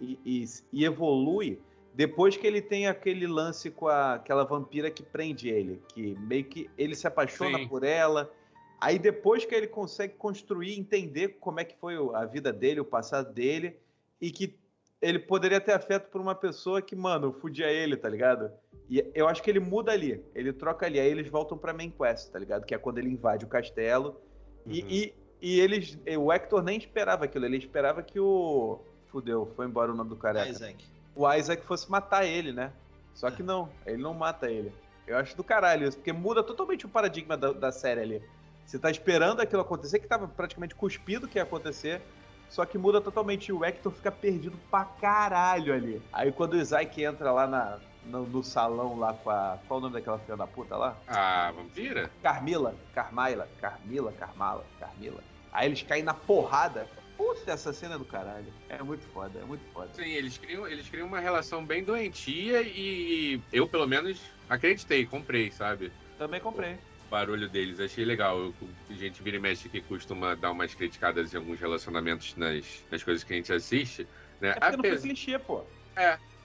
e, 0.01 0.19
e, 0.25 0.45
e 0.73 0.85
evolui 0.85 1.61
depois 1.97 2.37
que 2.37 2.47
ele 2.47 2.61
tem 2.61 2.87
aquele 2.87 3.27
lance 3.27 3.71
com 3.71 3.89
a, 3.89 4.15
aquela 4.15 4.45
vampira 4.45 4.91
que 4.91 5.03
prende 5.03 5.49
ele, 5.49 5.83
que 5.89 6.15
meio 6.21 6.45
que 6.45 6.71
ele 6.77 6.95
se 6.95 7.07
apaixona 7.07 7.59
Sim. 7.59 7.69
por 7.69 7.83
ela. 7.83 8.31
Aí 8.79 8.99
depois 8.99 9.47
que 9.47 9.55
ele 9.55 9.67
consegue 9.67 10.13
construir, 10.15 10.79
entender 10.79 11.39
como 11.41 11.59
é 11.59 11.65
que 11.65 11.75
foi 11.77 11.97
a 12.15 12.27
vida 12.27 12.53
dele, 12.53 12.81
o 12.81 12.85
passado 12.85 13.33
dele, 13.33 13.79
e 14.21 14.31
que 14.31 14.55
ele 15.01 15.19
poderia 15.19 15.61
ter 15.61 15.73
afeto 15.73 16.11
por 16.11 16.21
uma 16.21 16.35
pessoa 16.35 16.81
que, 16.83 16.97
mano, 16.97 17.33
fudia 17.33 17.67
ele, 17.71 17.97
tá 17.97 18.09
ligado? 18.09 18.51
E 18.89 19.05
eu 19.15 19.29
acho 19.29 19.43
que 19.43 19.51
ele 19.51 19.61
muda 19.61 19.93
ali, 19.93 20.25
ele 20.35 20.53
troca 20.53 20.87
ali, 20.87 20.99
aí 21.01 21.09
eles 21.11 21.29
voltam 21.29 21.59
pra 21.59 21.73
main 21.73 21.91
quest, 21.91 22.31
tá 22.31 22.39
ligado? 22.39 22.65
Que 22.65 22.75
é 22.75 22.79
quando 22.79 22.99
ele 22.99 23.09
invade 23.09 23.45
o 23.45 23.49
castelo. 23.49 24.21
E, 24.67 24.81
Uhum. 24.83 24.89
e, 24.89 25.15
e 25.43 25.61
eles, 25.61 25.99
o 26.19 26.33
Hector 26.33 26.63
nem 26.63 26.79
esperava 26.79 27.25
aquilo, 27.25 27.45
ele 27.45 27.57
esperava 27.57 28.03
que 28.03 28.19
o. 28.19 28.81
Fudeu, 29.09 29.51
foi 29.55 29.67
embora 29.67 29.93
o 29.93 29.95
nome 29.95 30.11
do 30.11 30.17
careca 30.17 30.49
Isaac. 30.51 30.85
o 31.15 31.33
Isaac 31.33 31.65
fosse 31.65 31.91
matar 31.91 32.25
ele, 32.25 32.53
né? 32.53 32.73
Só 33.15 33.31
que 33.31 33.43
não, 33.43 33.69
ele 33.87 33.97
não 34.03 34.13
mata 34.13 34.51
ele. 34.51 34.73
Eu 35.07 35.17
acho 35.17 35.37
do 35.37 35.45
caralho 35.45 35.87
isso, 35.89 35.97
porque 35.97 36.13
muda 36.13 36.43
totalmente 36.43 36.85
o 36.85 36.89
paradigma 36.89 37.37
da, 37.37 37.53
da 37.53 37.71
série 37.73 38.01
ali. 38.01 38.23
Você 38.67 38.79
tá 38.79 38.91
esperando 38.91 39.41
aquilo 39.41 39.63
acontecer, 39.63 40.01
que 40.01 40.07
tava 40.09 40.27
praticamente 40.27 40.75
cuspido 40.75 41.29
que 41.29 41.39
ia 41.39 41.45
acontecer, 41.45 42.03
só 42.49 42.65
que 42.65 42.79
muda 42.79 43.01
totalmente. 43.01 43.49
E 43.49 43.53
o 43.53 43.65
Hector 43.65 43.93
fica 43.93 44.11
perdido 44.11 44.57
pra 44.71 44.85
caralho 44.85 45.75
ali. 45.75 46.03
Aí 46.13 46.33
quando 46.33 46.55
o 46.55 46.57
Isaac 46.57 47.03
entra 47.03 47.33
lá 47.33 47.47
na, 47.47 47.79
no, 48.05 48.27
no 48.27 48.43
salão 48.43 48.99
lá 48.99 49.13
com 49.15 49.31
a. 49.31 49.59
Qual 49.67 49.79
o 49.79 49.83
nome 49.83 49.95
daquela 49.95 50.19
filha 50.19 50.37
da 50.37 50.47
puta 50.47 50.77
lá? 50.77 50.97
A 51.07 51.51
vampira? 51.53 52.11
Carmila, 52.23 52.75
Carmaila, 52.95 53.49
Carmila, 53.61 54.13
Carmala, 54.13 54.65
Carmila. 54.79 55.23
Aí 55.53 55.67
eles 55.67 55.83
caem 55.83 56.03
na 56.03 56.15
porrada. 56.15 56.89
Puta, 57.17 57.51
essa 57.51 57.73
cena 57.73 57.95
é 57.95 57.99
do 57.99 58.05
caralho. 58.05 58.53
É 58.69 58.83
muito 58.83 59.07
foda, 59.07 59.39
é 59.39 59.45
muito 59.45 59.65
foda. 59.73 59.89
Sim, 59.95 60.11
eles 60.11 60.37
criam, 60.37 60.69
eles 60.69 60.87
criam 60.89 61.07
uma 61.07 61.19
relação 61.19 61.65
bem 61.65 61.83
doentia 61.83 62.61
e 62.61 63.41
eu, 63.51 63.67
pelo 63.67 63.87
menos, 63.87 64.21
acreditei, 64.51 65.07
comprei, 65.07 65.51
sabe? 65.51 65.91
Também 66.19 66.41
comprei. 66.41 66.79
Barulho 67.11 67.49
deles, 67.49 67.79
achei 67.81 68.05
legal. 68.05 68.39
Eu, 68.39 68.55
a 68.91 68.93
gente 68.95 69.23
vira 69.23 69.37
e 69.37 69.41
mexe 69.41 69.69
que 69.69 69.81
costuma 69.81 70.35
dar 70.35 70.51
umas 70.51 70.75
criticadas 70.75 71.33
em 71.33 71.37
alguns 71.37 71.61
relacionamentos 71.61 72.35
nas, 72.37 72.85
nas 72.91 73.03
coisas 73.03 73.23
que 73.23 73.33
a 73.33 73.37
gente 73.37 73.53
assiste, 73.53 74.07
né? 74.41 74.51
É 74.51 74.53
porque 74.61 74.77
não 74.77 74.83
foi 74.83 74.91
Apes- 74.91 75.03
clichê, 75.03 75.39
pô. 75.39 75.65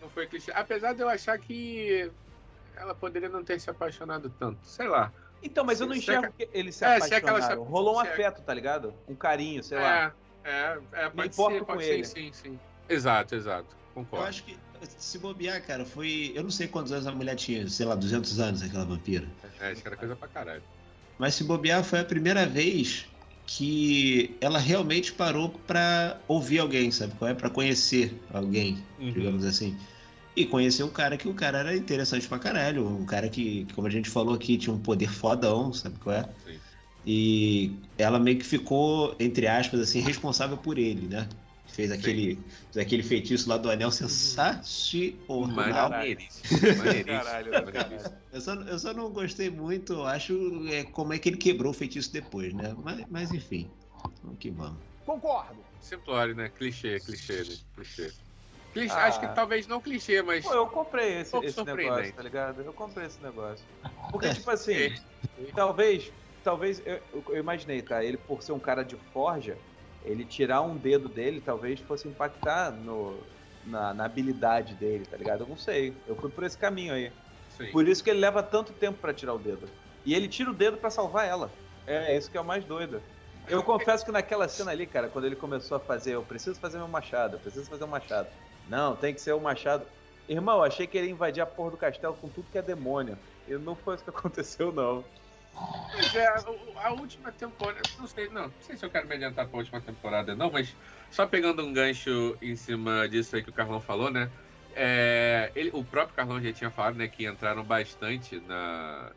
não 0.02 0.10
foi 0.10 0.28
clichê. 0.28 0.52
Apesar 0.54 0.94
de 0.94 1.02
eu 1.02 1.10
achar 1.10 1.38
que 1.40 2.12
ela 2.76 2.94
poderia 2.94 3.28
não 3.30 3.44
ter 3.44 3.60
se 3.60 3.70
apaixonado 3.70 4.30
tanto. 4.40 4.60
Sei 4.66 4.88
lá. 4.88 5.12
Então, 5.44 5.66
mas 5.66 5.82
eu 5.82 5.88
não 5.88 5.96
Se- 5.96 6.02
se 6.02 6.12
enxergo 6.12 6.34
que 6.38 6.48
eles 6.54 6.76
se 6.76 6.86
é, 6.86 7.00
se 7.00 7.14
é 7.16 7.20
que 7.20 7.28
ela 7.28 7.40
se- 7.40 7.46
apaixonaram. 7.46 7.64
Rolou 7.64 7.98
um 7.98 8.02
se 8.02 8.08
é- 8.08 8.12
afeto, 8.12 8.42
tá 8.44 8.54
ligado? 8.54 8.94
Um 9.08 9.16
carinho, 9.16 9.64
sei 9.64 9.80
lá. 9.80 10.14
É, 10.44 10.50
é, 10.52 10.82
é, 10.94 11.10
pode 11.10 11.28
importo 11.30 11.54
ser, 11.56 11.60
com 11.66 11.74
pode 11.74 11.84
ele. 11.86 12.04
ser, 12.06 12.20
sim, 12.20 12.34
sim. 12.34 12.60
Exato, 12.88 13.34
exato. 13.36 13.76
Eu 13.76 13.94
Concordo. 13.96 14.28
acho 14.28 14.44
que 14.44 14.58
se 14.88 15.20
bobear, 15.20 15.66
cara, 15.66 15.86
foi. 15.86 16.32
Eu 16.36 16.44
não 16.44 16.50
sei 16.52 16.68
quantos 16.68 16.92
anos 16.92 17.08
a 17.08 17.12
mulher 17.16 17.36
tinha, 17.36 17.68
sei 17.70 17.86
lá, 17.86 17.96
200 17.96 18.40
anos, 18.40 18.62
aquela 18.62 18.86
vampira. 18.86 19.32
É, 19.60 19.76
que 19.76 19.88
era 19.88 19.98
coisa 19.98 20.16
pra 20.16 20.28
caralho. 20.28 20.66
Mas 21.18 21.36
se 21.36 21.44
bobear, 21.44 21.84
foi 21.84 22.00
a 22.00 22.06
primeira 22.06 22.46
vez 22.48 23.08
que 23.46 24.40
ela 24.42 24.60
realmente 24.60 25.14
parou 25.14 25.50
pra 25.60 26.24
ouvir 26.28 26.60
alguém, 26.60 26.92
sabe? 26.92 27.16
qual 27.16 27.30
é? 27.30 27.34
Pra 27.34 27.50
conhecer 27.50 28.26
alguém, 28.30 28.88
Uhum. 28.98 29.14
digamos 29.14 29.44
assim. 29.46 29.78
E 30.36 30.46
conhecer 30.48 30.84
um 30.84 30.92
cara 30.92 31.18
que 31.18 31.28
o 31.28 31.36
cara 31.36 31.60
era 31.60 31.76
interessante 31.78 32.28
pra 32.28 32.40
caralho. 32.40 32.88
Um 32.88 33.06
cara 33.06 33.30
que, 33.30 33.68
como 33.74 33.88
a 33.88 33.90
gente 33.92 34.10
falou 34.10 34.36
aqui, 34.36 34.58
tinha 34.58 34.74
um 34.74 34.82
poder 34.82 35.10
fodão, 35.10 35.74
sabe 35.74 36.00
qual 36.00 36.16
é? 36.16 36.36
Sim. 36.38 36.62
E 37.06 37.90
ela 37.98 38.20
meio 38.20 38.38
que 38.40 38.46
ficou, 38.46 39.18
entre 39.20 39.48
aspas, 39.48 39.80
assim, 39.82 40.00
responsável 40.00 40.58
por 40.58 40.78
ele, 40.78 41.08
né? 41.08 41.28
Fez 41.72 41.92
aquele, 41.92 42.36
fez 42.72 42.86
aquele 42.86 43.04
feitiço 43.04 43.50
lá 43.50 43.58
do 43.58 43.70
anel 43.70 43.92
sensacional. 43.92 44.62
Maneiríssimo. 45.90 46.78
Maneiríssimo. 46.78 47.06
Caralho. 47.06 47.52
Eu 48.34 48.42
só, 48.42 48.54
eu 48.54 48.80
só 48.80 48.94
não 48.94 49.10
gostei 49.10 49.50
muito, 49.50 49.94
eu 49.94 50.06
acho, 50.06 50.68
é, 50.68 50.84
como 50.84 51.14
é 51.14 51.20
que 51.20 51.30
ele 51.30 51.38
quebrou 51.38 51.72
o 51.72 51.74
feitiço 51.74 52.12
depois, 52.12 52.54
né? 52.54 52.76
Mas, 52.84 53.06
mas 53.10 53.32
enfim, 53.32 53.70
vamos 54.24 54.38
que 54.40 54.50
vamos. 54.50 54.78
Concordo. 55.06 55.58
Simplório, 55.80 56.36
né? 56.36 56.50
Clichê, 56.50 57.00
clichê, 57.00 57.44
né? 57.44 57.56
Clichê. 57.76 58.12
Clichê, 58.74 58.94
Ah. 58.94 59.06
Acho 59.08 59.20
que 59.20 59.28
talvez 59.30 59.68
não 59.68 59.82
clichê, 59.82 60.22
mas. 60.22 60.46
Pô, 60.46 60.54
eu 60.54 60.68
comprei 60.68 61.20
esse, 61.20 61.32
Pouco 61.32 61.46
esse 61.46 61.64
negócio, 61.64 62.14
tá 62.14 62.22
ligado? 62.22 62.62
Eu 62.62 62.74
comprei 62.74 63.08
esse 63.08 63.22
negócio. 63.22 63.66
Porque, 64.12 64.28
É. 64.28 64.34
tipo 64.36 64.50
assim, 64.50 64.94
talvez, 65.56 66.12
talvez, 66.44 66.82
eu, 66.86 67.02
eu 67.30 67.38
imaginei, 67.38 67.82
tá? 67.82 68.04
Ele, 68.04 68.18
por 68.18 68.42
ser 68.42 68.54
um 68.54 68.60
cara 68.60 68.84
de 68.84 68.96
forja, 69.12 69.58
ele 70.04 70.26
tirar 70.26 70.62
um 70.62 70.76
dedo 70.76 71.08
dele, 71.08 71.42
talvez 71.44 71.80
fosse 71.80 72.08
impactar 72.08 72.72
no, 72.72 73.18
na, 73.66 73.94
na 73.94 74.06
habilidade 74.06 74.74
dele, 74.76 75.06
tá 75.06 75.18
ligado? 75.18 75.44
Eu 75.44 75.48
não 75.48 75.58
sei. 75.58 75.94
Eu 76.08 76.16
fui 76.16 76.30
por 76.30 76.44
esse 76.44 76.58
caminho 76.58 76.94
aí. 76.94 77.12
Sim. 77.58 77.72
Por 77.72 77.88
isso 77.88 78.04
que 78.04 78.10
ele 78.10 78.20
leva 78.20 78.42
tanto 78.42 78.74
tempo 78.74 78.98
pra 79.00 79.14
tirar 79.14 79.34
o 79.34 79.40
dedo. 79.40 79.68
E 80.06 80.14
ele 80.16 80.28
tira 80.28 80.50
o 80.50 80.54
dedo 80.54 80.78
pra 80.78 80.90
salvar 80.90 81.28
ela. 81.28 81.52
É, 81.86 82.14
é 82.14 82.18
isso 82.18 82.32
que 82.32 82.38
é 82.38 82.42
o 82.42 82.46
mais 82.46 82.64
doido. 82.64 83.02
Eu 83.48 83.64
confesso 83.64 84.06
que 84.06 84.12
naquela 84.12 84.48
cena 84.48 84.72
ali, 84.72 84.86
cara, 84.86 85.10
quando 85.10 85.26
ele 85.26 85.36
começou 85.36 85.78
a 85.78 85.80
fazer, 85.80 86.14
eu 86.16 86.24
preciso 86.24 86.60
fazer 86.60 86.78
meu 86.78 86.88
machado, 86.88 87.36
eu 87.36 87.40
preciso 87.40 87.70
fazer 87.70 87.84
um 87.84 87.88
machado. 87.88 88.28
Não, 88.70 88.96
tem 88.96 89.14
que 89.14 89.22
ser 89.22 89.34
o 89.34 89.40
machado. 89.40 89.86
Irmão, 90.30 90.64
achei 90.64 90.88
que 90.88 90.98
ele 90.98 91.08
ia 91.08 91.12
invadir 91.12 91.42
a 91.42 91.46
porra 91.46 91.72
do 91.72 91.78
castelo 91.78 92.14
com 92.16 92.30
tudo 92.30 92.48
que 92.52 92.58
é 92.58 92.62
demônio. 92.62 93.18
E 93.48 93.54
não 93.54 93.76
foi 93.76 93.96
isso 93.96 94.04
que 94.04 94.10
aconteceu, 94.12 94.72
não. 94.72 95.04
Pois 95.54 96.16
é, 96.16 96.28
a 96.78 96.92
última 96.92 97.32
temporada. 97.32 97.82
Não 97.98 98.08
sei, 98.08 98.30
não, 98.30 98.44
não 98.48 98.54
sei 98.62 98.78
se 98.78 98.86
eu 98.86 98.90
quero 98.90 99.08
me 99.08 99.16
adiantar 99.16 99.48
pra 99.48 99.58
última 99.58 99.82
temporada, 99.82 100.36
não, 100.36 100.50
mas 100.52 100.76
só 101.10 101.28
pegando 101.28 101.64
um 101.64 101.74
gancho 101.74 102.38
em 102.42 102.56
cima 102.56 103.08
disso 103.08 103.36
aí 103.36 103.44
que 103.44 103.50
o 103.50 103.54
Carlão 103.54 103.80
falou, 103.80 104.10
né? 104.10 104.32
É, 104.74 105.52
ele, 105.54 105.70
o 105.74 105.84
próprio 105.84 106.16
Carlão 106.16 106.42
já 106.42 106.54
tinha 106.54 106.72
falado, 106.72 106.96
né, 106.96 107.08
que 107.08 107.26
entraram 107.26 107.64
bastante 107.64 108.40
na. 108.40 109.12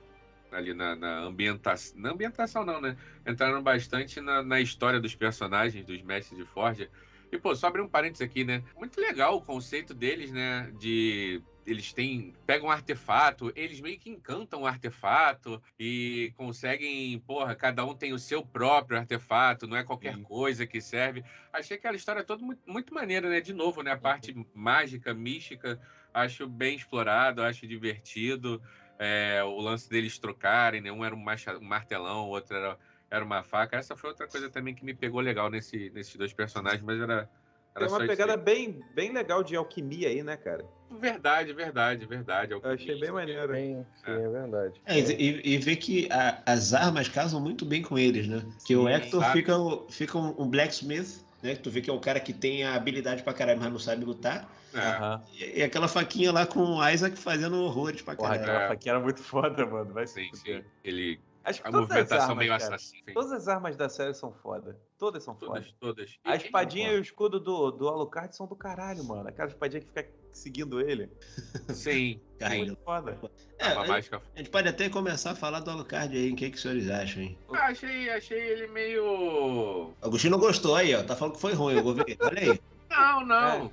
Ali 0.51 0.73
na, 0.73 0.95
na 0.95 1.19
ambientação. 1.21 1.99
Na 1.99 2.11
ambientação, 2.11 2.65
não, 2.65 2.81
né? 2.81 2.97
Entraram 3.27 3.61
bastante 3.63 4.21
na, 4.21 4.43
na 4.43 4.61
história 4.61 5.01
dos 5.01 5.15
personagens, 5.15 5.85
dos 5.85 6.01
mestres 6.03 6.39
de 6.39 6.45
Forja. 6.45 6.89
E, 7.33 7.39
pô, 7.39 7.55
só 7.57 7.67
abrir 7.67 7.81
um 7.83 7.89
parênteses 7.89 8.23
aqui, 8.23 8.45
né? 8.45 8.63
Muito 8.77 9.01
legal 9.01 9.37
o 9.37 9.43
conceito 9.43 9.93
deles, 9.93 10.31
né? 10.31 10.71
De 10.79 11.43
eles 11.67 11.93
têm 11.93 12.35
pegam 12.47 12.69
um 12.69 12.71
artefato, 12.71 13.53
eles 13.57 13.81
meio 13.81 13.99
que 13.99 14.11
encantam 14.11 14.63
o 14.63 14.67
artefato 14.67 15.63
e 15.79 16.33
conseguem, 16.37 17.19
porra, 17.21 17.55
cada 17.55 17.85
um 17.85 17.95
tem 17.95 18.13
o 18.13 18.19
seu 18.19 18.45
próprio 18.45 18.99
artefato, 18.99 19.67
não 19.67 19.77
é 19.77 19.83
qualquer 19.83 20.15
Sim. 20.15 20.23
coisa 20.23 20.67
que 20.67 20.81
serve. 20.81 21.25
Achei 21.53 21.77
aquela 21.77 21.97
história 21.97 22.23
toda 22.23 22.45
muito, 22.45 22.63
muito 22.67 22.93
maneira, 22.93 23.29
né? 23.29 23.41
De 23.41 23.53
novo, 23.53 23.83
né? 23.83 23.93
A 23.93 23.99
parte 23.99 24.35
mágica, 24.55 25.15
mística, 25.15 25.81
acho 26.13 26.47
bem 26.47 26.77
explorado, 26.77 27.43
acho 27.43 27.67
divertido. 27.67 28.63
É, 28.99 29.43
o 29.43 29.59
lance 29.61 29.89
deles 29.89 30.19
trocarem, 30.19 30.81
né? 30.81 30.93
Um 30.93 31.05
era 31.05 31.15
um 31.15 31.25
martelão, 31.63 32.27
o 32.27 32.29
outro 32.29 32.57
era, 32.57 32.79
era 33.11 33.25
uma 33.25 33.43
faca. 33.43 33.77
Essa 33.77 33.97
foi 33.97 34.11
outra 34.11 34.29
coisa 34.29 34.51
também 34.51 34.75
que 34.75 34.85
me 34.85 34.95
pegou 34.95 35.21
legal 35.21 35.51
nesse, 35.51 35.91
nesses 35.91 36.15
dois 36.17 36.33
personagens, 36.33 36.83
mas 36.83 37.01
era 37.01 37.29
tem 37.75 37.89
uma 37.89 38.07
pegada 38.07 38.37
bem, 38.37 38.81
bem 38.95 39.13
legal 39.13 39.43
de 39.43 39.57
alquimia 39.57 40.09
aí, 40.09 40.23
né, 40.23 40.37
cara? 40.37 40.65
Verdade, 40.91 41.53
verdade, 41.53 42.07
verdade. 42.07 42.53
Eu 42.53 42.61
achei 42.65 42.99
bem 42.99 43.11
maneiro. 43.11 43.53
Bem, 43.53 43.85
sim, 43.97 44.11
é, 44.11 44.15
é 44.15 44.29
verdade. 44.29 44.81
É, 44.87 44.99
e, 44.99 45.55
e 45.55 45.59
ver 45.59 45.77
que 45.77 46.09
a, 46.11 46.41
as 46.47 46.73
armas 46.73 47.09
casam 47.09 47.41
muito 47.41 47.65
bem 47.65 47.83
com 47.83 47.99
eles, 47.99 48.29
né? 48.29 48.43
Que 48.61 48.75
sim, 48.75 48.77
o 48.77 48.89
Hector 48.89 49.21
sabe? 49.21 49.33
fica, 49.33 49.55
fica 49.91 50.19
um, 50.19 50.43
um, 50.43 50.49
blacksmith, 50.49 51.25
né? 51.43 51.57
Tu 51.57 51.71
vê 51.71 51.81
que 51.81 51.91
é 51.91 51.93
o 51.93 51.99
cara 51.99 52.21
que 52.21 52.33
tem 52.33 52.65
a 52.65 52.75
habilidade 52.75 53.23
pra 53.23 53.35
caralho, 53.35 53.61
mas 53.61 53.73
não 53.73 53.79
sabe 53.79 54.05
lutar. 54.05 54.49
É. 54.73 55.21
E, 55.33 55.59
e, 55.61 55.63
aquela 55.63 55.89
faquinha 55.89 56.33
lá 56.33 56.47
com 56.47 56.61
o 56.61 56.89
Isaac 56.89 57.17
fazendo 57.19 57.61
horrores 57.61 58.03
pra 58.03 58.15
caralho. 58.15 58.41
Porra, 58.41 58.53
aquela 58.53 58.65
é. 58.65 58.69
faquinha 58.69 58.93
era 58.93 59.01
muito 59.01 59.23
foda, 59.23 59.67
mano. 59.67 59.93
Vai 59.93 60.07
sim, 60.07 60.31
sim. 60.33 60.63
Ele 60.85 61.19
Acho 61.45 61.61
que 61.61 61.69
a 61.69 61.71
movimentação 61.71 62.21
armas, 62.21 62.39
meio 62.39 62.55
assassina. 62.55 63.13
Todas 63.13 63.33
as 63.33 63.49
armas 63.49 63.77
da 63.77 63.89
série 63.89 64.15
são 64.15 64.33
foda. 64.33 64.81
Todas 64.99 65.23
são 65.23 65.35
todas, 65.35 65.67
foda. 65.67 65.77
Todas. 65.79 66.19
A 66.25 66.37
espadinha 66.37 66.93
e 66.93 66.97
o 66.97 67.01
escudo 67.03 67.39
do, 67.39 67.71
do 67.71 67.87
Alucard 67.87 68.35
são 68.35 68.47
do 68.47 68.57
caralho, 68.57 69.05
mano. 69.05 69.29
Aquela 69.29 69.49
espadinha 69.49 69.83
que 69.83 69.89
fica 69.89 70.09
seguindo 70.33 70.81
ele. 70.81 71.11
Sim. 71.69 72.19
É 72.41 72.49
muito 72.49 72.77
foda. 72.83 73.19
É, 73.59 73.67
a, 73.67 73.87
mágica... 73.87 74.23
a 74.35 74.39
gente 74.39 74.49
pode 74.49 74.69
até 74.69 74.89
começar 74.89 75.33
a 75.33 75.35
falar 75.35 75.61
do 75.61 75.71
Alucard 75.71 76.17
aí. 76.17 76.33
O 76.33 76.37
que, 76.37 76.49
que 76.49 76.57
os 76.57 76.63
senhores 76.63 76.89
acham, 76.89 77.23
hein? 77.23 77.39
Ah, 77.53 77.67
achei, 77.67 78.09
achei 78.09 78.41
ele 78.41 78.67
meio. 78.69 79.93
Agostinho 80.01 80.31
não 80.31 80.39
gostou 80.39 80.75
aí, 80.75 80.95
ó. 80.95 81.03
Tá 81.03 81.15
falando 81.15 81.35
que 81.35 81.41
foi 81.41 81.53
ruim, 81.53 81.77
eu 81.77 81.85
vou 81.85 81.95
ver. 81.95 82.17
Olha 82.21 82.41
aí. 82.41 82.61
Não, 82.89 83.27
não. 83.27 83.67
É. 83.67 83.71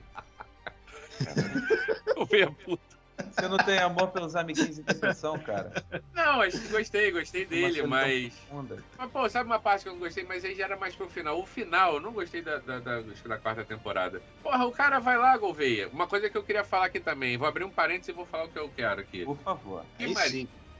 eu 2.20 2.26
vi 2.26 2.44
a 2.44 2.52
puta. 2.52 3.01
Você 3.32 3.48
não 3.48 3.58
tem 3.58 3.78
amor 3.80 4.10
pelos 4.10 4.36
amiguinhos 4.36 4.76
de 4.76 4.84
depressão, 4.84 5.38
cara? 5.40 5.72
Não, 6.14 6.38
gostei, 6.70 7.12
gostei 7.12 7.46
dele, 7.46 7.84
mas. 7.84 8.34
Mas, 8.98 9.12
pô, 9.12 9.30
sabe 9.30 9.46
uma 9.46 9.60
parte 9.60 9.84
que 9.84 9.90
eu 9.90 9.94
não 9.94 10.00
gostei, 10.00 10.24
mas 10.24 10.44
aí 10.44 10.56
já 10.56 10.66
era 10.66 10.78
mais 10.78 10.96
pro 10.96 11.10
final. 11.10 11.40
O 11.40 11.46
final, 11.46 11.96
eu 11.96 12.00
não 12.02 12.12
gostei 12.12 12.42
da, 12.42 12.58
da, 12.58 12.80
da, 12.80 13.02
da 13.02 13.38
quarta 13.38 13.64
temporada. 13.64 14.22
Porra, 14.42 14.66
o 14.66 14.72
cara 14.72 15.00
vai 15.00 15.18
lá, 15.18 15.38
Gouveia. 15.38 15.90
Uma 15.90 16.08
coisa 16.08 16.30
que 16.30 16.38
eu 16.38 16.44
queria 16.44 16.64
falar 16.64 16.86
aqui 16.86 17.00
também. 17.00 17.38
Vou 17.38 17.48
abrir 17.48 17.64
um 17.64 17.70
parênteses 17.70 18.10
e 18.10 18.14
vou 18.14 18.26
falar 18.26 18.46
o 18.46 18.50
que 18.50 18.60
eu 18.60 18.70
quero 18.70 19.02
aqui. 19.02 19.26
Por 19.26 19.38
favor. 19.38 19.86
Que, 19.98 20.08
mar... 20.08 20.26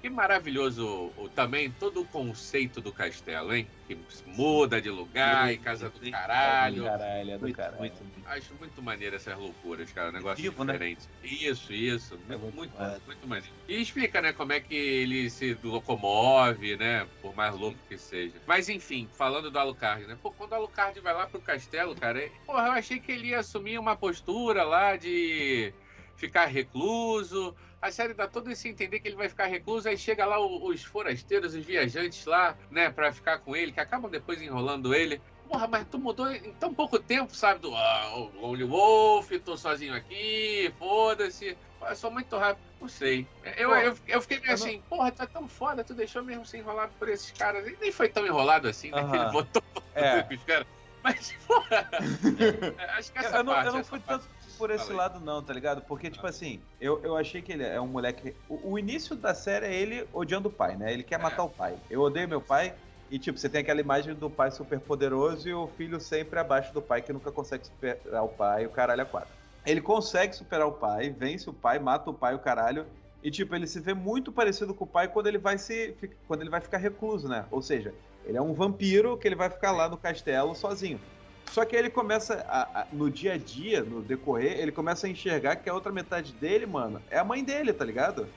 que 0.02 0.10
maravilhoso 0.10 1.12
o, 1.18 1.30
também 1.30 1.72
todo 1.72 2.02
o 2.02 2.06
conceito 2.06 2.82
do 2.82 2.92
castelo, 2.92 3.54
hein? 3.54 3.68
Que 3.88 3.98
muda 4.26 4.82
de 4.82 4.90
lugar 4.90 5.54
e 5.54 5.58
casa 5.58 5.90
do 5.90 6.12
caralho. 6.12 6.84
Caralho, 6.84 7.32
é 7.32 7.38
do 7.38 7.54
caralho. 7.54 7.78
Muito, 7.78 8.04
muito, 8.04 8.28
Acho 8.28 8.54
muito 8.56 8.82
maneiro 8.82 9.16
essas 9.16 9.38
loucuras, 9.38 9.92
cara. 9.92 10.10
Um 10.10 10.14
negócio 10.14 10.42
Vivo, 10.42 10.64
né? 10.64 10.74
diferente. 10.74 11.08
Né? 11.22 11.30
Isso, 11.30 11.74
isso. 11.74 12.20
É 12.30 12.36
muito, 12.36 12.56
muito, 12.56 13.06
muito 13.06 13.28
maneiro. 13.28 13.54
E 13.68 13.82
explica, 13.82 14.22
né, 14.22 14.34
como 14.34 14.54
é 14.54 14.60
que 14.60 14.76
ele 14.76 15.30
se 15.30 15.58
locomove, 15.64 16.78
né? 16.78 17.08
Por 17.22 17.36
mais 17.36 17.56
louco 17.56 17.78
que 17.88 17.98
seja. 17.98 18.34
Mas 18.48 18.70
enfim, 18.70 19.08
falando 19.14 19.52
do 19.52 19.60
Alucard, 19.60 20.06
né? 20.08 20.18
Pô, 20.22 20.32
quando 20.32 20.54
o 20.54 20.56
Alucard 20.56 21.00
vai 21.00 21.14
lá 21.14 21.28
pro 21.28 21.42
castelo, 21.42 21.96
cara, 21.96 22.28
porra, 22.46 22.68
eu 22.68 22.72
achei 22.72 23.00
que 23.00 23.12
ele 23.12 23.28
ia 23.28 23.40
assumir 23.40 23.78
uma 23.78 23.96
postura 23.96 24.64
lá 24.64 24.96
de 24.96 25.74
ficar 26.22 26.46
recluso. 26.46 27.56
A 27.82 27.90
série 27.92 28.14
dá 28.14 28.28
todo 28.28 28.52
esse 28.52 28.70
entender 28.70 29.00
que 29.00 29.08
ele 29.08 29.16
vai 29.16 29.28
ficar 29.28 29.48
recluso, 29.48 29.90
aí 29.90 29.98
chega 29.98 30.24
lá 30.24 30.40
os 30.40 30.84
forasteiros, 30.84 31.56
os 31.56 31.66
viajantes 31.66 32.26
lá, 32.26 32.56
né, 32.70 32.92
pra 32.92 33.12
ficar 33.12 33.40
com 33.40 33.56
ele, 33.56 33.72
que 33.72 33.80
acabam 33.80 34.10
depois 34.10 34.40
enrolando 34.40 34.94
ele 34.94 35.20
porra, 35.52 35.68
mas 35.68 35.86
tu 35.92 36.00
mudou 36.00 36.32
em 36.32 36.54
tão 36.54 36.74
pouco 36.74 36.98
tempo, 36.98 37.36
sabe? 37.36 37.60
Do 37.60 37.76
ah, 37.76 38.30
Lone 38.40 38.64
Wolf, 38.64 39.30
tô 39.44 39.58
sozinho 39.58 39.94
aqui, 39.94 40.74
foda-se. 40.80 41.58
Eu 41.82 41.96
sou 41.96 42.10
muito 42.10 42.38
rápido, 42.38 42.64
não 42.80 42.88
sei. 42.88 43.28
Eu, 43.58 43.70
Pô, 43.70 43.76
eu, 43.76 43.98
eu, 44.08 44.22
fiquei 44.22 44.40
meio 44.40 44.54
assim, 44.54 44.78
não... 44.78 44.84
porra, 44.84 45.12
tu 45.12 45.24
é 45.24 45.26
tão 45.26 45.48
foda, 45.50 45.84
tu 45.84 45.94
deixou 45.94 46.24
mesmo 46.24 46.46
ser 46.46 46.60
enrolado 46.60 46.94
por 46.98 47.10
esses 47.10 47.32
caras. 47.32 47.68
E 47.68 47.76
nem 47.82 47.92
foi 47.92 48.08
tão 48.08 48.26
enrolado 48.26 48.70
assim, 48.70 48.92
né? 48.92 49.02
Uh 49.02 49.06
-huh. 49.06 49.12
Que 49.12 49.18
ele 49.18 49.32
botou 49.32 49.64
é. 49.94 50.26
os 50.34 50.44
caras. 50.46 50.68
Mas, 51.04 51.36
porra, 51.46 51.90
acho 52.98 53.12
que 53.12 53.20
essa 53.20 53.38
eu, 53.38 53.46
parte, 53.46 53.66
não, 53.66 53.66
eu 53.66 53.74
não 53.74 53.84
fui 53.84 54.00
tanto 54.00 54.26
por 54.62 54.70
esse 54.70 54.84
Falei. 54.84 54.98
lado, 54.98 55.20
não, 55.20 55.42
tá 55.42 55.52
ligado? 55.52 55.82
Porque, 55.82 56.12
tipo 56.12 56.28
ah. 56.28 56.30
assim, 56.30 56.62
eu, 56.80 57.02
eu 57.04 57.18
achei 57.18 57.42
que 57.42 57.52
ele 57.52 57.64
é 57.64 57.82
um 57.82 57.88
moleque. 57.88 58.36
O, 58.48 58.74
o, 58.74 58.80
início 58.80 59.16
da 59.16 59.34
série 59.34 59.66
é 59.66 59.74
ele 59.74 60.08
odiando 60.14 60.50
o 60.50 60.52
pai, 60.52 60.78
né? 60.78 60.94
Ele 60.94 61.02
quer 61.02 61.16
é. 61.16 61.18
matar 61.18 61.44
o 61.44 61.50
pai. 61.50 61.76
Eu 61.90 62.02
odeio 62.02 62.30
meu 62.30 62.40
pai, 62.40 62.76
e, 63.10 63.18
tipo, 63.18 63.40
você 63.40 63.50
tem 63.50 63.62
aquela 63.62 63.82
imagem 63.82 64.14
do 64.14 64.30
pai 64.30 64.52
super 64.52 64.80
poderoso 64.80 65.50
e 65.50 65.54
o 65.54 65.68
filho 65.68 66.00
sempre 66.00 66.40
abaixo 66.40 66.72
do 66.74 66.82
pai, 66.82 67.02
que 67.02 67.12
nunca 67.12 67.32
consegue 67.32 67.66
superar 67.66 68.24
o 68.24 68.30
pai, 68.30 68.68
o 68.68 68.70
caralho 68.70 69.02
é 69.02 69.06
quatro. 69.06 69.30
Ele 69.66 69.82
consegue 69.82 70.36
superar 70.36 70.68
o 70.68 70.72
pai, 70.72 71.10
vence 71.10 71.50
o 71.50 71.54
pai, 71.54 71.80
mata 71.80 72.10
o 72.10 72.14
pai, 72.14 72.36
o 72.36 72.40
caralho. 72.40 72.86
E, 73.24 73.32
tipo, 73.32 73.56
ele 73.56 73.66
se 73.66 73.80
vê 73.80 73.96
muito 73.96 74.32
parecido 74.32 74.74
com 74.76 74.86
o 74.86 74.88
pai 74.88 75.08
quando 75.08 75.28
ele 75.28 75.40
vai 75.40 75.58
se. 75.58 75.96
quando 76.28 76.42
ele 76.42 76.50
vai 76.52 76.62
ficar 76.62 76.78
recluso, 76.78 77.28
né? 77.28 77.46
Ou 77.50 77.62
seja, 77.62 77.94
ele 78.26 78.38
é 78.38 78.42
um 78.42 78.54
vampiro 78.54 79.18
que 79.18 79.28
ele 79.28 79.36
vai 79.36 79.50
ficar 79.50 79.72
lá 79.72 79.90
no 79.90 79.98
castelo 79.98 80.54
sozinho. 80.54 81.00
Só 81.48 81.66
que 81.66 81.76
ele 81.76 81.90
começa, 81.90 82.46
a, 82.48 82.82
a, 82.82 82.88
no 82.94 83.10
dia 83.10 83.34
a 83.34 83.38
dia, 83.38 83.84
no 83.84 84.02
decorrer, 84.02 84.60
ele 84.60 84.72
começa 84.72 85.08
a 85.08 85.10
enxergar 85.10 85.58
que 85.58 85.70
a 85.70 85.74
outra 85.74 85.92
metade 85.92 86.32
dele, 86.34 86.66
mano, 86.66 87.02
é 87.10 87.18
a 87.18 87.24
mãe 87.24 87.44
dele, 87.44 87.74
tá 87.74 87.84
ligado? 87.84 88.28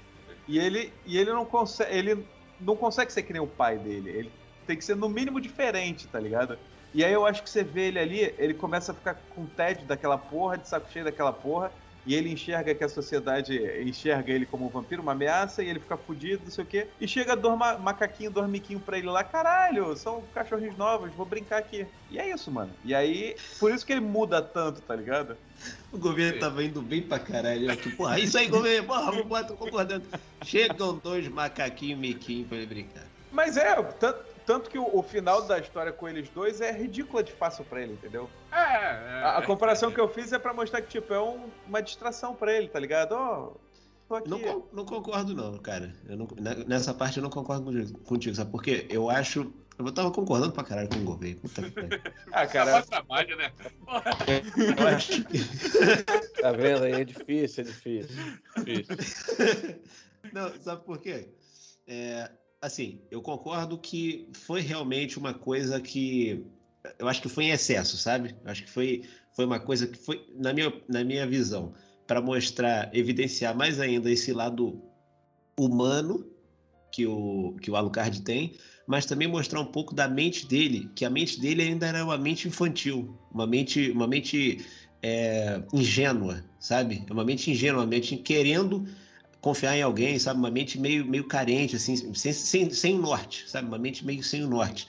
E 0.49 0.59
ele, 0.59 0.93
e 1.07 1.17
ele 1.17 1.33
não 1.33 1.45
consegue. 1.45 1.97
Ele 1.97 2.27
não 2.61 2.77
consegue 2.77 3.13
ser 3.13 3.23
que 3.23 3.33
nem 3.33 3.41
o 3.41 3.47
pai 3.47 3.79
dele. 3.79 4.11
Ele 4.11 4.33
tem 4.67 4.77
que 4.77 4.85
ser 4.85 4.97
no 4.97 5.09
mínimo 5.09 5.41
diferente, 5.41 6.07
tá 6.09 6.19
ligado? 6.19 6.59
E 6.93 7.05
aí 7.05 7.13
eu 7.13 7.27
acho 7.27 7.43
que 7.43 7.51
você 7.51 7.65
vê 7.65 7.89
ele 7.89 7.99
ali, 7.99 8.35
ele 8.39 8.55
começa 8.55 8.93
a 8.93 8.95
ficar 8.95 9.15
com 9.35 9.47
tédio 9.47 9.85
daquela 9.87 10.17
porra, 10.17 10.57
de 10.57 10.69
saco 10.69 10.91
cheio 10.93 11.05
daquela 11.05 11.33
porra, 11.33 11.73
e 12.07 12.15
ele 12.15 12.31
enxerga 12.31 12.75
que 12.75 12.85
a 12.85 12.89
sociedade 12.89 13.57
enxerga 13.83 14.33
ele 14.33 14.47
como 14.47 14.67
um 14.67 14.69
vampiro, 14.69 15.03
uma 15.03 15.13
ameaça, 15.13 15.63
e 15.63 15.69
ele 15.69 15.81
fica 15.81 15.97
fudido, 15.97 16.45
não 16.45 16.51
sei 16.51 16.65
o 16.65 16.67
quê. 16.67 16.89
E 17.01 17.09
chega 17.09 17.35
dois 17.35 17.59
macaquinho, 17.59 18.31
dormiquinho 18.31 18.81
pra 18.81 18.99
ele 18.99 19.09
lá, 19.09 19.25
caralho, 19.25 19.97
são 19.97 20.23
cachorrinhos 20.35 20.77
novos, 20.77 21.13
vou 21.15 21.27
brincar 21.27 21.59
aqui. 21.59 21.87
E 22.11 22.19
é 22.19 22.31
isso, 22.31 22.51
mano. 22.51 22.71
E 22.85 22.95
aí, 22.95 23.37
por 23.59 23.73
isso 23.73 23.85
que 23.85 23.93
ele 23.93 24.01
muda 24.01 24.43
tanto, 24.43 24.81
tá 24.83 24.95
ligado? 24.95 25.37
O 25.93 25.99
governo 25.99 26.39
tava 26.41 26.63
indo 26.63 26.83
bem 26.83 27.03
pra 27.03 27.19
caralho. 27.19 27.71
Aqui, 27.71 27.91
porra, 27.91 28.19
isso 28.19 28.37
aí, 28.37 28.49
governo, 28.49 28.87
porra, 28.87 29.13
vamos 29.13 29.47
tô 29.47 29.55
concordando. 29.57 30.07
Chegam 30.45 30.99
dois 30.99 31.29
macaquinhos 31.29 31.99
miquinhos 31.99 32.49
pra 32.49 32.59
ele 32.59 32.67
brincar. 32.67 33.05
Mas 33.31 33.57
é, 33.57 33.75
tanto 33.83 34.34
tanto 34.47 34.69
que 34.69 34.79
o, 34.79 34.97
o, 34.97 35.03
final 35.03 35.43
da 35.43 35.59
história 35.59 35.93
com 35.93 36.09
eles 36.09 36.29
dois 36.29 36.61
é 36.61 36.71
ridícula 36.71 37.23
de 37.23 37.33
fácil 37.33 37.65
para 37.65 37.81
ele, 37.81 37.95
entendeu? 37.95 38.29
É, 38.53 38.57
é, 38.57 39.23
a, 39.25 39.39
a, 39.39 39.43
comparação 39.47 39.91
que 39.91 40.01
eu 40.01 40.09
fiz 40.09 40.33
é 40.33 40.39
para 40.39 40.53
mostrar 40.53 40.83
que, 40.83 40.89
tipo, 40.89 41.13
é 41.13 41.21
um, 41.21 41.49
uma 41.67 41.81
distração 41.81 42.35
para 42.35 42.53
ele, 42.53 42.69
tá 42.69 42.79
ligado? 42.79 43.13
Ó. 43.13 43.53
Oh, 44.09 44.21
não, 44.27 44.69
não, 44.73 44.85
concordo, 44.85 45.35
não, 45.35 45.57
cara. 45.59 45.95
Não, 46.05 46.29
nessa 46.67 46.93
parte 46.93 47.17
eu 47.17 47.23
não 47.23 47.31
concordo 47.31 47.99
contigo, 48.01 48.37
sabe? 48.37 48.51
Porque 48.51 48.87
eu 48.91 49.09
acho. 49.09 49.53
Eu 49.79 49.91
tava 49.91 50.11
concordando 50.11 50.53
pra 50.53 50.63
caralho 50.63 50.89
com 50.89 50.97
o 50.97 51.05
Gouveia. 51.05 51.37
Puta 51.37 51.63
que 51.63 51.73
Ah, 52.31 52.47
cara. 52.47 52.83
trabalho, 52.83 53.37
né? 53.37 53.51
eu 54.79 54.87
acho 54.89 55.25
que. 55.25 55.39
tá 56.41 56.53
vendo 56.53 56.85
aí? 56.85 57.01
É 57.01 57.05
difícil, 57.05 57.65
é 57.65 57.67
difícil. 57.67 58.17
difícil. 58.63 59.81
Não, 60.33 60.53
sabe 60.61 60.85
por 60.85 60.99
quê? 60.99 61.29
É, 61.87 62.31
assim, 62.65 62.99
eu 63.11 63.21
concordo 63.21 63.77
que 63.77 64.27
foi 64.33 64.63
realmente 64.63 65.19
uma 65.19 65.35
coisa 65.35 65.81
que 65.81 66.47
eu 66.99 67.07
acho 67.09 67.21
que 67.21 67.29
foi 67.29 67.45
em 67.45 67.51
excesso, 67.51 67.97
sabe? 67.99 68.35
Eu 68.43 68.51
acho 68.51 68.65
que 68.65 68.71
foi, 68.71 69.03
foi 69.33 69.45
uma 69.45 69.61
coisa 69.61 69.87
que 69.87 69.99
foi, 69.99 70.27
na 70.35 70.53
minha, 70.53 70.73
na 70.89 71.05
minha 71.05 71.27
visão, 71.27 71.75
para 72.07 72.23
mostrar, 72.23 72.95
evidenciar 72.95 73.55
mais 73.55 73.79
ainda 73.81 74.11
esse 74.11 74.33
lado 74.33 74.83
humano 75.59 76.27
que 76.91 77.07
o, 77.07 77.55
que 77.61 77.71
o 77.71 77.77
Alucard 77.77 78.23
tem, 78.23 78.55
mas 78.87 79.05
também 79.05 79.29
mostrar 79.29 79.61
um 79.61 79.67
pouco 79.67 79.95
da 79.95 80.09
mente 80.09 80.47
dele, 80.47 80.91
que 80.95 81.05
a 81.05 81.11
mente 81.11 81.41
dele 81.41 81.63
ainda 81.63 81.87
era 81.87 82.05
uma 82.05 82.17
mente 82.17 82.49
infantil, 82.49 83.19
uma 83.31 83.47
mente, 83.47 83.91
uma 83.91 84.07
mente 84.07 84.65
é, 85.03 85.63
ingênua, 85.73 86.43
sabe? 86.59 87.05
Uma 87.11 87.25
mente 87.25 87.51
ingênua, 87.51 87.83
uma 87.83 87.87
mente 87.87 88.17
querendo 88.17 88.87
confiar 89.45 89.77
em 89.77 89.83
alguém, 89.83 90.19
sabe? 90.19 90.41
Uma 90.41 90.51
mente 90.51 90.81
meio, 90.81 91.05
meio 91.05 91.25
carente, 91.25 91.77
assim, 91.77 92.15
sem, 92.15 92.33
sem, 92.33 92.71
sem 92.71 92.99
norte, 92.99 93.45
sabe? 93.47 93.69
Uma 93.69 93.77
mente 93.77 94.03
meio 94.05 94.25
sem 94.25 94.43
o 94.43 94.49
norte. 94.49 94.89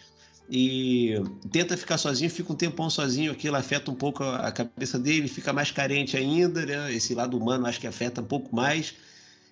E 0.50 1.16
tenta 1.52 1.76
ficar 1.76 1.98
sozinho, 1.98 2.30
fica 2.30 2.54
um 2.54 2.56
tempão 2.56 2.90
sozinho, 2.90 3.34
aquilo 3.34 3.58
afeta 3.58 3.92
um 3.92 3.96
pouco 3.96 4.24
a 4.24 4.50
cabeça 4.54 4.98
dele, 4.98 5.28
fica 5.28 5.52
mais 5.52 5.72
carente 5.72 6.16
ainda, 6.16 6.66
né? 6.66 6.94
Esse 6.94 7.14
lado 7.14 7.38
humano 7.38 7.68
acho 7.68 7.82
que 7.82 7.88
afeta 7.88 8.22
um 8.22 8.26
pouco 8.26 8.56
mais. 8.56 8.94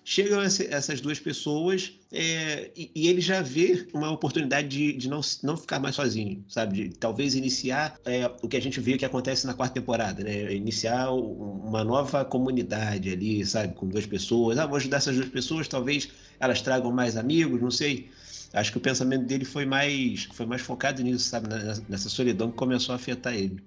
Chegam 0.04 0.40
essa- 0.42 0.64
essas 0.64 1.00
duas 1.00 1.18
pessoas 1.18 1.92
é, 2.12 2.70
e, 2.76 3.08
ele 3.08 3.20
já 3.20 3.42
vê 3.42 3.88
uma 3.92 4.10
oportunidade 4.10 4.68
de, 4.68 4.92
de 4.92 5.08
não, 5.08 5.20
não 5.42 5.56
ficar 5.56 5.80
mais 5.80 5.96
sozinho, 5.96 6.44
sabe? 6.48 6.88
De 6.90 6.96
talvez 6.98 7.34
iniciar 7.34 7.98
é, 8.04 8.26
o 8.42 8.48
que 8.48 8.56
a 8.56 8.60
gente 8.60 8.78
vê 8.80 8.96
que 8.98 9.04
acontece 9.04 9.46
na 9.46 9.54
quarta 9.54 9.74
temporada, 9.74 10.22
né? 10.22 10.54
Iniciar 10.54 11.12
um- 11.12 11.62
uma 11.68 11.82
nova 11.84 12.24
comunidade 12.24 13.10
ali, 13.10 13.44
sabe? 13.46 13.74
Com 13.74 13.88
duas 13.88 14.06
pessoas. 14.06 14.58
Ah, 14.58 14.66
vou 14.66 14.76
ajudar 14.76 14.98
essas 14.98 15.16
duas 15.16 15.28
pessoas, 15.28 15.66
talvez 15.68 16.08
elas 16.38 16.60
tragam 16.62 16.92
mais 16.92 17.16
amigos, 17.16 17.60
não 17.60 17.70
sei. 17.70 18.10
Acho 18.52 18.70
que 18.72 18.78
o 18.78 18.80
pensamento 18.80 19.26
dele 19.26 19.44
foi 19.44 19.64
mais, 19.66 20.24
foi 20.32 20.46
mais 20.46 20.62
focado 20.62 21.02
nisso, 21.02 21.24
sabe? 21.28 21.48
Nessa 21.88 22.08
solidão 22.08 22.50
que 22.50 22.56
começou 22.56 22.92
a 22.92 22.96
afetar 22.96 23.34
ele. 23.34 23.62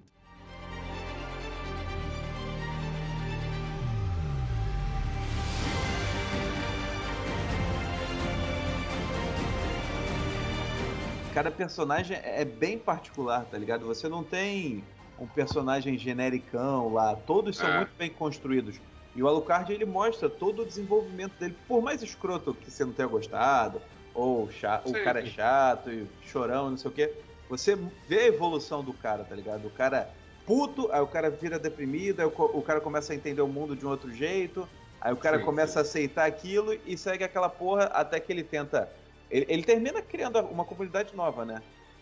Cada 11.38 11.51
personagem 11.51 12.17
é 12.23 12.43
bem 12.43 12.83
particular, 12.83 13.45
tá 13.45 13.59
ligado? 13.59 13.85
Você 13.85 14.09
não 14.09 14.23
tem 14.23 14.91
um 15.15 15.27
personagem 15.27 15.95
genericão 15.95 16.89
lá, 16.89 17.15
todos 17.15 17.59
são 17.59 17.69
É. 17.69 17.71
muito 17.71 17.95
bem 17.95 18.11
construídos. 18.11 18.81
E 19.13 19.21
o 19.21 19.27
Alucard 19.27 19.71
ele 19.71 19.85
mostra 19.85 20.31
todo 20.31 20.63
o 20.63 20.65
desenvolvimento 20.65 21.38
dele, 21.38 21.53
por 21.67 21.83
mais 21.83 22.01
escroto 22.01 22.55
que 22.55 22.71
você 22.71 22.83
não 22.83 22.91
tenha 22.93 23.07
gostado, 23.07 23.83
ou 24.11 24.49
cha- 24.49 24.81
o 24.83 24.95
Sim, 24.95 24.97
cara 24.97 25.19
é 25.21 25.23
sim. 25.23 25.27
chato 25.27 25.91
e 25.91 26.11
chorão, 26.19 26.71
não 26.71 26.77
sei 26.77 26.89
o 26.89 26.93
quê. 26.93 27.15
Você 27.47 27.75
vê 28.07 28.19
a 28.21 28.27
evolução 28.27 28.83
do 28.83 28.95
cara, 28.95 29.23
tá 29.23 29.35
ligado? 29.35 29.65
O 29.67 29.71
cara 29.71 30.15
puto, 30.43 30.91
aí 30.91 31.01
o 31.01 31.07
cara 31.07 31.29
vira 31.29 31.59
deprimido, 31.59 32.19
aí 32.19 32.25
o, 32.25 32.29
o 32.35 32.63
cara 32.63 32.81
começa 32.81 33.13
a 33.13 33.15
entender 33.15 33.41
o 33.43 33.47
mundo 33.47 33.75
de 33.75 33.85
um 33.85 33.89
outro 33.89 34.11
jeito, 34.11 34.67
aí 34.99 35.13
o 35.13 35.17
cara 35.17 35.38
Sim, 35.38 35.39
começa 35.39 35.79
a 35.79 35.81
aceitar 35.83 36.25
aquilo 36.25 36.73
e 36.73 36.97
segue 36.97 37.23
aquela 37.23 37.49
porra 37.49 37.85
até 37.85 38.19
que 38.19 38.31
ele 38.31 38.43
tenta. 38.43 38.91
Ele, 39.30 39.45
ele 39.49 39.63
termina 39.63 40.01
criando 40.01 40.39
uma 40.39 40.65
comunidade 40.65 41.15
nova, 41.15 41.45
né? 41.45 41.61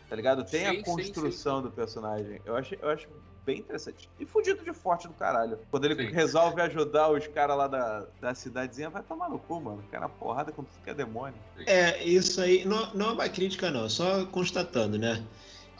Tá 0.09 0.15
ligado? 0.15 0.43
Tem 0.45 0.61
Sim, 0.61 0.67
a 0.67 0.73
sim, 0.76 0.84
construção 0.84 1.61
do 1.61 1.71
personagem. 1.71 2.39
Eu 2.45 2.55
acho, 2.55 2.76
eu 2.76 2.89
acho 2.89 3.07
bem 3.45 3.59
interessante. 3.59 4.09
E 4.19 4.26
fudido 4.26 4.63
de 4.63 4.73
forte 4.73 5.07
do 5.07 5.13
caralho. 5.13 5.59
Quando 5.71 5.86
ele 5.86 5.95
Sim. 5.95 6.13
resolve 6.13 6.61
ajudar 6.61 7.11
os 7.11 7.28
caras 7.28 7.57
lá 7.57 7.67
da, 7.67 8.05
da 8.21 8.36
cidadezinha, 8.36 8.89
vai 8.89 9.03
tomar 9.03 9.30
no 9.30 9.39
cu, 9.39 9.59
mano. 9.59 9.84
Cara, 9.91 10.07
porrada 10.07 10.51
com 10.51 10.63
tudo 10.63 10.84
que 10.84 10.89
é 10.89 10.93
demônio. 10.93 11.36
É, 11.65 12.03
isso 12.03 12.41
aí 12.41 12.65
não, 12.65 12.93
não 12.93 13.09
é 13.09 13.13
uma 13.13 13.30
crítica, 13.30 13.71
não, 13.71 13.89
só 13.89 14.26
constatando, 14.26 14.97
né? 14.97 15.23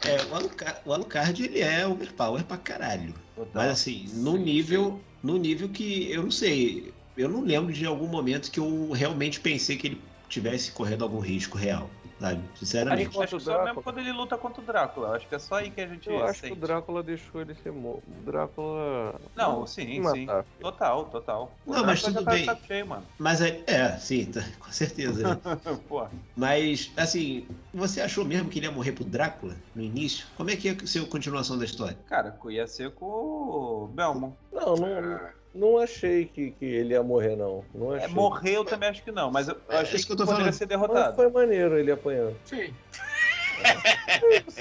É, 0.04 0.24
o, 0.30 0.34
Alucard, 0.34 0.80
o 0.84 0.92
Alucard, 0.92 1.44
ele 1.44 1.60
é 1.60 1.86
overpower 1.86 2.44
pra 2.44 2.56
caralho. 2.56 3.14
Total. 3.34 3.50
Mas 3.54 3.70
assim, 3.72 4.06
no 4.14 4.32
Sim, 4.32 4.44
nível, 4.44 5.00
no 5.22 5.38
nível 5.38 5.68
que 5.68 6.10
eu 6.10 6.22
não 6.22 6.30
sei, 6.30 6.92
eu 7.16 7.28
não 7.28 7.40
lembro 7.42 7.72
de 7.72 7.86
algum 7.86 8.06
momento 8.06 8.50
que 8.50 8.60
eu 8.60 8.90
realmente 8.90 9.40
pensei 9.40 9.76
que 9.76 9.86
ele 9.86 10.02
tivesse 10.28 10.72
correndo 10.72 11.04
algum 11.04 11.20
risco 11.20 11.56
real, 11.56 11.88
sabe? 12.20 12.42
Sinceramente. 12.54 13.08
Enquanto 13.08 13.24
Acho 13.24 13.36
o 13.36 13.38
que 13.38 13.44
só 13.44 13.64
mesmo 13.64 13.82
quando 13.82 13.98
ele 13.98 14.12
luta 14.12 14.36
contra 14.36 14.62
o 14.62 14.64
Drácula. 14.64 15.16
Acho 15.16 15.28
que 15.28 15.34
é 15.34 15.38
só 15.38 15.56
aí 15.56 15.70
que 15.70 15.80
a 15.80 15.86
gente 15.86 16.08
Eu 16.08 16.24
acho 16.24 16.42
que 16.42 16.52
o 16.52 16.56
Drácula 16.56 17.02
deixou 17.02 17.40
ele 17.40 17.54
ser 17.54 17.72
morto. 17.72 18.02
O 18.06 18.22
Drácula. 18.24 19.20
Não, 19.34 19.66
sim, 19.66 20.00
matar, 20.00 20.14
sim. 20.44 20.50
Total, 20.60 21.04
total. 21.06 21.56
O 21.64 21.72
Não, 21.72 21.84
mas 21.84 22.02
Drácula 22.02 22.24
tudo 22.24 22.36
já 22.36 22.46
tá 22.46 22.54
bem. 22.54 22.66
cheio, 22.66 22.86
mano. 22.86 23.06
Mas 23.18 23.40
é, 23.40 23.62
é, 23.66 23.96
sim, 23.98 24.26
tá, 24.26 24.42
com 24.58 24.72
certeza. 24.72 25.34
né? 25.34 26.10
Mas, 26.36 26.92
assim, 26.96 27.46
você 27.72 28.00
achou 28.00 28.24
mesmo 28.24 28.48
que 28.48 28.58
ele 28.58 28.66
ia 28.66 28.72
morrer 28.72 28.92
pro 28.92 29.04
Drácula 29.04 29.56
no 29.74 29.82
início? 29.82 30.26
Como 30.36 30.50
é 30.50 30.56
que 30.56 30.68
ia 30.68 30.86
ser 30.86 31.00
a 31.00 31.06
continuação 31.06 31.58
da 31.58 31.64
história? 31.64 31.98
Cara, 32.06 32.36
ia 32.48 32.66
ser 32.66 32.92
com 32.92 33.06
o 33.06 33.88
Belmont. 33.88 34.36
Não, 34.52 34.74
não, 34.74 34.86
Ah, 34.86 35.32
não 35.56 35.78
achei 35.78 36.26
que, 36.26 36.52
que 36.52 36.64
ele 36.64 36.92
ia 36.94 37.02
morrer, 37.02 37.36
não. 37.36 37.64
Não 37.74 37.92
achei. 37.92 38.08
É, 38.08 38.12
morrer 38.12 38.56
eu 38.56 38.64
também 38.64 38.88
acho 38.88 39.02
que 39.02 39.10
não, 39.12 39.30
mas 39.30 39.48
eu, 39.48 39.54
eu 39.68 39.76
É 39.76 39.80
achei 39.80 39.96
isso 39.96 40.06
que, 40.06 40.08
que 40.08 40.12
eu 40.12 40.16
tô 40.16 40.24
poderia 40.24 40.52
falando. 40.52 40.54
ser 40.58 40.64
Mas 40.66 40.68
derrotado. 40.68 41.16
foi 41.16 41.30
maneiro 41.30 41.78
ele 41.78 41.90
apanhando. 41.92 42.38
sim. 42.44 42.74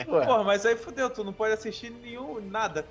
Ué, 0.10 0.26
Porra, 0.26 0.44
mas 0.44 0.66
aí 0.66 0.76
fudeu, 0.76 1.10
tu 1.10 1.24
não 1.24 1.34
pode 1.34 1.54
assistir 1.54 1.90
nenhum, 1.92 2.40
nada. 2.50 2.88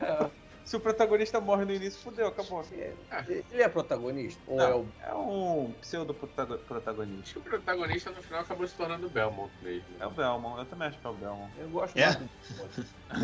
é, 0.00 0.30
Se 0.64 0.76
o 0.76 0.80
protagonista 0.80 1.38
morre 1.42 1.66
no 1.66 1.74
início, 1.74 2.00
fudeu, 2.00 2.26
acabou. 2.26 2.62
ele 3.50 3.62
é 3.62 3.68
protagonista? 3.68 4.40
Ou 4.46 4.56
Não. 4.56 4.64
é 4.66 4.74
o. 4.74 4.86
É 5.10 5.14
um 5.14 5.72
pseudo 5.78 6.14
protago- 6.14 6.56
protagonista. 6.56 7.20
Acho 7.22 7.32
que 7.34 7.38
o 7.38 7.42
protagonista 7.42 8.10
no 8.10 8.22
final 8.22 8.40
acabou 8.40 8.66
se 8.66 8.74
tornando 8.74 9.06
o 9.06 9.10
Belmont 9.10 9.52
mesmo. 9.60 9.84
É 10.00 10.06
o 10.06 10.10
Belmont, 10.10 10.58
eu 10.60 10.64
também 10.64 10.88
acho 10.88 10.98
que 10.98 11.06
é 11.06 11.10
o 11.10 11.12
Belmont. 11.14 11.50
Eu 11.60 11.68
gosto 11.68 11.98
É? 11.98 12.04
mais 12.06 12.16
do 12.16 12.28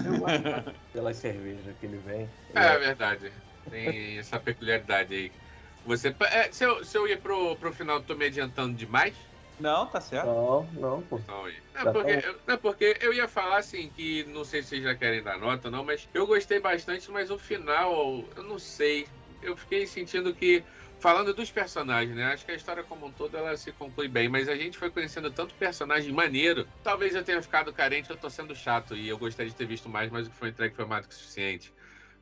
Eu 0.07 0.19
gosto 0.19 0.43
pelas 0.93 1.17
cervejas 1.17 1.75
que 1.79 1.87
ele 1.87 1.97
vem. 1.97 2.29
É, 2.55 2.63
é 2.63 2.79
verdade. 2.79 3.33
Tem 3.69 4.19
essa 4.19 4.41
peculiaridade 4.41 5.15
aí. 5.15 5.35
Você, 5.83 6.15
é, 6.31 6.53
se, 6.53 6.65
eu, 6.65 6.85
se 6.85 6.97
eu 6.97 7.07
ir 7.09 7.21
pro, 7.23 7.57
pro 7.59 7.73
final, 7.73 8.03
tô 8.05 8.15
me 8.17 8.27
adiantando 8.27 8.75
demais? 8.77 9.31
Não, 9.59 9.89
tá 9.89 10.01
certo. 10.01 10.27
Não, 10.27 10.71
não, 10.73 11.07
pô. 11.07 11.19
Não, 11.19 11.45
Não, 11.75 11.93
porque, 11.93 12.13
eu, 12.13 12.43
não, 12.47 12.59
porque 12.59 12.99
eu 13.01 13.13
ia 13.13 13.29
falar 13.29 13.59
assim, 13.59 13.91
que 13.91 14.25
não 14.25 14.45
sei 14.45 14.63
se 14.63 14.71
vocês 14.71 14.83
já 14.83 14.97
querem 14.97 15.23
dar 15.23 15.39
nota 15.39 15.69
ou 15.69 15.73
não, 15.73 15.85
mas 15.85 16.09
eu 16.13 16.27
gostei 16.27 16.61
bastante, 16.61 17.11
mas 17.11 17.31
o 17.31 17.39
final, 17.39 18.29
eu 18.37 18.43
não 18.43 18.59
sei. 18.59 19.07
Eu 19.41 19.57
fiquei 19.57 19.87
sentindo 19.87 20.35
que, 20.35 20.67
falando 20.99 21.33
dos 21.33 21.51
personagens, 21.51 22.15
né? 22.15 22.25
Acho 22.33 22.45
que 22.45 22.51
a 22.53 22.55
história 22.55 22.85
como 22.85 23.07
um 23.07 23.13
todo 23.13 23.37
ela 23.37 23.57
se 23.57 23.73
conclui 23.73 24.09
bem, 24.09 24.29
mas 24.29 24.49
a 24.49 24.57
gente 24.57 24.77
foi 24.77 24.91
conhecendo 24.91 25.33
tanto 25.33 25.57
personagem 25.57 26.13
maneiro. 26.13 26.71
Talvez 26.83 27.15
eu 27.15 27.25
tenha 27.25 27.41
ficado 27.43 27.73
carente, 27.73 28.11
eu 28.11 28.19
tô 28.19 28.29
sendo 28.29 28.55
chato 28.55 28.97
e 28.97 29.09
eu 29.09 29.19
gostaria 29.19 29.51
de 29.51 29.57
ter 29.57 29.67
visto 29.67 29.89
mais, 29.89 30.11
mas 30.11 30.27
o 30.27 30.31
que 30.31 30.37
foi 30.37 30.51
entregue 30.51 30.75
foi 30.75 30.85
mais 30.87 31.07
do 31.07 31.09
que 31.09 31.15
suficiente. 31.15 31.73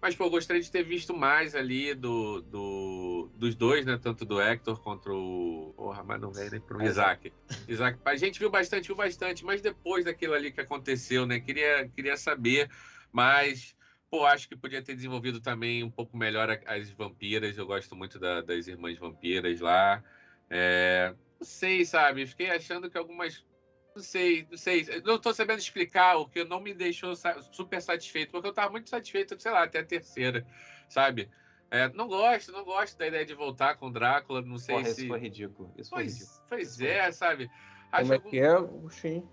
Mas, 0.01 0.15
pô, 0.15 0.25
eu 0.25 0.31
gostaria 0.31 0.63
de 0.63 0.71
ter 0.71 0.83
visto 0.85 1.15
mais 1.15 1.55
ali 1.55 1.93
do, 1.95 2.41
do, 2.43 3.31
dos 3.35 3.55
dois, 3.55 3.85
né? 3.85 3.99
Tanto 3.99 4.25
do 4.25 4.41
Hector 4.41 4.81
contra 4.81 5.13
o. 5.13 5.73
Porra, 5.77 6.05
mas 6.05 6.21
não 6.21 6.33
veio 6.33 6.51
nem 6.51 6.61
pro 6.61 6.81
Isaac. 6.83 7.33
Isaac, 7.67 7.99
a 8.05 8.17
gente 8.17 8.39
viu 8.39 8.49
bastante, 8.51 8.87
viu 8.87 8.97
bastante, 8.97 9.45
mas 9.45 9.61
depois 9.61 10.05
daquilo 10.05 10.35
ali 10.35 10.53
que 10.53 10.61
aconteceu, 10.61 11.27
né? 11.27 11.41
Queria, 11.41 11.89
queria 11.89 12.17
saber, 12.17 12.71
mas. 13.13 13.77
Pô, 14.11 14.25
acho 14.25 14.49
que 14.49 14.57
podia 14.57 14.83
ter 14.83 14.95
desenvolvido 14.95 15.39
também 15.39 15.85
um 15.85 15.91
pouco 15.91 16.17
melhor 16.17 16.49
as 16.67 16.91
vampiras. 16.91 17.59
Eu 17.59 17.67
gosto 17.67 17.95
muito 17.95 18.19
da- 18.19 18.41
das 18.41 18.67
irmãs 18.67 18.99
vampiras 18.99 19.61
lá. 19.61 20.03
É, 20.49 21.15
não 21.39 21.47
sei, 21.47 21.85
sabe? 21.85 22.27
Fiquei 22.27 22.51
achando 22.51 22.89
que 22.91 22.97
algumas. 22.97 23.45
Não 23.99 24.05
sei, 24.05 24.47
não 24.49 24.57
sei. 24.57 24.87
Não 25.05 25.19
tô 25.19 25.35
sabendo 25.35 25.59
explicar 25.59 26.19
o 26.19 26.29
que 26.29 26.45
não 26.45 26.61
me 26.61 26.73
deixou 26.73 27.15
super 27.51 27.83
satisfeito, 27.83 28.31
porque 28.31 28.47
eu 28.47 28.53
tava 28.53 28.71
muito 28.71 28.89
satisfeito, 28.89 29.35
sei 29.41 29.51
lá, 29.51 29.65
até 29.65 29.81
a 29.81 29.85
terceira, 29.85 30.47
sabe? 30.89 31.29
É, 31.69 31.89
não 31.89 32.07
gosto, 32.07 32.53
não 32.53 32.65
gosto 32.65 32.97
da 32.97 33.09
ideia 33.09 33.27
de 33.27 33.35
voltar 33.35 33.75
com 33.77 33.87
o 33.89 33.91
Drácula, 33.91 34.41
não 34.41 34.57
sei 34.57 34.77
Porra, 34.77 34.87
se. 34.89 35.01
isso 35.01 35.09
foi 35.09 35.19
ridículo. 35.19 35.75
Isso 35.77 35.91
foi 35.91 36.05
ridículo. 36.05 36.29
Pois, 36.49 36.77
pois 36.77 36.81
é, 36.81 37.11
sabe? 37.11 37.51
Acho 37.91 38.03
Como 38.03 38.13
é 38.13 38.17
algum- 38.19 38.31
que 38.31 38.39
é, 38.39 38.61
Buxim? 38.61 39.29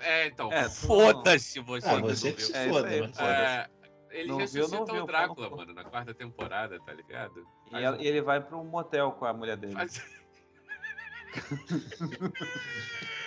É, 0.00 0.26
então. 0.26 0.52
É, 0.52 0.68
Foda-se 0.68 1.60
você. 1.60 1.88
Ah, 1.88 1.96
você 2.00 2.32
que 2.34 2.42
se 2.42 2.54
É, 2.54 2.68
foda, 2.68 2.88
mas 2.90 3.16
foda-se. 3.16 3.22
É, 3.22 3.70
ele 4.10 4.28
Não 4.28 4.36
viu, 4.36 4.44
ressuscita 4.46 4.92
viu, 4.92 5.02
o 5.02 5.06
Drácula, 5.06 5.48
mano, 5.48 5.72
na 5.72 5.82
quarta 5.84 6.12
temporada, 6.12 6.78
tá 6.80 6.92
ligado? 6.92 7.46
E, 7.72 7.74
ela- 7.82 7.96
um- 7.96 8.00
ele 8.02 8.20
vai 8.20 8.38
pra 8.38 8.54
um 8.54 8.64
motel 8.64 9.12
com 9.12 9.24
a 9.24 9.32
mulher 9.32 9.56
dele. 9.56 9.72
faz- 9.72 10.04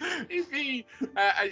Enfim, 0.30 0.84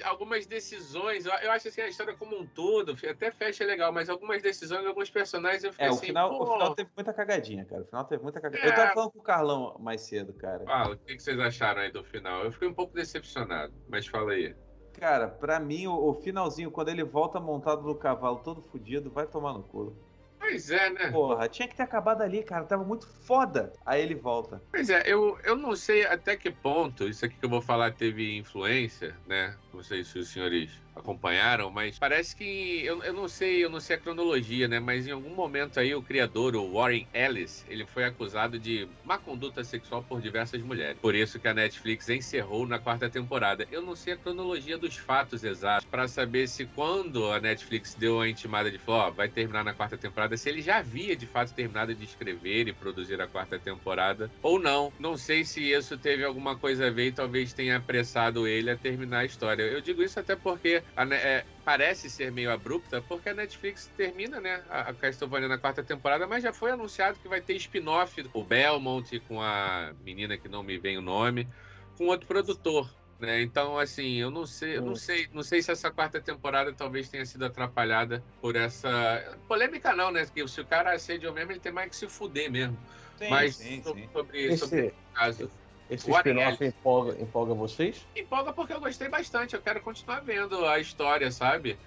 algumas 0.04 0.46
decisões, 0.46 1.26
eu, 1.26 1.52
acho 1.52 1.68
assim, 1.68 1.80
a 1.80 1.88
história 1.88 2.14
como 2.14 2.36
um 2.36 2.46
todo, 2.46 2.96
até 3.08 3.30
fecha 3.30 3.64
legal, 3.64 3.92
mas 3.92 4.08
algumas 4.08 4.42
decisões, 4.42 4.86
alguns 4.86 5.10
personagens 5.10 5.64
eu 5.64 5.72
fiquei 5.72 5.86
É, 5.86 5.90
o 5.90 5.94
assim, 5.94 6.06
final, 6.06 6.30
pô, 6.30 6.44
o 6.44 6.52
final 6.52 6.74
teve 6.74 6.90
muita 6.94 7.12
cagadinha, 7.12 7.64
cara. 7.64 7.82
O 7.82 7.86
final 7.86 8.04
teve 8.04 8.22
muita 8.22 8.40
cagadinha. 8.40 8.68
É. 8.68 8.72
Eu 8.72 8.74
tava 8.74 8.94
falando 8.94 9.10
com 9.12 9.18
o 9.18 9.22
Carlão 9.22 9.76
mais 9.78 10.00
cedo, 10.02 10.32
cara. 10.34 10.64
O 10.90 10.96
que 10.96 11.18
vocês 11.18 11.38
acharam 11.38 11.80
aí 11.80 11.90
do 11.90 12.04
final? 12.04 12.44
Eu 12.44 12.52
fiquei 12.52 12.68
um 12.68 12.74
pouco 12.74 12.94
decepcionado, 12.94 13.72
mas 13.88 14.06
fala 14.06 14.32
aí. 14.32 14.54
Cara, 14.98 15.28
pra 15.28 15.60
mim, 15.60 15.86
o, 15.86 15.92
o 15.92 16.14
finalzinho, 16.14 16.70
quando 16.70 16.88
ele 16.88 17.04
volta 17.04 17.38
montado 17.38 17.82
no 17.82 17.94
cavalo 17.94 18.38
todo 18.38 18.62
fudido, 18.62 19.10
vai 19.10 19.26
tomar 19.26 19.52
no 19.52 19.62
cu. 19.62 19.94
Pois 20.38 20.70
é, 20.70 20.90
né? 20.90 21.10
Porra, 21.10 21.48
tinha 21.48 21.66
que 21.66 21.76
ter 21.76 21.82
acabado 21.82 22.22
ali, 22.22 22.42
cara. 22.42 22.64
Tava 22.64 22.84
muito 22.84 23.06
foda. 23.06 23.72
Aí 23.84 24.02
ele 24.02 24.14
volta. 24.14 24.62
Pois 24.70 24.88
é, 24.90 25.02
eu, 25.06 25.38
eu 25.44 25.56
não 25.56 25.74
sei 25.74 26.06
até 26.06 26.36
que 26.36 26.50
ponto 26.50 27.08
isso 27.08 27.24
aqui 27.24 27.36
que 27.36 27.44
eu 27.44 27.50
vou 27.50 27.60
falar 27.60 27.92
teve 27.92 28.36
influência, 28.36 29.16
né? 29.26 29.56
Não 29.72 29.82
sei 29.82 30.04
se 30.04 30.18
os 30.18 30.28
senhores 30.28 30.85
acompanharam, 30.96 31.70
mas 31.70 31.98
parece 31.98 32.34
que 32.34 32.84
eu, 32.84 33.02
eu 33.02 33.12
não 33.12 33.28
sei, 33.28 33.62
eu 33.64 33.70
não 33.70 33.80
sei 33.80 33.96
a 33.96 34.00
cronologia, 34.00 34.66
né? 34.66 34.80
Mas 34.80 35.06
em 35.06 35.10
algum 35.10 35.34
momento 35.34 35.78
aí 35.78 35.94
o 35.94 36.02
criador, 36.02 36.56
o 36.56 36.72
Warren 36.72 37.08
Ellis, 37.12 37.64
ele 37.68 37.86
foi 37.86 38.04
acusado 38.04 38.58
de 38.58 38.88
má 39.04 39.18
conduta 39.18 39.62
sexual 39.62 40.02
por 40.04 40.20
diversas 40.20 40.62
mulheres. 40.62 40.98
Por 41.00 41.14
isso 41.14 41.38
que 41.38 41.46
a 41.48 41.54
Netflix 41.54 42.08
encerrou 42.08 42.66
na 42.66 42.78
quarta 42.78 43.10
temporada. 43.10 43.66
Eu 43.70 43.82
não 43.82 43.94
sei 43.94 44.14
a 44.14 44.18
cronologia 44.18 44.78
dos 44.78 44.96
fatos 44.96 45.44
exatos 45.44 45.86
para 45.90 46.08
saber 46.08 46.48
se 46.48 46.66
quando 46.66 47.30
a 47.30 47.40
Netflix 47.40 47.94
deu 47.94 48.20
a 48.20 48.28
intimada 48.28 48.70
de 48.70 48.78
falar, 48.78 49.10
vai 49.10 49.28
terminar 49.28 49.64
na 49.64 49.74
quarta 49.74 49.98
temporada, 49.98 50.36
se 50.36 50.48
ele 50.48 50.62
já 50.62 50.78
havia 50.78 51.16
de 51.16 51.26
fato 51.26 51.52
terminado 51.54 51.94
de 51.94 52.04
escrever 52.04 52.68
e 52.68 52.74
produzir 52.74 53.20
a 53.20 53.28
quarta 53.28 53.60
temporada 53.60 54.32
ou 54.42 54.58
não. 54.58 54.94
Não 54.98 55.16
sei 55.16 55.44
se 55.44 55.60
isso 55.70 55.98
teve 55.98 56.24
alguma 56.24 56.58
coisa 56.58 56.86
a 56.86 56.90
ver 56.90 57.08
e 57.08 57.12
talvez 57.12 57.52
tenha 57.52 57.76
apressado 57.76 58.46
ele 58.46 58.70
a 58.70 58.78
terminar 58.78 59.20
a 59.20 59.24
história. 59.24 59.62
Eu 59.62 59.80
digo 59.82 60.02
isso 60.02 60.18
até 60.18 60.34
porque 60.36 60.82
a, 60.94 61.04
é, 61.14 61.44
parece 61.64 62.08
ser 62.08 62.30
meio 62.30 62.50
abrupta, 62.50 63.02
porque 63.02 63.28
a 63.28 63.34
Netflix 63.34 63.90
termina, 63.96 64.40
né, 64.40 64.62
a, 64.68 64.90
a 64.90 64.94
Castlevania 64.94 65.48
na 65.48 65.58
quarta 65.58 65.82
temporada, 65.82 66.26
mas 66.26 66.42
já 66.42 66.52
foi 66.52 66.70
anunciado 66.70 67.18
que 67.18 67.28
vai 67.28 67.40
ter 67.40 67.54
spin-off 67.56 68.22
com 68.24 68.40
o 68.40 68.44
Belmont, 68.44 69.18
com 69.20 69.40
a 69.40 69.92
menina 70.04 70.38
que 70.38 70.48
não 70.48 70.62
me 70.62 70.78
vem 70.78 70.98
o 70.98 71.02
nome, 71.02 71.48
com 71.96 72.06
outro 72.06 72.26
produtor. 72.26 72.88
Né? 73.18 73.40
Então, 73.40 73.78
assim, 73.78 74.16
eu 74.16 74.30
não 74.30 74.44
sei, 74.44 74.76
eu 74.76 74.82
não 74.82 74.94
sei, 74.94 75.26
não 75.32 75.42
sei 75.42 75.62
se 75.62 75.70
essa 75.70 75.90
quarta 75.90 76.20
temporada 76.20 76.72
talvez 76.72 77.08
tenha 77.08 77.24
sido 77.24 77.46
atrapalhada 77.46 78.22
por 78.42 78.56
essa 78.56 79.38
polêmica, 79.48 79.94
não, 79.94 80.10
né? 80.10 80.26
Que 80.26 80.46
se 80.46 80.60
o 80.60 80.66
cara 80.66 80.92
assediou 80.92 81.32
mesmo, 81.32 81.52
ele 81.52 81.60
tem 81.60 81.72
mais 81.72 81.88
que 81.88 81.96
se 81.96 82.08
fuder 82.08 82.50
mesmo. 82.50 82.76
Sim, 83.16 83.30
Mas 83.30 83.56
sim, 83.56 83.82
sobre, 83.82 84.02
sim. 84.02 84.08
sobre, 84.12 84.44
esse, 84.44 84.58
sobre 84.58 84.94
caso. 85.14 85.50
Esse 85.88 86.10
spin-off 86.10 86.64
empolga, 86.64 87.20
empolga 87.20 87.54
vocês? 87.54 88.04
Empolga 88.14 88.52
porque 88.52 88.72
eu 88.72 88.80
gostei 88.80 89.08
bastante. 89.08 89.54
Eu 89.54 89.62
quero 89.62 89.80
continuar 89.80 90.20
vendo 90.20 90.66
a 90.66 90.80
história, 90.80 91.30
sabe? 91.30 91.78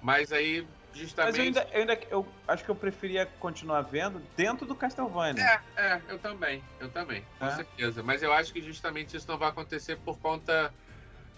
Mas 0.00 0.32
aí, 0.32 0.66
justamente. 0.94 1.32
Mas 1.32 1.38
eu 1.38 1.44
ainda, 1.44 1.68
eu 1.72 1.80
ainda 1.80 1.98
eu 2.10 2.28
acho 2.46 2.64
que 2.64 2.70
eu 2.70 2.76
preferia 2.76 3.26
continuar 3.40 3.82
vendo 3.82 4.22
dentro 4.36 4.64
do 4.64 4.76
Castlevania. 4.76 5.42
É, 5.42 5.60
é, 5.76 6.00
eu 6.08 6.18
também. 6.18 6.62
Eu 6.78 6.88
também, 6.88 7.24
com 7.38 7.46
é. 7.46 7.56
certeza. 7.56 8.02
Mas 8.02 8.22
eu 8.22 8.32
acho 8.32 8.52
que 8.52 8.62
justamente 8.62 9.16
isso 9.16 9.28
não 9.28 9.38
vai 9.38 9.48
acontecer 9.48 9.96
por 9.96 10.18
conta 10.18 10.72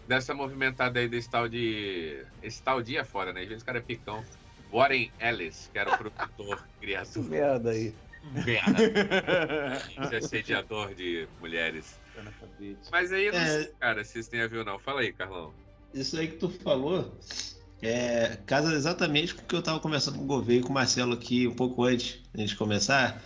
dessa 0.07 0.35
movimentada 0.35 1.01
aí 1.01 1.09
desse 1.09 1.31
tal 1.31 1.49
de. 1.49 2.23
Esse 2.43 2.63
tal 2.63 2.83
dia 2.83 3.05
fora, 3.05 3.33
né? 3.33 3.43
Às 3.43 3.49
vezes 3.49 3.63
o 3.63 3.67
cara 3.67 3.79
é 3.79 3.83
picão. 3.83 4.23
Warren 4.73 5.11
Ellis, 5.19 5.69
que 5.73 5.79
era 5.79 5.93
o 5.93 5.99
produtor, 5.99 6.65
criador. 6.81 7.25
Merda 7.25 7.71
aí. 7.71 7.95
Merda. 8.23 10.17
assediador 10.17 10.95
de 10.95 11.27
mulheres. 11.41 11.99
Mas 12.91 13.13
aí, 13.13 13.31
não 13.31 13.39
é... 13.39 13.47
sei, 13.47 13.73
cara, 13.79 14.05
se 14.05 14.19
isso 14.19 14.31
tem 14.31 14.43
a 14.43 14.47
ver 14.47 14.59
ou 14.59 14.65
não. 14.65 14.79
Fala 14.79 15.01
aí, 15.01 15.13
Carlão. 15.13 15.53
Isso 15.95 16.19
aí 16.19 16.29
que 16.29 16.37
tu 16.37 16.49
falou 16.49 17.13
é, 17.83 18.37
casa 18.45 18.75
exatamente 18.75 19.35
com 19.35 19.43
o 19.43 19.45
que 19.45 19.55
eu 19.55 19.63
tava 19.63 19.81
conversando 19.81 20.19
com 20.19 20.25
o 20.25 20.27
Gouveia 20.27 20.61
e 20.61 20.63
com 20.63 20.69
o 20.69 20.73
Marcelo 20.73 21.15
aqui 21.15 21.47
um 21.47 21.55
pouco 21.55 21.85
antes 21.85 22.21
de 22.35 22.57
começar. 22.57 23.23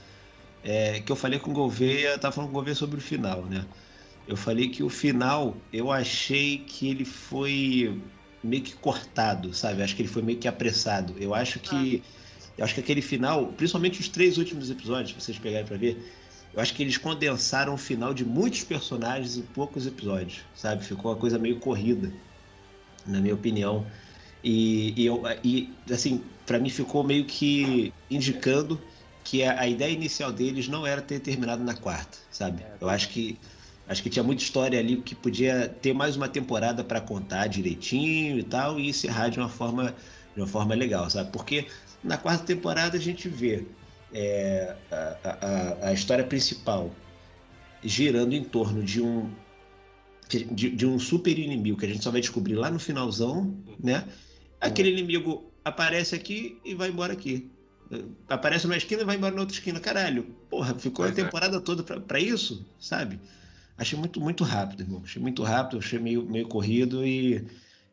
É, 0.63 1.01
que 1.01 1.13
eu 1.13 1.17
falei 1.17 1.39
com 1.39 1.51
o 1.51 1.55
Gouveia, 1.55 2.19
tava 2.19 2.33
falando 2.35 2.49
com 2.49 2.53
o 2.53 2.59
Gouveia 2.59 2.75
sobre 2.75 2.99
o 2.99 3.01
final, 3.01 3.43
né? 3.45 3.67
Eu 4.27 4.37
falei 4.37 4.69
que 4.69 4.83
o 4.83 4.89
final, 4.89 5.55
eu 5.73 5.93
achei 5.93 6.59
que 6.59 6.89
ele 6.89 7.05
foi 7.05 8.01
meio 8.43 8.63
que 8.63 8.75
cortado, 8.75 9.53
sabe? 9.53 9.81
Eu 9.81 9.85
acho 9.85 9.95
que 9.95 10.03
ele 10.03 10.09
foi 10.09 10.23
meio 10.23 10.39
que 10.39 10.49
apressado. 10.49 11.15
Eu 11.19 11.35
acho 11.35 11.59
que. 11.59 12.03
Ah. 12.03 12.25
Eu 12.57 12.65
acho 12.65 12.75
que 12.75 12.81
aquele 12.81 13.03
final, 13.03 13.49
principalmente 13.49 14.01
os 14.01 14.09
três 14.09 14.39
últimos 14.39 14.71
episódios, 14.71 15.11
se 15.11 15.21
vocês 15.21 15.39
pegarem 15.39 15.67
para 15.67 15.77
ver, 15.77 15.99
eu 16.55 16.63
acho 16.63 16.73
que 16.73 16.83
eles 16.83 16.97
condensaram 16.97 17.75
o 17.75 17.77
final 17.79 18.15
de 18.15 18.25
muitos 18.25 18.63
personagens 18.63 19.37
em 19.37 19.43
poucos 19.43 19.87
episódios, 19.87 20.43
sabe? 20.55 20.85
Ficou 20.85 21.11
uma 21.11 21.17
coisa 21.17 21.37
meio 21.37 21.59
corrida, 21.59 22.13
na 23.05 23.21
minha 23.21 23.35
opinião. 23.35 23.85
E, 24.43 24.95
e, 24.97 25.07
eu, 25.07 25.23
e 25.43 25.73
assim, 25.91 26.23
para 26.47 26.59
mim 26.59 26.71
ficou 26.71 27.03
meio 27.03 27.25
que 27.25 27.93
indicando 28.09 28.81
que 29.25 29.43
a, 29.43 29.63
a, 29.63 29.67
ideia 29.67 29.91
inicial 29.93 30.31
deles 30.31 30.69
não 30.69 30.87
era 30.87 31.01
ter 31.01 31.19
terminado 31.19 31.65
na 31.65 31.75
quarta, 31.75 32.19
sabe? 32.31 32.63
É, 32.63 32.73
eu 32.81 32.89
acho 32.89 33.09
que 33.09 33.39
acho 33.89 34.03
que 34.03 34.09
tinha 34.09 34.23
muita 34.23 34.43
história 34.43 34.79
ali 34.79 34.97
que 34.99 35.15
podia 35.15 35.69
ter 35.69 35.93
mais 35.93 36.17
uma 36.17 36.29
temporada 36.29 36.85
para 36.85 37.01
contar 37.01 37.49
direitinho 37.49 38.39
e 38.39 38.43
tal 38.43 38.79
e 38.79 38.89
encerrar 38.89 39.29
de 39.29 39.39
uma 39.39 39.49
forma 39.49 39.95
de 40.35 40.41
uma 40.41 40.47
forma 40.47 40.75
legal, 40.75 41.09
sabe? 41.11 41.31
Porque 41.33 41.67
na 42.03 42.17
quarta 42.17 42.45
temporada 42.45 42.97
a 42.97 43.01
gente 43.01 43.29
vê 43.29 43.67
é, 44.15 44.77
a, 44.91 45.19
a, 45.25 45.89
a, 45.89 45.93
história 45.93 46.25
principal 46.25 46.95
girando 47.83 48.33
em 48.33 48.45
torno 48.45 48.83
de 48.83 49.03
um 49.03 49.29
de, 50.29 50.71
de, 50.71 50.87
um 50.87 50.99
super 50.99 51.37
inimigo 51.39 51.77
que 51.77 51.85
a 51.85 51.89
gente 51.89 52.03
só 52.03 52.11
vai 52.11 52.21
descobrir 52.21 52.55
lá 52.55 52.71
no 52.71 52.79
finalzão, 52.79 53.55
né? 53.79 54.09
Aquele 54.59 54.91
inimigo 54.91 55.53
aparece 55.62 56.15
aqui 56.15 56.59
e 56.65 56.75
vai 56.75 56.89
embora 56.89 57.12
aqui. 57.12 57.51
Aparece 58.29 58.67
numa 58.67 58.77
esquina 58.77 59.03
e 59.03 59.05
vai 59.05 59.17
embora 59.17 59.35
na 59.35 59.43
outra 59.43 59.55
esquina. 59.55 59.79
Caralho, 59.79 60.25
porra, 60.49 60.75
ficou 60.79 61.05
a 61.05 61.09
é. 61.09 61.12
temporada 61.12 61.61
toda 61.61 61.83
para 61.83 62.19
isso, 62.19 62.65
sabe? 62.81 63.21
Achei 63.77 63.99
muito, 63.99 64.19
muito 64.19 64.45
rápido, 64.45 64.83
irmão. 64.83 65.03
Achei 65.05 65.21
muito 65.21 65.43
rápido, 65.43 65.79
achei 65.79 65.99
meio, 65.99 66.25
meio 66.25 66.49
corrido 66.49 67.05
e 67.07 67.45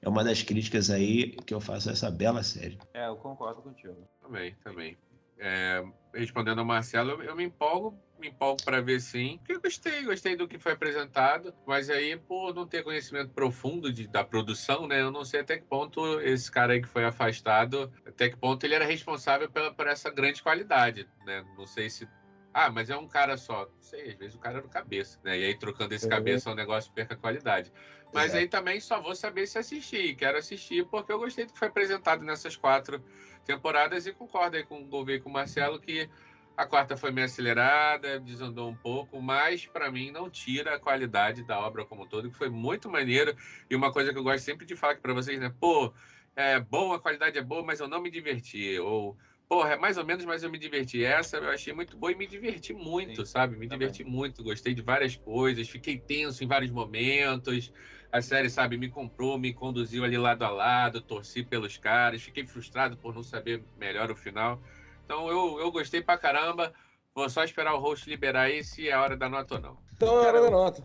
é 0.02 0.08
uma 0.08 0.24
das 0.24 0.42
críticas 0.42 0.90
aí 0.90 1.32
que 1.46 1.54
eu 1.54 1.60
faço 1.60 1.90
a 1.90 1.92
essa 1.92 2.10
bela 2.10 2.44
série. 2.44 2.78
É, 2.94 3.08
eu 3.08 3.18
concordo 3.18 3.62
contigo. 3.62 3.98
Também, 4.22 4.56
também. 4.64 4.98
É, 5.44 5.84
respondendo 6.14 6.60
ao 6.60 6.66
Marcelo, 6.66 7.12
eu, 7.12 7.24
eu 7.24 7.36
me 7.36 7.44
empolgo, 7.44 8.00
me 8.20 8.28
empolgo 8.28 8.64
para 8.64 8.80
ver 8.80 9.02
sim. 9.02 9.40
Porque 9.40 9.54
eu 9.54 9.62
gostei, 9.62 10.04
gostei 10.04 10.36
do 10.36 10.48
que 10.48 10.60
foi 10.60 10.74
apresentado, 10.74 11.52
mas 11.66 11.90
aí, 11.90 12.16
por 12.16 12.54
não 12.54 12.68
ter 12.68 12.84
conhecimento 12.84 13.32
profundo 13.32 13.92
de, 13.92 14.08
da 14.08 14.24
produção, 14.24 14.88
né? 14.88 15.02
Eu 15.02 15.10
não 15.10 15.26
sei 15.26 15.40
até 15.40 15.58
que 15.58 15.66
ponto 15.66 16.22
esse 16.22 16.52
cara 16.52 16.74
aí 16.74 16.82
que 16.82 16.88
foi 16.88 17.04
afastado, 17.04 17.92
até 18.06 18.30
que 18.30 18.38
ponto 18.38 18.64
ele 18.64 18.76
era 18.76 18.86
responsável 18.86 19.50
pela, 19.50 19.74
por 19.74 19.88
essa 19.88 20.12
grande 20.12 20.44
qualidade, 20.44 21.10
né? 21.26 21.44
Não 21.58 21.66
sei 21.66 21.90
se 21.90 22.08
ah, 22.54 22.70
mas 22.70 22.90
é 22.90 22.98
um 22.98 23.08
cara 23.08 23.38
só. 23.38 23.66
Não 23.66 23.82
sei, 23.82 24.10
às 24.10 24.16
vezes 24.16 24.36
o 24.36 24.40
cara 24.40 24.58
era 24.58 24.66
o 24.66 24.70
cabeça, 24.70 25.18
né? 25.24 25.40
E 25.40 25.46
aí 25.46 25.58
trocando 25.58 25.94
esse 25.94 26.06
uhum. 26.06 26.12
cabeça 26.12 26.52
o 26.52 26.56
negócio 26.56 26.92
perca 26.92 27.16
qualidade. 27.16 27.72
Mas 28.14 28.26
Exato. 28.26 28.38
aí 28.44 28.48
também 28.48 28.80
só 28.80 29.02
vou 29.02 29.16
saber 29.16 29.48
se 29.48 29.58
assistir. 29.58 30.16
Quero 30.16 30.38
assistir 30.38 30.88
porque 30.90 31.12
eu 31.12 31.20
gostei 31.20 31.46
do 31.46 31.54
que 31.54 31.60
foi 31.60 31.68
apresentado 31.70 32.24
nessas 32.24 32.56
quatro 32.56 33.04
temporadas 33.46 34.06
e 34.06 34.14
concordo 34.14 34.58
aí 34.58 34.64
com 34.66 34.82
o 34.82 34.88
Gouveia 34.88 35.18
e 35.18 35.22
com 35.22 35.30
o 35.30 35.34
Marcelo 35.34 35.80
que 35.80 36.10
a 36.56 36.66
quarta 36.66 36.98
foi 36.98 37.12
meio 37.12 37.26
acelerada, 37.26 38.20
desandou 38.20 38.70
um 38.70 38.76
pouco, 38.78 39.22
mas 39.22 39.66
para 39.68 39.90
mim 39.90 40.12
não 40.12 40.30
tira 40.30 40.76
a 40.76 40.80
qualidade 40.80 41.44
da 41.44 41.60
obra 41.60 41.86
como 41.86 42.04
um 42.04 42.08
todo, 42.08 42.30
que 42.30 42.38
foi 42.38 42.50
muito 42.50 42.90
maneiro. 42.90 43.34
E 43.70 43.76
uma 43.76 43.92
coisa 43.92 44.12
que 44.12 44.20
eu 44.20 44.24
gosto 44.24 44.44
sempre 44.44 44.66
de 44.66 44.76
falar 44.76 45.00
para 45.00 45.14
vocês, 45.14 45.40
né? 45.40 45.52
Pô, 45.60 45.94
é 46.36 46.60
bom, 46.60 46.94
a 46.94 47.00
qualidade 47.02 47.38
é 47.38 47.42
boa, 47.42 47.64
mas 47.64 47.80
eu 47.80 47.88
não 47.88 48.02
me 48.02 48.10
diverti. 48.12 48.78
Ou 48.80 49.18
Porra, 49.50 49.74
é 49.74 49.78
mais 49.78 49.98
ou 49.98 50.06
menos, 50.06 50.24
mas 50.24 50.44
eu 50.44 50.50
me 50.50 50.58
diverti. 50.58 51.04
Essa 51.04 51.36
eu 51.38 51.50
achei 51.50 51.74
muito 51.74 51.98
boa 51.98 52.10
e 52.14 52.16
me 52.16 52.26
diverti 52.26 52.72
muito, 52.74 53.26
Sim, 53.26 53.26
sabe? 53.26 53.58
Me 53.58 53.68
diverti 53.68 54.02
muito, 54.02 54.42
gostei 54.44 54.74
de 54.74 54.82
várias 54.82 55.18
coisas, 55.18 55.68
fiquei 55.68 56.00
tenso 56.00 56.42
em 56.42 56.48
vários 56.48 56.72
momentos. 56.72 57.70
A 58.12 58.22
série, 58.22 58.50
sabe, 58.50 58.78
me 58.78 58.90
comprou, 58.90 59.38
me 59.38 59.54
conduziu 59.54 60.04
ali 60.04 60.18
lado 60.18 60.44
a 60.44 60.50
lado, 60.50 61.00
torci 61.00 61.44
pelos 61.44 61.78
caras, 61.78 62.22
fiquei 62.22 62.46
frustrado 62.46 62.98
por 62.98 63.16
não 63.16 63.24
saber 63.24 63.64
melhor 63.78 64.12
o 64.12 64.16
final. 64.16 64.60
Então 65.06 65.30
eu, 65.30 65.58
eu 65.60 65.72
gostei 65.72 66.02
pra 66.02 66.18
caramba. 66.18 66.74
Vou 67.16 67.30
só 67.30 67.42
esperar 67.42 67.74
o 67.74 67.80
host 67.80 68.10
liberar 68.10 68.44
aí 68.44 68.66
se 68.66 68.90
é 68.90 68.94
a 68.94 69.02
hora 69.02 69.16
da 69.16 69.30
nota 69.30 69.56
ou 69.56 69.62
não. 69.62 69.78
Então 69.94 70.22
é 70.22 70.26
a 70.26 70.28
hora 70.28 70.42
da 70.42 70.50
nota. 70.50 70.84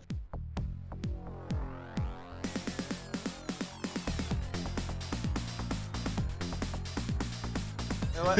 Eu, 8.15 8.23
eu, 8.23 8.27
eu 8.27 8.35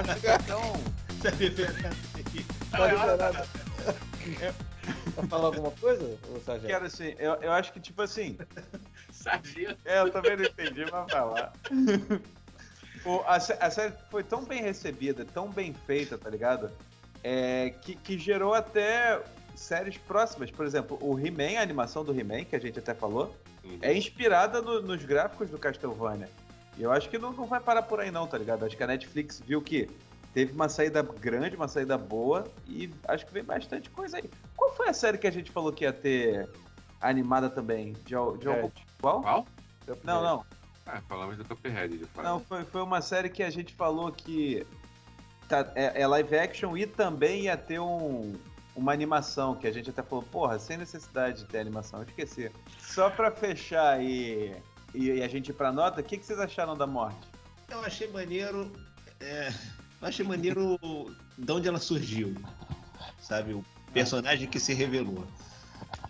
acho 0.00 0.20
que 0.20 0.26
é 0.26 0.38
tão. 0.38 0.62
Vai 5.16 5.26
falar 5.26 5.46
alguma 5.46 5.70
coisa, 5.70 6.18
Sargento? 6.44 6.66
Quero 6.66 6.86
assim, 6.86 7.14
eu, 7.18 7.34
eu 7.34 7.52
acho 7.52 7.72
que 7.72 7.80
tipo 7.80 8.02
assim. 8.02 8.36
Sargento? 9.12 9.78
É, 9.84 10.00
eu 10.00 10.10
também 10.10 10.36
não 10.36 10.44
entendi, 10.44 10.84
mas 10.90 11.12
vai 11.12 11.20
lá. 11.20 11.52
O, 13.04 13.20
a, 13.26 13.36
a, 13.36 13.70
série 13.70 13.92
foi 14.10 14.22
tão 14.22 14.44
bem 14.44 14.62
recebida, 14.62 15.26
tão 15.26 15.50
bem 15.50 15.74
feita, 15.86 16.16
tá 16.16 16.30
ligado? 16.30 16.70
É, 17.22 17.74
que, 17.82 17.94
que 17.94 18.18
gerou 18.18 18.54
até 18.54 19.20
séries 19.54 19.98
próximas. 19.98 20.50
Por 20.50 20.64
exemplo, 20.64 20.98
o 21.00 21.18
He-Man, 21.18 21.58
a 21.58 21.62
animação 21.62 22.02
do 22.02 22.18
He-Man, 22.18 22.44
que 22.44 22.56
a 22.56 22.58
gente 22.58 22.78
até 22.78 22.94
falou, 22.94 23.34
uhum. 23.62 23.78
é 23.82 23.94
inspirada 23.94 24.62
no, 24.62 24.80
nos 24.80 25.04
gráficos 25.04 25.50
do 25.50 25.58
Castlevania. 25.58 26.30
E 26.76 26.82
eu 26.82 26.90
acho 26.90 27.08
que 27.08 27.18
não, 27.18 27.32
não 27.32 27.46
vai 27.46 27.60
parar 27.60 27.82
por 27.82 28.00
aí 28.00 28.10
não, 28.10 28.26
tá 28.26 28.36
ligado? 28.36 28.64
Acho 28.64 28.76
que 28.76 28.82
a 28.82 28.86
Netflix 28.86 29.40
viu 29.40 29.60
que 29.60 29.88
teve 30.34 30.52
uma 30.52 30.68
saída 30.68 31.02
grande, 31.02 31.56
uma 31.56 31.68
saída 31.68 31.96
boa, 31.96 32.44
e 32.66 32.92
acho 33.08 33.24
que 33.24 33.32
vem 33.32 33.42
bastante 33.42 33.88
coisa 33.88 34.18
aí. 34.18 34.28
Qual 34.56 34.74
foi 34.74 34.88
a 34.88 34.92
série 34.92 35.16
que 35.16 35.26
a 35.26 35.30
gente 35.30 35.50
falou 35.50 35.72
que 35.72 35.84
ia 35.84 35.92
ter 35.92 36.48
animada 37.00 37.48
também? 37.48 37.92
De, 37.92 38.04
de 38.04 38.14
algum... 38.14 38.70
Qual? 39.00 39.22
Qual? 39.22 39.46
Não, 40.02 40.22
não. 40.22 40.44
Ah, 40.86 41.00
falamos 41.08 41.38
do 41.38 41.44
Cuphead. 41.44 41.96
De 41.96 42.04
fato. 42.06 42.24
Não, 42.24 42.40
foi, 42.40 42.64
foi 42.64 42.82
uma 42.82 43.00
série 43.00 43.30
que 43.30 43.42
a 43.42 43.48
gente 43.48 43.72
falou 43.74 44.12
que 44.12 44.66
tá, 45.48 45.72
é, 45.74 46.02
é, 46.02 46.06
live 46.06 46.36
action 46.36 46.76
e 46.76 46.86
também 46.86 47.44
ia 47.44 47.56
ter 47.56 47.78
um, 47.78 48.34
uma 48.76 48.92
animação, 48.92 49.54
que 49.54 49.66
a 49.66 49.72
gente 49.72 49.88
até 49.88 50.02
falou, 50.02 50.24
porra, 50.24 50.58
sem 50.58 50.76
necessidade 50.76 51.38
de 51.38 51.46
ter 51.46 51.58
animação, 51.58 52.00
eu 52.00 52.06
esqueci. 52.06 52.52
Só 52.78 53.08
pra 53.08 53.30
fechar 53.30 54.02
e... 54.02 54.54
E 54.94 55.10
e, 55.10 55.22
a 55.22 55.28
gente 55.28 55.48
ir 55.48 55.54
pra 55.54 55.72
nota, 55.72 56.00
o 56.00 56.04
que, 56.04 56.16
que 56.16 56.24
vocês 56.24 56.38
acharam 56.38 56.76
da 56.76 56.86
morte? 56.86 57.28
Eu 57.68 57.80
achei 57.80 58.06
maneiro. 58.08 58.70
É, 59.18 59.52
eu 60.04 60.08
achei 60.08 60.26
maneiro 60.26 60.78
de 61.38 61.50
onde 61.50 61.66
ela 61.66 61.78
surgiu. 61.78 62.34
Sabe? 63.20 63.54
O 63.54 63.64
personagem 63.92 64.46
que 64.46 64.60
se 64.60 64.74
revelou. 64.74 65.26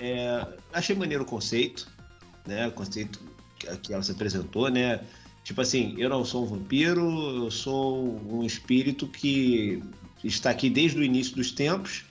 É, 0.01 0.45
achei 0.72 0.97
maneiro 0.97 1.22
o 1.22 1.26
conceito, 1.26 1.88
né? 2.45 2.66
O 2.66 2.72
conceito 2.72 3.20
que 3.82 3.95
ela 3.95 4.03
se 4.03 4.11
apresentou, 4.11 4.68
né? 4.68 5.01
Tipo 5.45 5.61
assim, 5.61 5.95
eu 5.97 6.09
não 6.09 6.24
sou 6.24 6.42
um 6.42 6.47
vampiro, 6.47 7.45
eu 7.45 7.51
sou 7.51 8.20
um 8.28 8.42
espírito 8.42 9.07
que 9.07 9.80
está 10.24 10.51
aqui 10.51 10.68
desde 10.68 10.99
o 10.99 11.05
início 11.05 11.36
dos 11.36 11.53
tempos 11.53 12.05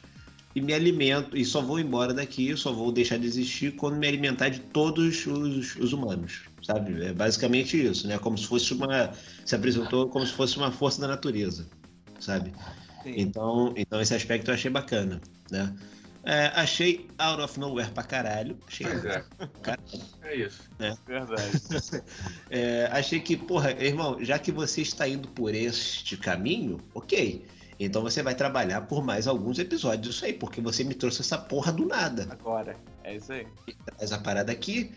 e 0.56 0.62
me 0.62 0.74
alimento, 0.74 1.36
e 1.36 1.44
só 1.44 1.62
vou 1.62 1.80
embora 1.80 2.14
daqui, 2.14 2.56
só 2.56 2.72
vou 2.72 2.92
deixar 2.92 3.18
de 3.18 3.26
existir 3.26 3.76
quando 3.76 3.98
me 3.98 4.08
alimentar 4.08 4.50
de 4.50 4.60
todos 4.60 5.26
os, 5.26 5.76
os 5.76 5.94
humanos, 5.94 6.44
sabe? 6.64 7.06
É 7.06 7.14
basicamente 7.14 7.84
isso, 7.86 8.08
né? 8.08 8.18
Como 8.18 8.38
se 8.38 8.48
fosse 8.48 8.74
uma. 8.74 9.12
Se 9.46 9.56
apresentou 9.56 10.10
como 10.10 10.26
se 10.26 10.34
fosse 10.34 10.58
uma 10.58 10.72
força 10.72 11.02
da 11.02 11.08
natureza, 11.08 11.68
sabe? 12.20 12.54
Sim. 13.04 13.14
Então, 13.18 13.74
então 13.76 14.02
esse 14.02 14.16
aspecto 14.16 14.50
eu 14.50 14.56
achei 14.56 14.72
bacana, 14.72 15.22
né? 15.52 15.74
É, 16.26 16.46
achei 16.56 17.10
out 17.18 17.42
of 17.42 17.60
nowhere 17.60 17.92
pra 17.92 18.04
caralho. 18.04 18.58
Achei 18.66 18.88
Pois 18.88 19.06
é. 19.06 19.24
caralho. 19.62 19.84
É 20.24 20.36
isso. 20.36 20.70
Verdade. 21.06 22.04
É, 22.50 22.88
achei 22.92 23.20
que, 23.20 23.36
porra, 23.36 23.72
irmão, 23.72 24.24
já 24.24 24.38
que 24.38 24.52
você 24.52 24.82
está 24.82 25.08
indo 25.08 25.28
por 25.28 25.54
este 25.54 26.16
caminho, 26.16 26.80
ok. 26.94 27.44
Então 27.80 28.02
você 28.02 28.22
vai 28.22 28.36
trabalhar 28.36 28.82
por 28.82 29.04
mais 29.04 29.28
alguns 29.28 29.58
episódios 29.60 30.14
disso 30.16 30.26
aí, 30.26 30.34
porque 30.34 30.62
você 30.62 30.84
me 30.84 30.94
trouxe 30.94 31.22
essa 31.22 31.38
porra 31.38 31.72
do 31.72 31.86
nada. 31.86 32.28
Agora. 32.30 32.78
É 33.04 33.16
isso 33.16 33.34
aí. 33.34 33.48
Traz 33.98 34.14
a 34.14 34.20
parada 34.20 34.52
aqui, 34.52 34.92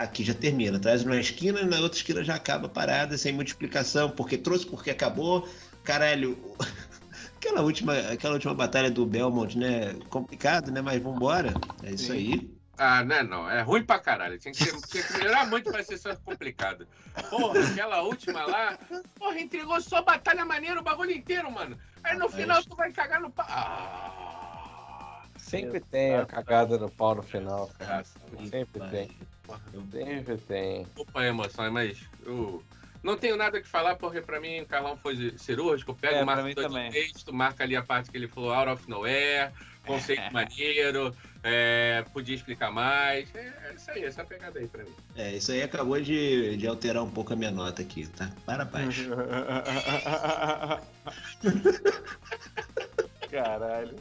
aqui 0.00 0.24
já 0.24 0.34
termina. 0.34 0.78
Traz 0.78 1.04
numa 1.04 1.16
esquina, 1.20 1.62
na 1.62 1.78
outra 1.78 1.98
esquina 1.98 2.24
já 2.24 2.34
acaba 2.34 2.68
parada, 2.68 3.16
sem 3.18 3.32
muita 3.32 3.50
explicação, 3.50 4.10
porque 4.10 4.38
trouxe, 4.38 4.66
porque 4.66 4.90
acabou. 4.90 5.46
Caralho, 5.84 6.36
aquela 7.36 7.60
última, 7.60 7.96
aquela 7.98 8.34
última 8.34 8.54
batalha 8.54 8.90
do 8.90 9.04
Belmont, 9.06 9.56
né? 9.56 9.94
Complicado, 10.08 10.70
né? 10.72 10.80
Mas 10.80 11.02
vambora. 11.02 11.52
É 11.82 11.90
isso 11.92 12.06
Sim. 12.06 12.12
aí. 12.12 12.60
Ah, 12.78 13.04
não 13.04 13.14
é 13.14 13.22
não. 13.22 13.50
É 13.50 13.60
ruim 13.60 13.84
pra 13.84 13.98
caralho. 13.98 14.38
Tinha 14.38 14.52
que, 14.52 14.64
ser, 14.64 14.74
tinha 14.88 15.02
que 15.02 15.12
melhorar 15.18 15.46
muito 15.46 15.70
pra 15.70 15.82
ser 15.84 15.98
só 15.98 16.16
complicado. 16.16 16.88
Porra, 17.28 17.60
aquela 17.60 18.00
última 18.00 18.46
lá. 18.46 18.78
Porra, 19.18 19.38
entregou 19.38 19.78
só 19.82 20.00
batalha 20.02 20.46
maneira 20.46 20.80
o 20.80 20.82
bagulho 20.82 21.10
inteiro, 21.12 21.50
mano. 21.50 21.76
Aí 22.02 22.14
no 22.14 22.24
Rapaz. 22.24 22.40
final 22.40 22.62
tu 22.64 22.74
vai 22.74 22.90
cagar 22.90 23.20
no 23.20 23.30
pau. 23.30 23.44
Ah, 23.50 25.22
Sempre 25.36 25.80
tem 25.80 26.14
a 26.14 26.24
cagada 26.24 26.78
no 26.78 26.88
pau 26.90 27.16
no 27.16 27.22
final, 27.22 27.68
cara. 27.78 27.96
graça. 27.96 28.18
Sempre 28.48 28.88
tem. 28.88 29.10
Porra, 29.50 29.60
Sempre 29.92 30.36
tem. 30.38 30.84
Desculpa 30.84 31.20
a 31.20 31.26
emoção, 31.26 31.70
mas 31.72 31.98
eu 32.24 32.62
não 33.02 33.16
tenho 33.16 33.36
nada 33.36 33.60
que 33.60 33.68
falar, 33.68 33.96
porque 33.96 34.20
pra 34.20 34.40
mim 34.40 34.60
o 34.60 34.66
Carlão 34.66 34.96
foi 34.96 35.34
cirúrgico. 35.38 35.94
Pega 35.94 36.18
É, 36.18 36.22
o 36.22 36.26
marcador 36.26 36.54
também. 36.54 36.90
de 36.90 37.00
texto, 37.00 37.32
marca 37.32 37.64
ali 37.64 37.74
a 37.74 37.82
parte 37.82 38.10
que 38.10 38.16
ele 38.16 38.28
falou 38.28 38.52
out 38.52 38.70
of 38.70 38.88
nowhere, 38.88 39.50
conceito 39.86 40.32
maneiro, 40.32 41.14
é, 41.42 42.04
podia 42.12 42.34
explicar 42.36 42.70
mais. 42.70 43.34
É, 43.34 43.70
é 43.70 43.74
isso 43.74 43.90
aí, 43.90 44.04
essa 44.04 44.24
pegada 44.24 44.58
aí 44.58 44.68
pra 44.68 44.84
mim. 44.84 44.94
É, 45.16 45.34
isso 45.34 45.50
aí 45.50 45.62
acabou 45.62 46.00
de, 46.00 46.56
de 46.56 46.66
alterar 46.66 47.02
um 47.02 47.10
pouco 47.10 47.32
a 47.32 47.36
minha 47.36 47.50
nota 47.50 47.82
aqui, 47.82 48.06
tá? 48.06 48.30
Para 48.44 48.64
baixo. 48.64 49.10
Caralho. 53.30 53.96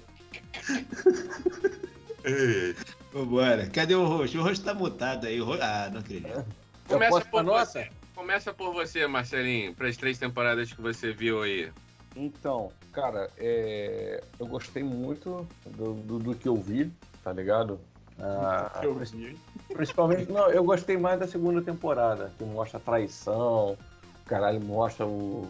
Vambora. 3.12 3.68
Cadê 3.68 3.96
o 3.96 4.06
rosto? 4.06 4.38
O 4.38 4.44
rosto 4.44 4.64
tá 4.64 4.74
mutado 4.74 5.26
aí. 5.28 5.40
Ah, 5.62 5.90
não 5.92 6.00
acredito. 6.00 6.28
Eu 6.30 6.46
Começa 6.88 7.22
por 7.22 7.44
nota? 7.44 7.66
você. 7.66 7.90
Começa 8.16 8.54
por 8.54 8.74
você, 8.74 9.08
Marcelinho, 9.08 9.74
para 9.74 9.88
as 9.88 9.96
três 9.96 10.18
temporadas 10.18 10.74
que 10.74 10.82
você 10.82 11.14
viu 11.14 11.42
aí. 11.42 11.72
Então, 12.16 12.72
cara, 12.92 13.30
é, 13.38 14.22
eu 14.40 14.46
gostei 14.46 14.84
muito 14.84 15.48
do, 15.66 15.94
do, 15.94 16.20
do 16.20 16.36
que 16.36 16.48
eu 16.48 16.56
vi, 16.56 16.92
tá 17.24 17.32
ligado? 17.32 17.80
Ah, 18.20 18.82
Eu 18.84 18.96
vi. 18.96 19.38
principalmente, 19.74 20.30
não, 20.30 20.50
eu 20.50 20.64
gostei 20.64 20.98
mais 20.98 21.18
da 21.20 21.28
segunda 21.28 21.62
temporada, 21.62 22.34
que 22.38 22.44
mostra 22.44 22.78
a 22.78 22.82
traição, 22.82 23.78
caralho, 24.26 24.60
mostra 24.60 25.06
o, 25.06 25.50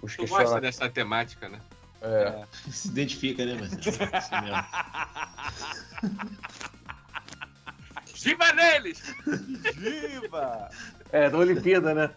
os 0.00 0.14
Tu 0.16 0.26
gosta 0.28 0.60
dessa 0.60 0.88
temática, 0.88 1.48
né? 1.48 1.58
É, 2.02 2.44
Se 2.70 2.88
identifica, 2.88 3.44
né, 3.44 3.54
mesmo. 3.54 3.78
Viva 8.22 8.52
neles! 8.52 9.02
Viva! 9.76 10.70
é, 11.12 11.28
da 11.28 11.38
Olimpíada, 11.38 11.94
né? 11.94 12.10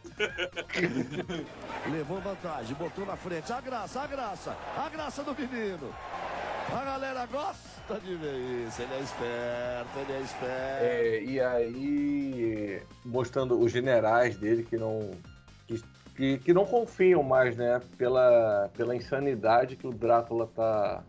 Levou 1.89 2.19
vantagem, 2.21 2.75
botou 2.75 3.05
na 3.05 3.15
frente. 3.15 3.51
A 3.51 3.61
graça, 3.61 4.01
a 4.01 4.07
graça, 4.07 4.57
a 4.77 4.89
graça 4.89 5.23
do 5.23 5.35
menino. 5.35 5.93
A 6.71 6.83
galera 6.83 7.25
gosta 7.25 7.99
de 7.99 8.15
ver 8.15 8.67
isso. 8.67 8.81
Ele 8.81 8.93
é 8.93 8.99
esperto, 9.01 9.99
ele 9.99 10.13
é 10.13 10.21
esperto. 10.21 10.83
É, 10.83 11.23
e 11.23 11.39
aí, 11.39 12.81
mostrando 13.03 13.59
os 13.59 13.71
generais 13.71 14.37
dele 14.37 14.63
que 14.63 14.77
não. 14.77 15.11
Que, 15.67 15.81
que, 16.15 16.37
que 16.39 16.53
não 16.53 16.65
confiam 16.65 17.23
mais, 17.23 17.55
né? 17.57 17.79
Pela, 17.97 18.69
pela 18.75 18.95
insanidade 18.95 19.75
que 19.75 19.87
o 19.87 19.91
Drácula 19.91 20.47
tá, 20.47 21.03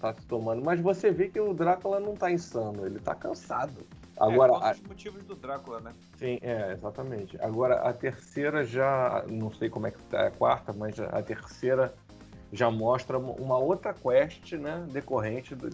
tá 0.00 0.14
se 0.14 0.26
tomando. 0.26 0.62
Mas 0.62 0.80
você 0.80 1.10
vê 1.10 1.28
que 1.28 1.40
o 1.40 1.54
Drácula 1.54 1.98
não 2.00 2.14
tá 2.14 2.30
insano, 2.30 2.86
ele 2.86 2.98
tá 2.98 3.14
cansado. 3.14 3.86
Agora, 4.18 4.52
é, 4.52 4.56
a- 4.56 4.68
um 4.68 4.72
dos 4.72 4.80
motivos 4.88 5.24
do 5.24 5.34
Drácula, 5.34 5.80
né? 5.80 5.92
Sim, 6.18 6.38
é, 6.42 6.72
exatamente. 6.72 7.36
Agora 7.40 7.76
a 7.76 7.92
terceira 7.92 8.62
já, 8.64 9.24
não 9.28 9.50
sei 9.50 9.68
como 9.70 9.86
é 9.86 9.90
que 9.90 9.98
tá 10.04 10.26
a 10.26 10.30
quarta, 10.30 10.72
mas 10.72 11.00
a 11.00 11.22
terceira 11.22 11.92
já 12.52 12.70
mostra 12.70 13.18
uma 13.18 13.56
outra 13.56 13.94
quest, 13.94 14.52
né, 14.52 14.84
decorrente 14.90 15.54
do, 15.54 15.70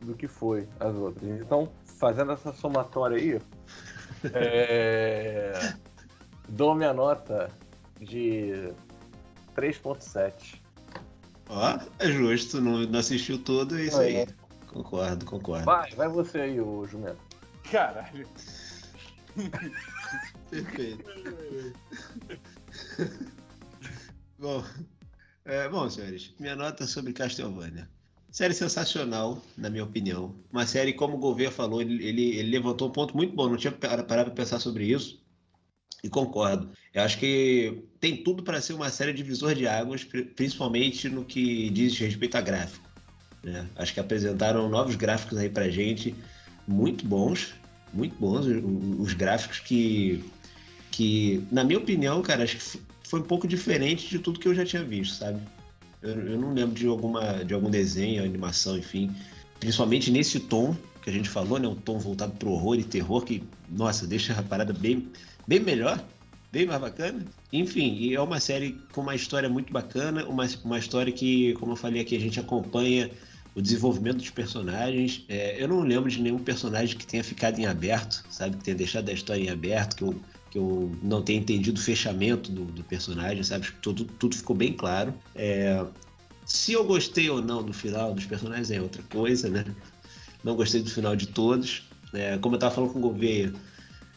do 0.00 0.14
que 0.14 0.26
foi 0.26 0.66
as 0.80 0.94
outras. 0.94 1.22
Então, 1.22 1.68
fazendo 1.84 2.32
essa 2.32 2.50
somatória 2.54 3.18
aí, 3.18 3.38
é, 4.32 5.52
dou 6.48 6.74
minha 6.74 6.94
nota 6.94 7.50
de 8.00 8.72
3.7. 9.56 10.60
Ó, 11.48 11.78
é 11.98 12.10
justo, 12.10 12.60
não, 12.60 12.80
não 12.86 12.98
assistiu 12.98 13.38
todo, 13.38 13.78
é 13.78 13.84
isso 13.84 13.98
aí. 13.98 14.16
É. 14.16 14.26
Concordo, 14.66 15.24
concordo. 15.24 15.64
Vai, 15.64 15.90
vai 15.92 16.08
você 16.08 16.40
aí, 16.40 16.60
o 16.60 16.84
Jumento. 16.86 17.20
Caralho. 17.70 18.26
Perfeito. 20.50 21.04
bom, 24.38 24.64
é, 25.44 25.68
bom, 25.68 25.88
senhores, 25.90 26.32
minha 26.38 26.54
nota 26.56 26.86
sobre 26.86 27.12
Castlevania. 27.12 27.88
Série 28.30 28.54
sensacional, 28.54 29.40
na 29.56 29.70
minha 29.70 29.84
opinião. 29.84 30.34
Uma 30.52 30.66
série, 30.66 30.92
como 30.92 31.16
o 31.16 31.20
Gouveia 31.20 31.52
falou, 31.52 31.80
ele, 31.80 32.04
ele, 32.04 32.36
ele 32.36 32.50
levantou 32.50 32.88
um 32.88 32.92
ponto 32.92 33.16
muito 33.16 33.32
bom. 33.32 33.48
Não 33.48 33.56
tinha 33.56 33.70
pa- 33.70 34.02
parado 34.02 34.30
para 34.30 34.42
pensar 34.42 34.58
sobre 34.58 34.86
isso. 34.86 35.23
E 36.04 36.08
concordo. 36.10 36.68
Eu 36.92 37.02
acho 37.02 37.18
que 37.18 37.82
tem 37.98 38.18
tudo 38.22 38.42
para 38.42 38.60
ser 38.60 38.74
uma 38.74 38.90
série 38.90 39.14
divisor 39.14 39.54
de 39.54 39.66
águas, 39.66 40.04
pri- 40.04 40.24
principalmente 40.24 41.08
no 41.08 41.24
que 41.24 41.70
diz 41.70 41.98
respeito 41.98 42.36
a 42.36 42.42
gráfico. 42.42 42.86
né? 43.42 43.66
Acho 43.74 43.94
que 43.94 44.00
apresentaram 44.00 44.68
novos 44.68 44.96
gráficos 44.96 45.38
aí 45.38 45.48
pra 45.48 45.70
gente, 45.70 46.14
muito 46.68 47.06
bons, 47.06 47.54
muito 47.90 48.14
bons. 48.20 48.44
Os 49.00 49.14
gráficos 49.14 49.60
que, 49.60 50.22
que, 50.90 51.42
na 51.50 51.64
minha 51.64 51.78
opinião, 51.78 52.20
cara, 52.20 52.44
acho 52.44 52.58
que 52.58 52.78
foi 53.08 53.20
um 53.20 53.24
pouco 53.24 53.48
diferente 53.48 54.06
de 54.10 54.18
tudo 54.18 54.38
que 54.38 54.46
eu 54.46 54.54
já 54.54 54.64
tinha 54.66 54.84
visto, 54.84 55.14
sabe? 55.14 55.40
Eu, 56.02 56.10
eu 56.20 56.38
não 56.38 56.52
lembro 56.52 56.74
de, 56.74 56.86
alguma, 56.86 57.42
de 57.46 57.54
algum 57.54 57.70
desenho, 57.70 58.22
animação, 58.22 58.76
enfim. 58.76 59.10
Principalmente 59.58 60.10
nesse 60.10 60.38
tom 60.38 60.76
que 61.02 61.08
a 61.08 61.12
gente 61.12 61.30
falou, 61.30 61.58
né? 61.58 61.66
Um 61.66 61.74
tom 61.74 61.98
voltado 61.98 62.32
pro 62.32 62.50
horror 62.50 62.78
e 62.78 62.84
terror, 62.84 63.24
que, 63.24 63.42
nossa, 63.70 64.06
deixa 64.06 64.34
a 64.34 64.42
parada 64.42 64.72
bem, 64.74 65.08
bem 65.46 65.60
melhor, 65.60 66.02
bem 66.52 66.66
mais 66.66 66.80
bacana. 66.80 67.24
Enfim, 67.52 68.12
é 68.12 68.20
uma 68.20 68.40
série 68.40 68.78
com 68.92 69.00
uma 69.00 69.14
história 69.14 69.48
muito 69.48 69.72
bacana, 69.72 70.24
uma, 70.26 70.46
uma 70.64 70.78
história 70.78 71.12
que, 71.12 71.54
como 71.54 71.72
eu 71.72 71.76
falei 71.76 72.02
aqui, 72.02 72.16
a 72.16 72.20
gente 72.20 72.38
acompanha 72.38 73.10
o 73.54 73.62
desenvolvimento 73.62 74.16
dos 74.16 74.30
personagens. 74.30 75.24
É, 75.28 75.62
eu 75.62 75.68
não 75.68 75.80
lembro 75.80 76.10
de 76.10 76.20
nenhum 76.20 76.38
personagem 76.38 76.96
que 76.96 77.06
tenha 77.06 77.22
ficado 77.22 77.58
em 77.58 77.66
aberto, 77.66 78.24
sabe? 78.28 78.56
Que 78.56 78.64
tenha 78.64 78.76
deixado 78.76 79.08
a 79.08 79.12
história 79.12 79.42
em 79.42 79.50
aberto, 79.50 79.96
que 79.96 80.02
eu, 80.02 80.14
que 80.50 80.58
eu 80.58 80.92
não 81.02 81.22
tenha 81.22 81.38
entendido 81.38 81.78
o 81.78 81.82
fechamento 81.82 82.50
do, 82.50 82.64
do 82.64 82.82
personagem, 82.84 83.42
sabe? 83.42 83.68
Tudo, 83.80 84.04
tudo 84.04 84.36
ficou 84.36 84.56
bem 84.56 84.72
claro. 84.72 85.14
É, 85.34 85.84
se 86.44 86.72
eu 86.72 86.84
gostei 86.84 87.30
ou 87.30 87.40
não 87.40 87.62
do 87.62 87.72
final 87.72 88.12
dos 88.12 88.26
personagens 88.26 88.70
é 88.70 88.80
outra 88.80 89.02
coisa, 89.04 89.48
né? 89.48 89.64
Não 90.42 90.56
gostei 90.56 90.82
do 90.82 90.90
final 90.90 91.16
de 91.16 91.28
todos. 91.28 91.88
É, 92.12 92.36
como 92.38 92.54
eu 92.54 92.58
estava 92.58 92.74
falando 92.74 92.92
com 92.92 92.98
o 92.98 93.02
Gouveia, 93.02 93.52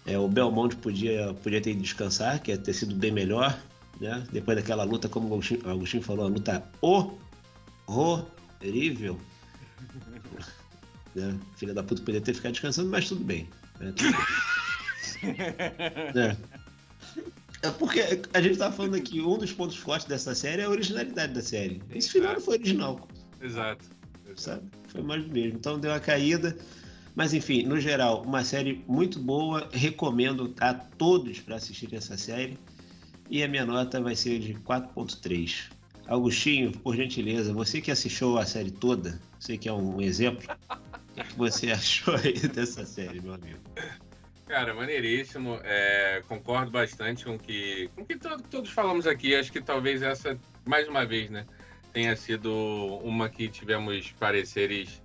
é, 0.07 0.17
o 0.17 0.27
Belmont 0.27 0.75
podia, 0.77 1.33
podia 1.43 1.61
ter 1.61 1.75
descansar, 1.75 2.41
que 2.41 2.49
ia 2.51 2.57
ter 2.57 2.73
sido 2.73 2.95
bem 2.95 3.11
melhor. 3.11 3.59
Né? 3.99 4.25
Depois 4.31 4.57
daquela 4.57 4.83
luta, 4.83 5.09
como 5.09 5.27
o 5.27 5.33
Agostinho, 5.33 5.61
o 5.65 5.69
Agostinho 5.69 6.01
falou, 6.03 6.25
a 6.25 6.29
luta 6.29 6.63
horrível. 7.87 9.19
né? 11.13 11.37
Filha 11.57 11.73
da 11.73 11.83
puta 11.83 12.01
podia 12.01 12.21
ter 12.21 12.33
ficado 12.33 12.53
descansando, 12.53 12.89
mas 12.89 13.07
tudo 13.09 13.23
bem. 13.23 13.49
né? 13.79 13.93
Tudo 13.95 14.11
bem. 14.11 14.19
É. 16.15 16.37
É 17.63 17.71
porque 17.71 18.01
a 18.33 18.41
gente 18.41 18.57
tava 18.57 18.75
falando 18.75 18.95
aqui, 18.95 19.19
um 19.19 19.35
dos 19.37 19.51
pontos 19.51 19.77
fortes 19.77 20.07
dessa 20.07 20.35
série 20.35 20.61
é 20.61 20.65
a 20.65 20.69
originalidade 20.69 21.33
da 21.33 21.41
série. 21.41 21.81
Esse 21.89 22.11
final 22.11 22.33
não 22.33 22.41
foi 22.41 22.55
original, 22.55 23.07
Exato. 23.41 23.83
sabe? 24.35 24.69
Foi 24.89 25.01
mais 25.01 25.23
do 25.23 25.31
mesmo. 25.31 25.57
Então 25.57 25.79
deu 25.79 25.89
uma 25.91 25.99
caída. 25.99 26.55
Mas 27.17 27.33
enfim, 27.33 27.63
no 27.63 27.79
geral, 27.79 28.21
uma 28.21 28.43
série 28.43 28.85
muito 28.87 29.17
boa. 29.19 29.67
Recomendo 29.73 30.53
a 30.59 30.71
todos 30.71 31.39
para 31.39 31.55
assistirem 31.55 31.97
essa 31.97 32.15
série. 32.15 32.59
E 33.27 33.41
a 33.41 33.47
minha 33.47 33.65
nota 33.65 33.99
vai 33.99 34.15
ser 34.15 34.37
de 34.37 34.53
4.3. 34.53 35.71
Augustinho, 36.05 36.71
por 36.71 36.95
gentileza, 36.95 37.51
você 37.51 37.81
que 37.81 37.89
assistiu 37.89 38.37
a 38.37 38.45
série 38.45 38.69
toda, 38.69 39.19
você 39.39 39.57
que 39.57 39.67
é 39.67 39.73
um 39.73 39.99
exemplo, 39.99 40.47
o 40.79 41.13
que, 41.15 41.23
que 41.23 41.35
você 41.35 41.71
achou 41.73 42.13
aí 42.15 42.33
dessa 42.33 42.85
série, 42.85 43.19
meu 43.19 43.33
amigo? 43.33 43.59
Cara, 44.45 44.75
maneiríssimo. 44.75 45.59
É, 45.63 46.21
concordo 46.27 46.69
bastante 46.69 47.25
com 47.25 47.35
que, 47.39 47.89
com 47.95 48.05
que 48.05 48.15
to- 48.15 48.43
todos 48.43 48.69
falamos 48.69 49.07
aqui. 49.07 49.33
Acho 49.35 49.51
que 49.51 49.59
talvez 49.59 50.03
essa, 50.03 50.37
mais 50.63 50.87
uma 50.87 51.03
vez, 51.03 51.31
né, 51.31 51.47
tenha 51.91 52.15
sido 52.15 52.53
uma 53.03 53.27
que 53.27 53.47
tivemos 53.49 54.11
pareceres 54.19 55.01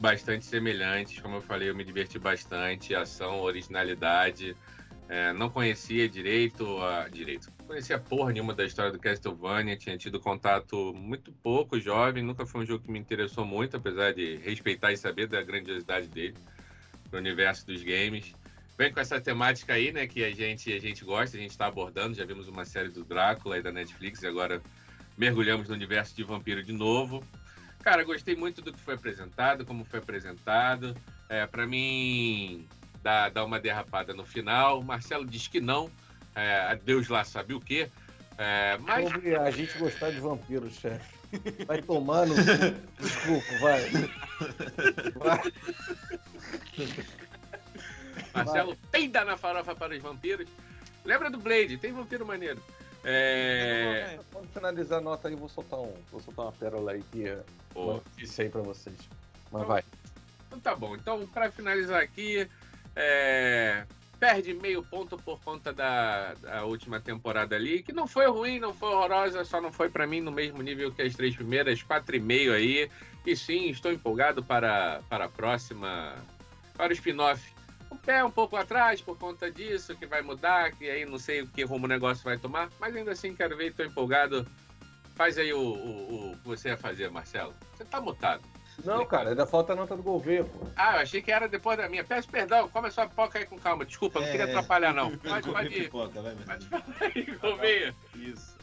bastante 0.00 0.44
semelhantes. 0.44 1.20
Como 1.20 1.36
eu 1.36 1.42
falei, 1.42 1.68
eu 1.68 1.74
me 1.74 1.84
diverti 1.84 2.18
bastante. 2.18 2.94
Ação, 2.94 3.40
originalidade. 3.40 4.56
É, 5.08 5.32
não 5.32 5.50
conhecia 5.50 6.08
direito 6.08 6.80
a 6.80 7.08
direito. 7.08 7.52
Conhecia 7.66 7.98
porra 7.98 8.32
nenhuma 8.32 8.54
da 8.54 8.64
história 8.64 8.90
do 8.90 8.98
Castlevania. 8.98 9.76
Tinha 9.76 9.98
tido 9.98 10.18
contato 10.18 10.94
muito 10.94 11.30
pouco, 11.30 11.78
jovem. 11.78 12.22
Nunca 12.22 12.46
foi 12.46 12.62
um 12.62 12.66
jogo 12.66 12.84
que 12.84 12.90
me 12.90 12.98
interessou 12.98 13.44
muito, 13.44 13.76
apesar 13.76 14.14
de 14.14 14.36
respeitar 14.36 14.92
e 14.92 14.96
saber 14.96 15.26
da 15.26 15.42
grandiosidade 15.42 16.08
dele 16.08 16.36
no 17.12 17.18
universo 17.18 17.66
dos 17.66 17.82
games 17.82 18.32
vem 18.80 18.90
com 18.90 18.98
essa 18.98 19.20
temática 19.20 19.74
aí, 19.74 19.92
né, 19.92 20.06
que 20.06 20.24
a 20.24 20.30
gente, 20.30 20.72
a 20.72 20.80
gente 20.80 21.04
gosta, 21.04 21.36
a 21.36 21.40
gente 21.40 21.50
está 21.50 21.66
abordando. 21.66 22.14
Já 22.14 22.24
vimos 22.24 22.48
uma 22.48 22.64
série 22.64 22.88
do 22.88 23.04
Drácula 23.04 23.56
aí 23.56 23.62
da 23.62 23.70
Netflix 23.70 24.22
e 24.22 24.26
agora 24.26 24.62
mergulhamos 25.18 25.68
no 25.68 25.74
universo 25.74 26.16
de 26.16 26.24
vampiro 26.24 26.62
de 26.62 26.72
novo. 26.72 27.22
Cara, 27.82 28.04
gostei 28.04 28.36
muito 28.36 28.60
do 28.60 28.72
que 28.72 28.80
foi 28.80 28.94
apresentado, 28.94 29.64
como 29.64 29.84
foi 29.84 30.00
apresentado. 30.00 30.96
É, 31.28 31.46
para 31.46 31.66
mim, 31.66 32.66
dá, 33.02 33.28
dá 33.28 33.44
uma 33.44 33.58
derrapada 33.58 34.12
no 34.12 34.24
final. 34.24 34.82
Marcelo 34.82 35.24
diz 35.26 35.48
que 35.48 35.60
não. 35.60 35.90
É, 36.34 36.78
Deus 36.84 37.08
lá 37.08 37.24
sabe 37.24 37.54
o 37.54 37.60
quê. 37.60 37.88
É, 38.36 38.78
mas 38.78 39.10
Sobre 39.10 39.36
a 39.36 39.50
gente 39.50 39.76
gostar 39.78 40.10
de 40.10 40.20
vampiros, 40.20 40.74
chefe. 40.74 41.20
Vai 41.66 41.80
tomando. 41.80 42.34
Desculpa, 42.98 43.58
vai. 43.60 43.90
vai. 45.14 45.52
Marcelo 48.34 48.76
peida 48.90 49.24
na 49.24 49.36
farofa 49.36 49.74
para 49.74 49.94
os 49.94 50.02
vampiros. 50.02 50.48
Lembra 51.04 51.30
do 51.30 51.38
Blade? 51.38 51.78
Tem 51.78 51.92
vampiro 51.92 52.26
maneiro. 52.26 52.62
É... 53.04 54.18
Quando 54.32 54.48
finalizar 54.48 54.98
a 54.98 55.02
nota 55.02 55.28
aí, 55.28 55.34
vou 55.34 55.48
soltar 55.48 55.78
um. 55.78 55.94
Vou 56.10 56.20
soltar 56.20 56.46
uma 56.46 56.52
pérola 56.52 56.92
aí 56.92 57.02
que 57.10 57.28
é 57.28 57.42
uma 57.74 57.94
notícia 57.94 58.44
aí 58.44 58.50
pra 58.50 58.62
vocês. 58.62 58.96
Mas 59.50 59.66
vai. 59.66 59.84
Então 60.46 60.60
tá 60.60 60.74
bom. 60.74 60.94
Então, 60.96 61.26
para 61.28 61.50
finalizar 61.50 62.02
aqui, 62.02 62.48
é, 62.94 63.84
perde 64.18 64.52
meio 64.52 64.82
ponto 64.82 65.16
por 65.16 65.40
conta 65.40 65.72
da, 65.72 66.34
da 66.34 66.64
última 66.64 67.00
temporada 67.00 67.56
ali, 67.56 67.82
que 67.82 67.92
não 67.92 68.06
foi 68.06 68.26
ruim, 68.28 68.60
não 68.60 68.74
foi 68.74 68.90
horrorosa, 68.90 69.44
só 69.44 69.60
não 69.60 69.72
foi 69.72 69.88
para 69.88 70.06
mim 70.06 70.20
no 70.20 70.30
mesmo 70.30 70.60
nível 70.60 70.92
que 70.92 71.02
as 71.02 71.14
três 71.14 71.34
primeiras, 71.34 71.82
4,5 71.82 72.52
aí. 72.52 72.90
E 73.24 73.36
sim, 73.36 73.68
estou 73.70 73.92
empolgado 73.92 74.42
para, 74.42 75.00
para 75.08 75.24
a 75.24 75.28
próxima, 75.28 76.14
para 76.76 76.90
o 76.90 76.92
spin-off. 76.92 77.42
Pé 78.04 78.24
um 78.24 78.30
pouco 78.30 78.56
atrás 78.56 79.00
por 79.00 79.16
conta 79.18 79.50
disso, 79.50 79.94
que 79.94 80.06
vai 80.06 80.22
mudar, 80.22 80.72
que 80.72 80.88
aí 80.88 81.04
não 81.04 81.18
sei 81.18 81.42
o 81.42 81.46
que 81.46 81.62
rumo 81.64 81.84
o 81.84 81.88
negócio 81.88 82.24
vai 82.24 82.38
tomar, 82.38 82.70
mas 82.80 82.94
ainda 82.96 83.12
assim 83.12 83.34
quero 83.34 83.56
ver, 83.56 83.70
estou 83.70 83.84
empolgado. 83.84 84.46
Faz 85.14 85.36
aí 85.36 85.52
o, 85.52 85.60
o, 85.60 86.32
o 86.32 86.36
que 86.38 86.48
você 86.48 86.70
ia 86.70 86.78
fazer, 86.78 87.10
Marcelo. 87.10 87.52
Você 87.74 87.84
tá 87.84 88.00
mutado. 88.00 88.42
Não, 88.82 89.04
cara, 89.04 89.30
ainda 89.30 89.44
falta 89.46 89.74
a 89.74 89.76
nota 89.76 89.94
do 89.94 90.02
Gouveia, 90.02 90.44
pô. 90.44 90.66
Ah, 90.74 90.94
eu 90.96 91.00
achei 91.00 91.20
que 91.20 91.30
era 91.30 91.46
depois 91.46 91.76
da 91.76 91.86
minha. 91.90 92.02
Peço 92.02 92.26
perdão, 92.30 92.66
come 92.70 92.88
a 92.88 92.90
sua 92.90 93.06
pipoca 93.06 93.38
aí 93.38 93.44
com 93.44 93.58
calma. 93.58 93.84
Desculpa, 93.84 94.20
não 94.20 94.26
queria 94.26 94.46
É. 94.46 94.48
atrapalhar, 94.50 94.94
não. 94.94 95.10
Pode, 95.18 95.50
pode 95.50 95.68
ir. 95.68 95.82
pipoca, 95.84 96.22
vai, 96.22 96.34
Pode 96.34 96.66
aí, 97.00 97.24
Gouveia. 97.36 97.94
Isso. 98.14 98.56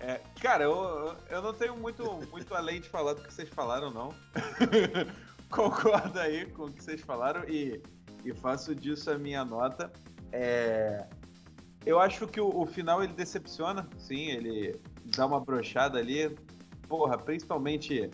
É, 0.00 0.20
cara, 0.42 0.64
eu, 0.64 1.16
eu 1.30 1.40
não 1.42 1.54
tenho 1.54 1.76
muito, 1.76 2.04
muito 2.30 2.54
além 2.54 2.80
de 2.80 2.88
falar 2.88 3.14
do 3.14 3.22
que 3.22 3.32
vocês 3.32 3.48
falaram, 3.48 3.90
não. 3.90 4.14
Concordo 5.50 6.18
aí 6.20 6.46
com 6.46 6.64
o 6.64 6.72
que 6.72 6.82
vocês 6.82 7.00
falaram 7.00 7.42
e, 7.48 7.82
e 8.24 8.32
faço 8.34 8.74
disso 8.74 9.10
a 9.10 9.18
minha 9.18 9.44
nota. 9.44 9.90
É, 10.32 11.06
eu 11.84 11.98
acho 11.98 12.26
que 12.26 12.40
o, 12.40 12.48
o 12.48 12.66
final 12.66 13.02
ele 13.02 13.12
decepciona, 13.12 13.88
sim, 13.98 14.30
ele 14.30 14.80
dá 15.16 15.26
uma 15.26 15.40
brochada 15.40 15.98
ali. 15.98 16.36
Porra, 16.88 17.16
principalmente 17.16 18.10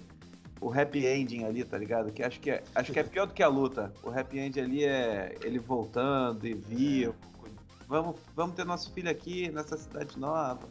o 0.60 0.72
happy 0.72 1.06
ending 1.06 1.44
ali, 1.44 1.64
tá 1.64 1.78
ligado? 1.78 2.12
Que 2.12 2.22
acho 2.22 2.40
que 2.40 2.50
é, 2.50 2.62
acho 2.74 2.92
que 2.92 2.98
é 2.98 3.02
pior 3.02 3.26
do 3.26 3.34
que 3.34 3.42
a 3.42 3.48
luta. 3.48 3.92
O 4.02 4.10
happy 4.10 4.38
end 4.38 4.60
ali 4.60 4.84
é 4.84 5.36
ele 5.42 5.58
voltando 5.58 6.46
e 6.46 6.54
vivo. 6.54 7.14
Vamos, 7.88 8.16
vamos 8.34 8.56
ter 8.56 8.64
nosso 8.64 8.92
filho 8.92 9.10
aqui 9.10 9.50
nessa 9.50 9.76
cidade 9.76 10.18
nova, 10.18 10.68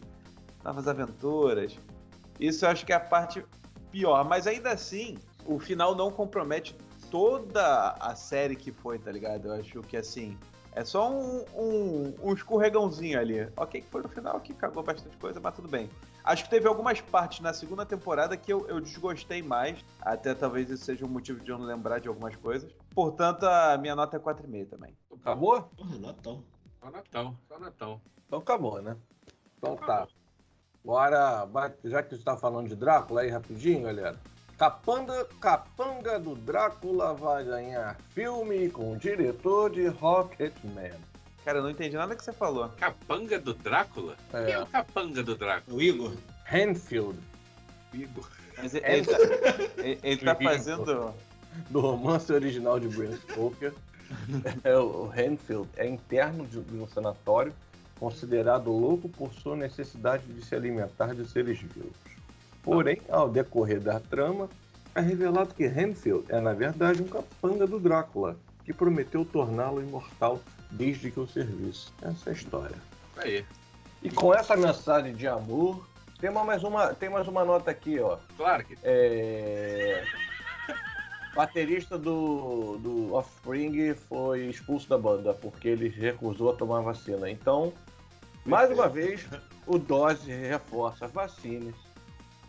novas 0.64 0.88
aventuras. 0.88 1.78
Isso 2.40 2.66
eu 2.66 2.70
acho 2.70 2.86
que 2.86 2.92
é 2.92 2.96
a 2.96 3.00
parte 3.00 3.44
pior, 3.92 4.26
mas 4.26 4.46
ainda 4.48 4.72
assim, 4.72 5.18
o 5.46 5.58
final 5.58 5.96
não 5.96 6.12
compromete 6.12 6.76
toda 7.16 7.92
a 7.92 8.14
série 8.14 8.58
que 8.58 8.74
foi, 8.74 9.00
tá 9.00 9.10
ligado? 9.10 9.48
Eu 9.48 9.54
acho 9.54 9.80
que 9.84 9.96
assim, 9.96 10.38
é 10.74 10.84
só 10.84 11.10
um, 11.10 11.46
um, 11.56 12.14
um 12.22 12.34
escorregãozinho 12.34 13.18
ali. 13.18 13.50
Ok, 13.56 13.80
que 13.80 13.88
foi 13.88 14.02
no 14.04 14.10
final 14.10 14.38
que 14.42 14.54
cagou 14.54 14.84
bastante 14.84 15.16
coisa, 15.16 15.40
mas 15.40 15.56
tudo 15.56 15.70
bem. 15.70 15.90
Acho 16.26 16.44
que 16.44 16.50
teve 16.50 16.68
algumas 16.68 17.00
partes 17.00 17.40
na 17.40 17.54
segunda 17.54 17.86
temporada 17.86 18.36
que 18.36 18.52
eu, 18.52 18.68
eu 18.68 18.82
desgostei 18.82 19.42
mais. 19.42 19.80
Até 20.02 20.36
talvez 20.36 20.70
isso 20.70 20.84
seja 20.84 21.06
um 21.06 21.08
motivo 21.08 21.40
de 21.40 21.50
eu 21.50 21.58
não 21.58 21.66
lembrar 21.66 22.00
de 22.00 22.10
algumas 22.10 22.36
coisas. 22.36 22.70
Portanto, 22.94 23.46
a 23.46 23.78
minha 23.78 23.96
nota 23.96 24.18
é 24.18 24.20
4,5 24.20 24.68
também. 24.70 24.94
Acabou? 25.22 25.62
Porra, 25.62 25.98
notão. 25.98 26.44
Só 26.82 26.92
Natão, 26.92 27.38
só 27.48 27.58
Natão. 27.58 28.02
Então 28.28 28.40
acabou, 28.40 28.82
né? 28.82 28.98
Então 29.58 29.78
tá. 29.78 30.06
Agora, 30.84 31.46
vai- 31.46 31.74
já 31.86 32.04
que 32.04 32.14
você 32.14 32.22
tá 32.24 32.36
falando 32.36 32.68
de 32.68 32.76
Drácula 32.76 33.22
aí 33.22 33.30
rapidinho, 33.30 33.84
galera. 33.84 34.20
Capanga, 34.58 35.26
Capanga 35.42 36.18
do 36.20 36.34
Drácula 36.36 37.14
vai 37.14 37.44
ganhar 37.44 37.98
filme 38.14 38.70
com 38.70 38.94
o 38.94 38.98
diretor 38.98 39.70
de 39.70 39.88
Rocketman. 39.88 40.92
Cara, 41.44 41.60
eu 41.60 41.64
não 41.64 41.70
entendi 41.70 41.96
nada 41.96 42.16
que 42.16 42.24
você 42.24 42.32
falou. 42.34 42.70
Capanga 42.70 43.38
do 43.40 43.54
Drácula? 43.54 44.16
Quem 44.32 44.40
é 44.40 44.52
É, 44.52 44.62
o 44.62 44.66
capanga 44.66 45.22
do 45.22 45.36
Drácula? 45.36 45.78
O 45.78 45.82
Igor? 45.82 46.14
Hanfield, 46.52 47.20
Igor. 47.94 48.28
Mas 48.58 48.74
ele, 48.74 48.86
ele 48.86 49.06
tá, 49.06 49.18
ele- 49.78 50.00
ele 50.02 50.18
tá 50.18 50.36
fazendo. 50.42 51.14
do 51.70 51.80
romance 51.82 52.32
original 52.32 52.80
de 52.80 52.88
Bram 52.88 53.12
Stoker. 53.18 53.74
É, 54.64 54.76
o 54.78 55.12
Hanfield 55.12 55.68
é 55.76 55.86
interno 55.88 56.46
de, 56.48 56.62
de 56.62 56.78
um 56.78 56.88
sanatório, 56.88 57.54
considerado 58.00 58.72
louco 58.72 59.10
por 59.10 59.34
sua 59.34 59.56
necessidade 59.56 60.24
de 60.26 60.44
se 60.46 60.56
alimentar 60.56 61.14
de 61.14 61.28
seres 61.28 61.60
vivos. 61.60 61.92
Porém, 62.66 63.00
ao 63.10 63.30
decorrer 63.30 63.80
da 63.80 64.00
trama, 64.00 64.50
é 64.96 65.00
revelado 65.00 65.54
que 65.54 65.66
Hanfield 65.66 66.26
é, 66.30 66.40
na 66.42 66.52
verdade, 66.54 67.02
um 67.02 67.08
capanga 67.08 67.68
do 67.68 67.80
Drácula, 67.80 68.36
que 68.66 68.74
prometeu 68.74 69.24
torná-lo 69.24 69.82
imortal 69.82 70.42
desde 70.72 71.12
que 71.12 71.20
o 71.20 71.28
serviço. 71.28 71.94
Essa 72.02 72.30
é 72.30 72.34
a 72.34 72.36
história. 72.36 72.76
Aí. 73.18 73.46
E 74.02 74.10
com 74.10 74.34
essa 74.34 74.58
mensagem 74.58 75.14
de 75.14 75.28
amor, 75.28 75.88
tem 76.20 76.30
uma- 76.30 76.44
mais 76.44 76.64
uma, 76.64 76.94
tem 76.94 77.08
mais 77.10 77.28
uma 77.28 77.46
nota 77.46 77.70
aqui, 77.72 78.00
ó. 78.00 78.18
Claro 78.36 78.66
que 78.66 78.76
É... 78.84 80.04
Baterista 81.36 81.98
do, 81.98 82.78
do 82.78 83.14
Offspring 83.14 83.94
foi 83.94 84.46
expulso 84.46 84.88
da 84.88 84.98
banda 84.98 85.34
porque 85.34 85.68
ele 85.68 85.90
recusou 85.90 86.52
a 86.52 86.54
tomar 86.56 86.80
vacina. 86.80 87.30
Então, 87.30 87.74
mais 88.46 88.72
uma 88.72 88.88
vez, 88.88 89.28
o 89.68 89.78
dose 89.78 90.32
reforça 90.32 91.08
vacinas, 91.10 91.76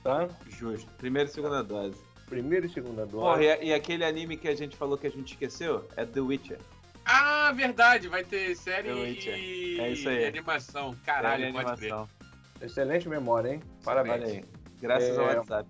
tá? 0.07 0.29
Justo. 0.49 0.91
Primeira 0.99 1.29
e 1.29 1.33
segunda 1.33 1.63
dose. 1.63 1.97
Primeira 2.27 2.67
e 2.67 2.69
segunda 2.69 3.07
Porra, 3.07 3.37
dose. 3.39 3.45
e, 3.63 3.67
e 3.69 3.73
aquele 3.75 4.05
anime 4.05 4.37
que 4.37 4.49
a 4.49 4.55
gente 4.55 4.77
falou 4.77 4.97
que 4.99 5.07
a 5.07 5.11
gente 5.11 5.33
esqueceu 5.33 5.87
é 5.97 6.05
The 6.05 6.21
Witcher. 6.21 6.59
Ah, 7.05 7.53
verdade, 7.53 8.09
vai 8.09 8.25
ter 8.25 8.57
série 8.57 8.89
The 8.89 8.95
Witcher. 8.95 9.39
e... 9.39 9.81
É 9.81 9.93
isso 9.93 10.09
aí. 10.09 10.23
e 10.23 10.27
animação. 10.27 10.97
Caralho, 11.05 11.43
Série 11.45 11.53
pode 11.53 11.77
crer. 11.77 11.93
animação. 11.93 12.17
Excelente 12.61 13.09
memória, 13.09 13.55
hein? 13.55 13.61
Parabéns. 13.85 14.15
Olha 14.23 14.27
aí. 14.27 14.45
Graças 14.81 15.17
É. 15.17 15.21
ao 15.21 15.27
WhatsApp. 15.37 15.69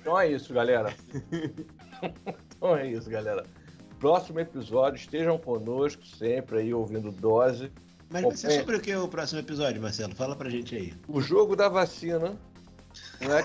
Então 0.00 0.18
é 0.18 0.28
isso, 0.30 0.52
galera. 0.52 0.94
então 2.56 2.76
é 2.76 2.86
isso, 2.88 3.08
galera. 3.10 3.44
Próximo 3.98 4.40
episódio, 4.40 4.96
estejam 4.96 5.38
conosco 5.38 6.04
sempre 6.04 6.58
aí 6.58 6.74
ouvindo 6.74 7.12
dose. 7.12 7.70
Mas 8.10 8.22
vai 8.22 8.36
ser 8.36 8.50
sobre 8.60 8.76
o 8.76 8.80
que 8.80 8.94
o 8.94 9.08
próximo 9.08 9.40
episódio, 9.40 9.80
Marcelo? 9.80 10.14
Fala 10.14 10.34
pra 10.36 10.50
gente 10.50 10.74
aí. 10.74 10.92
O 11.08 11.20
jogo 11.20 11.54
da 11.54 11.68
vacina. 11.68 12.36
Não 13.22 13.38
é? 13.38 13.42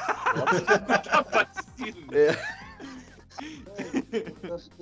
Vacina. 4.48 4.78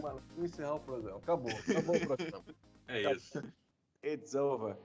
Vamos 0.00 0.38
encerrar 0.38 0.74
o 0.74 0.80
programa. 0.80 1.18
Acabou. 1.18 1.50
Acabou 1.50 1.96
o 1.96 2.06
programa. 2.06 2.44
É 2.88 3.12
isso. 3.12 3.42
It's 4.04 4.34
over. 4.34 4.76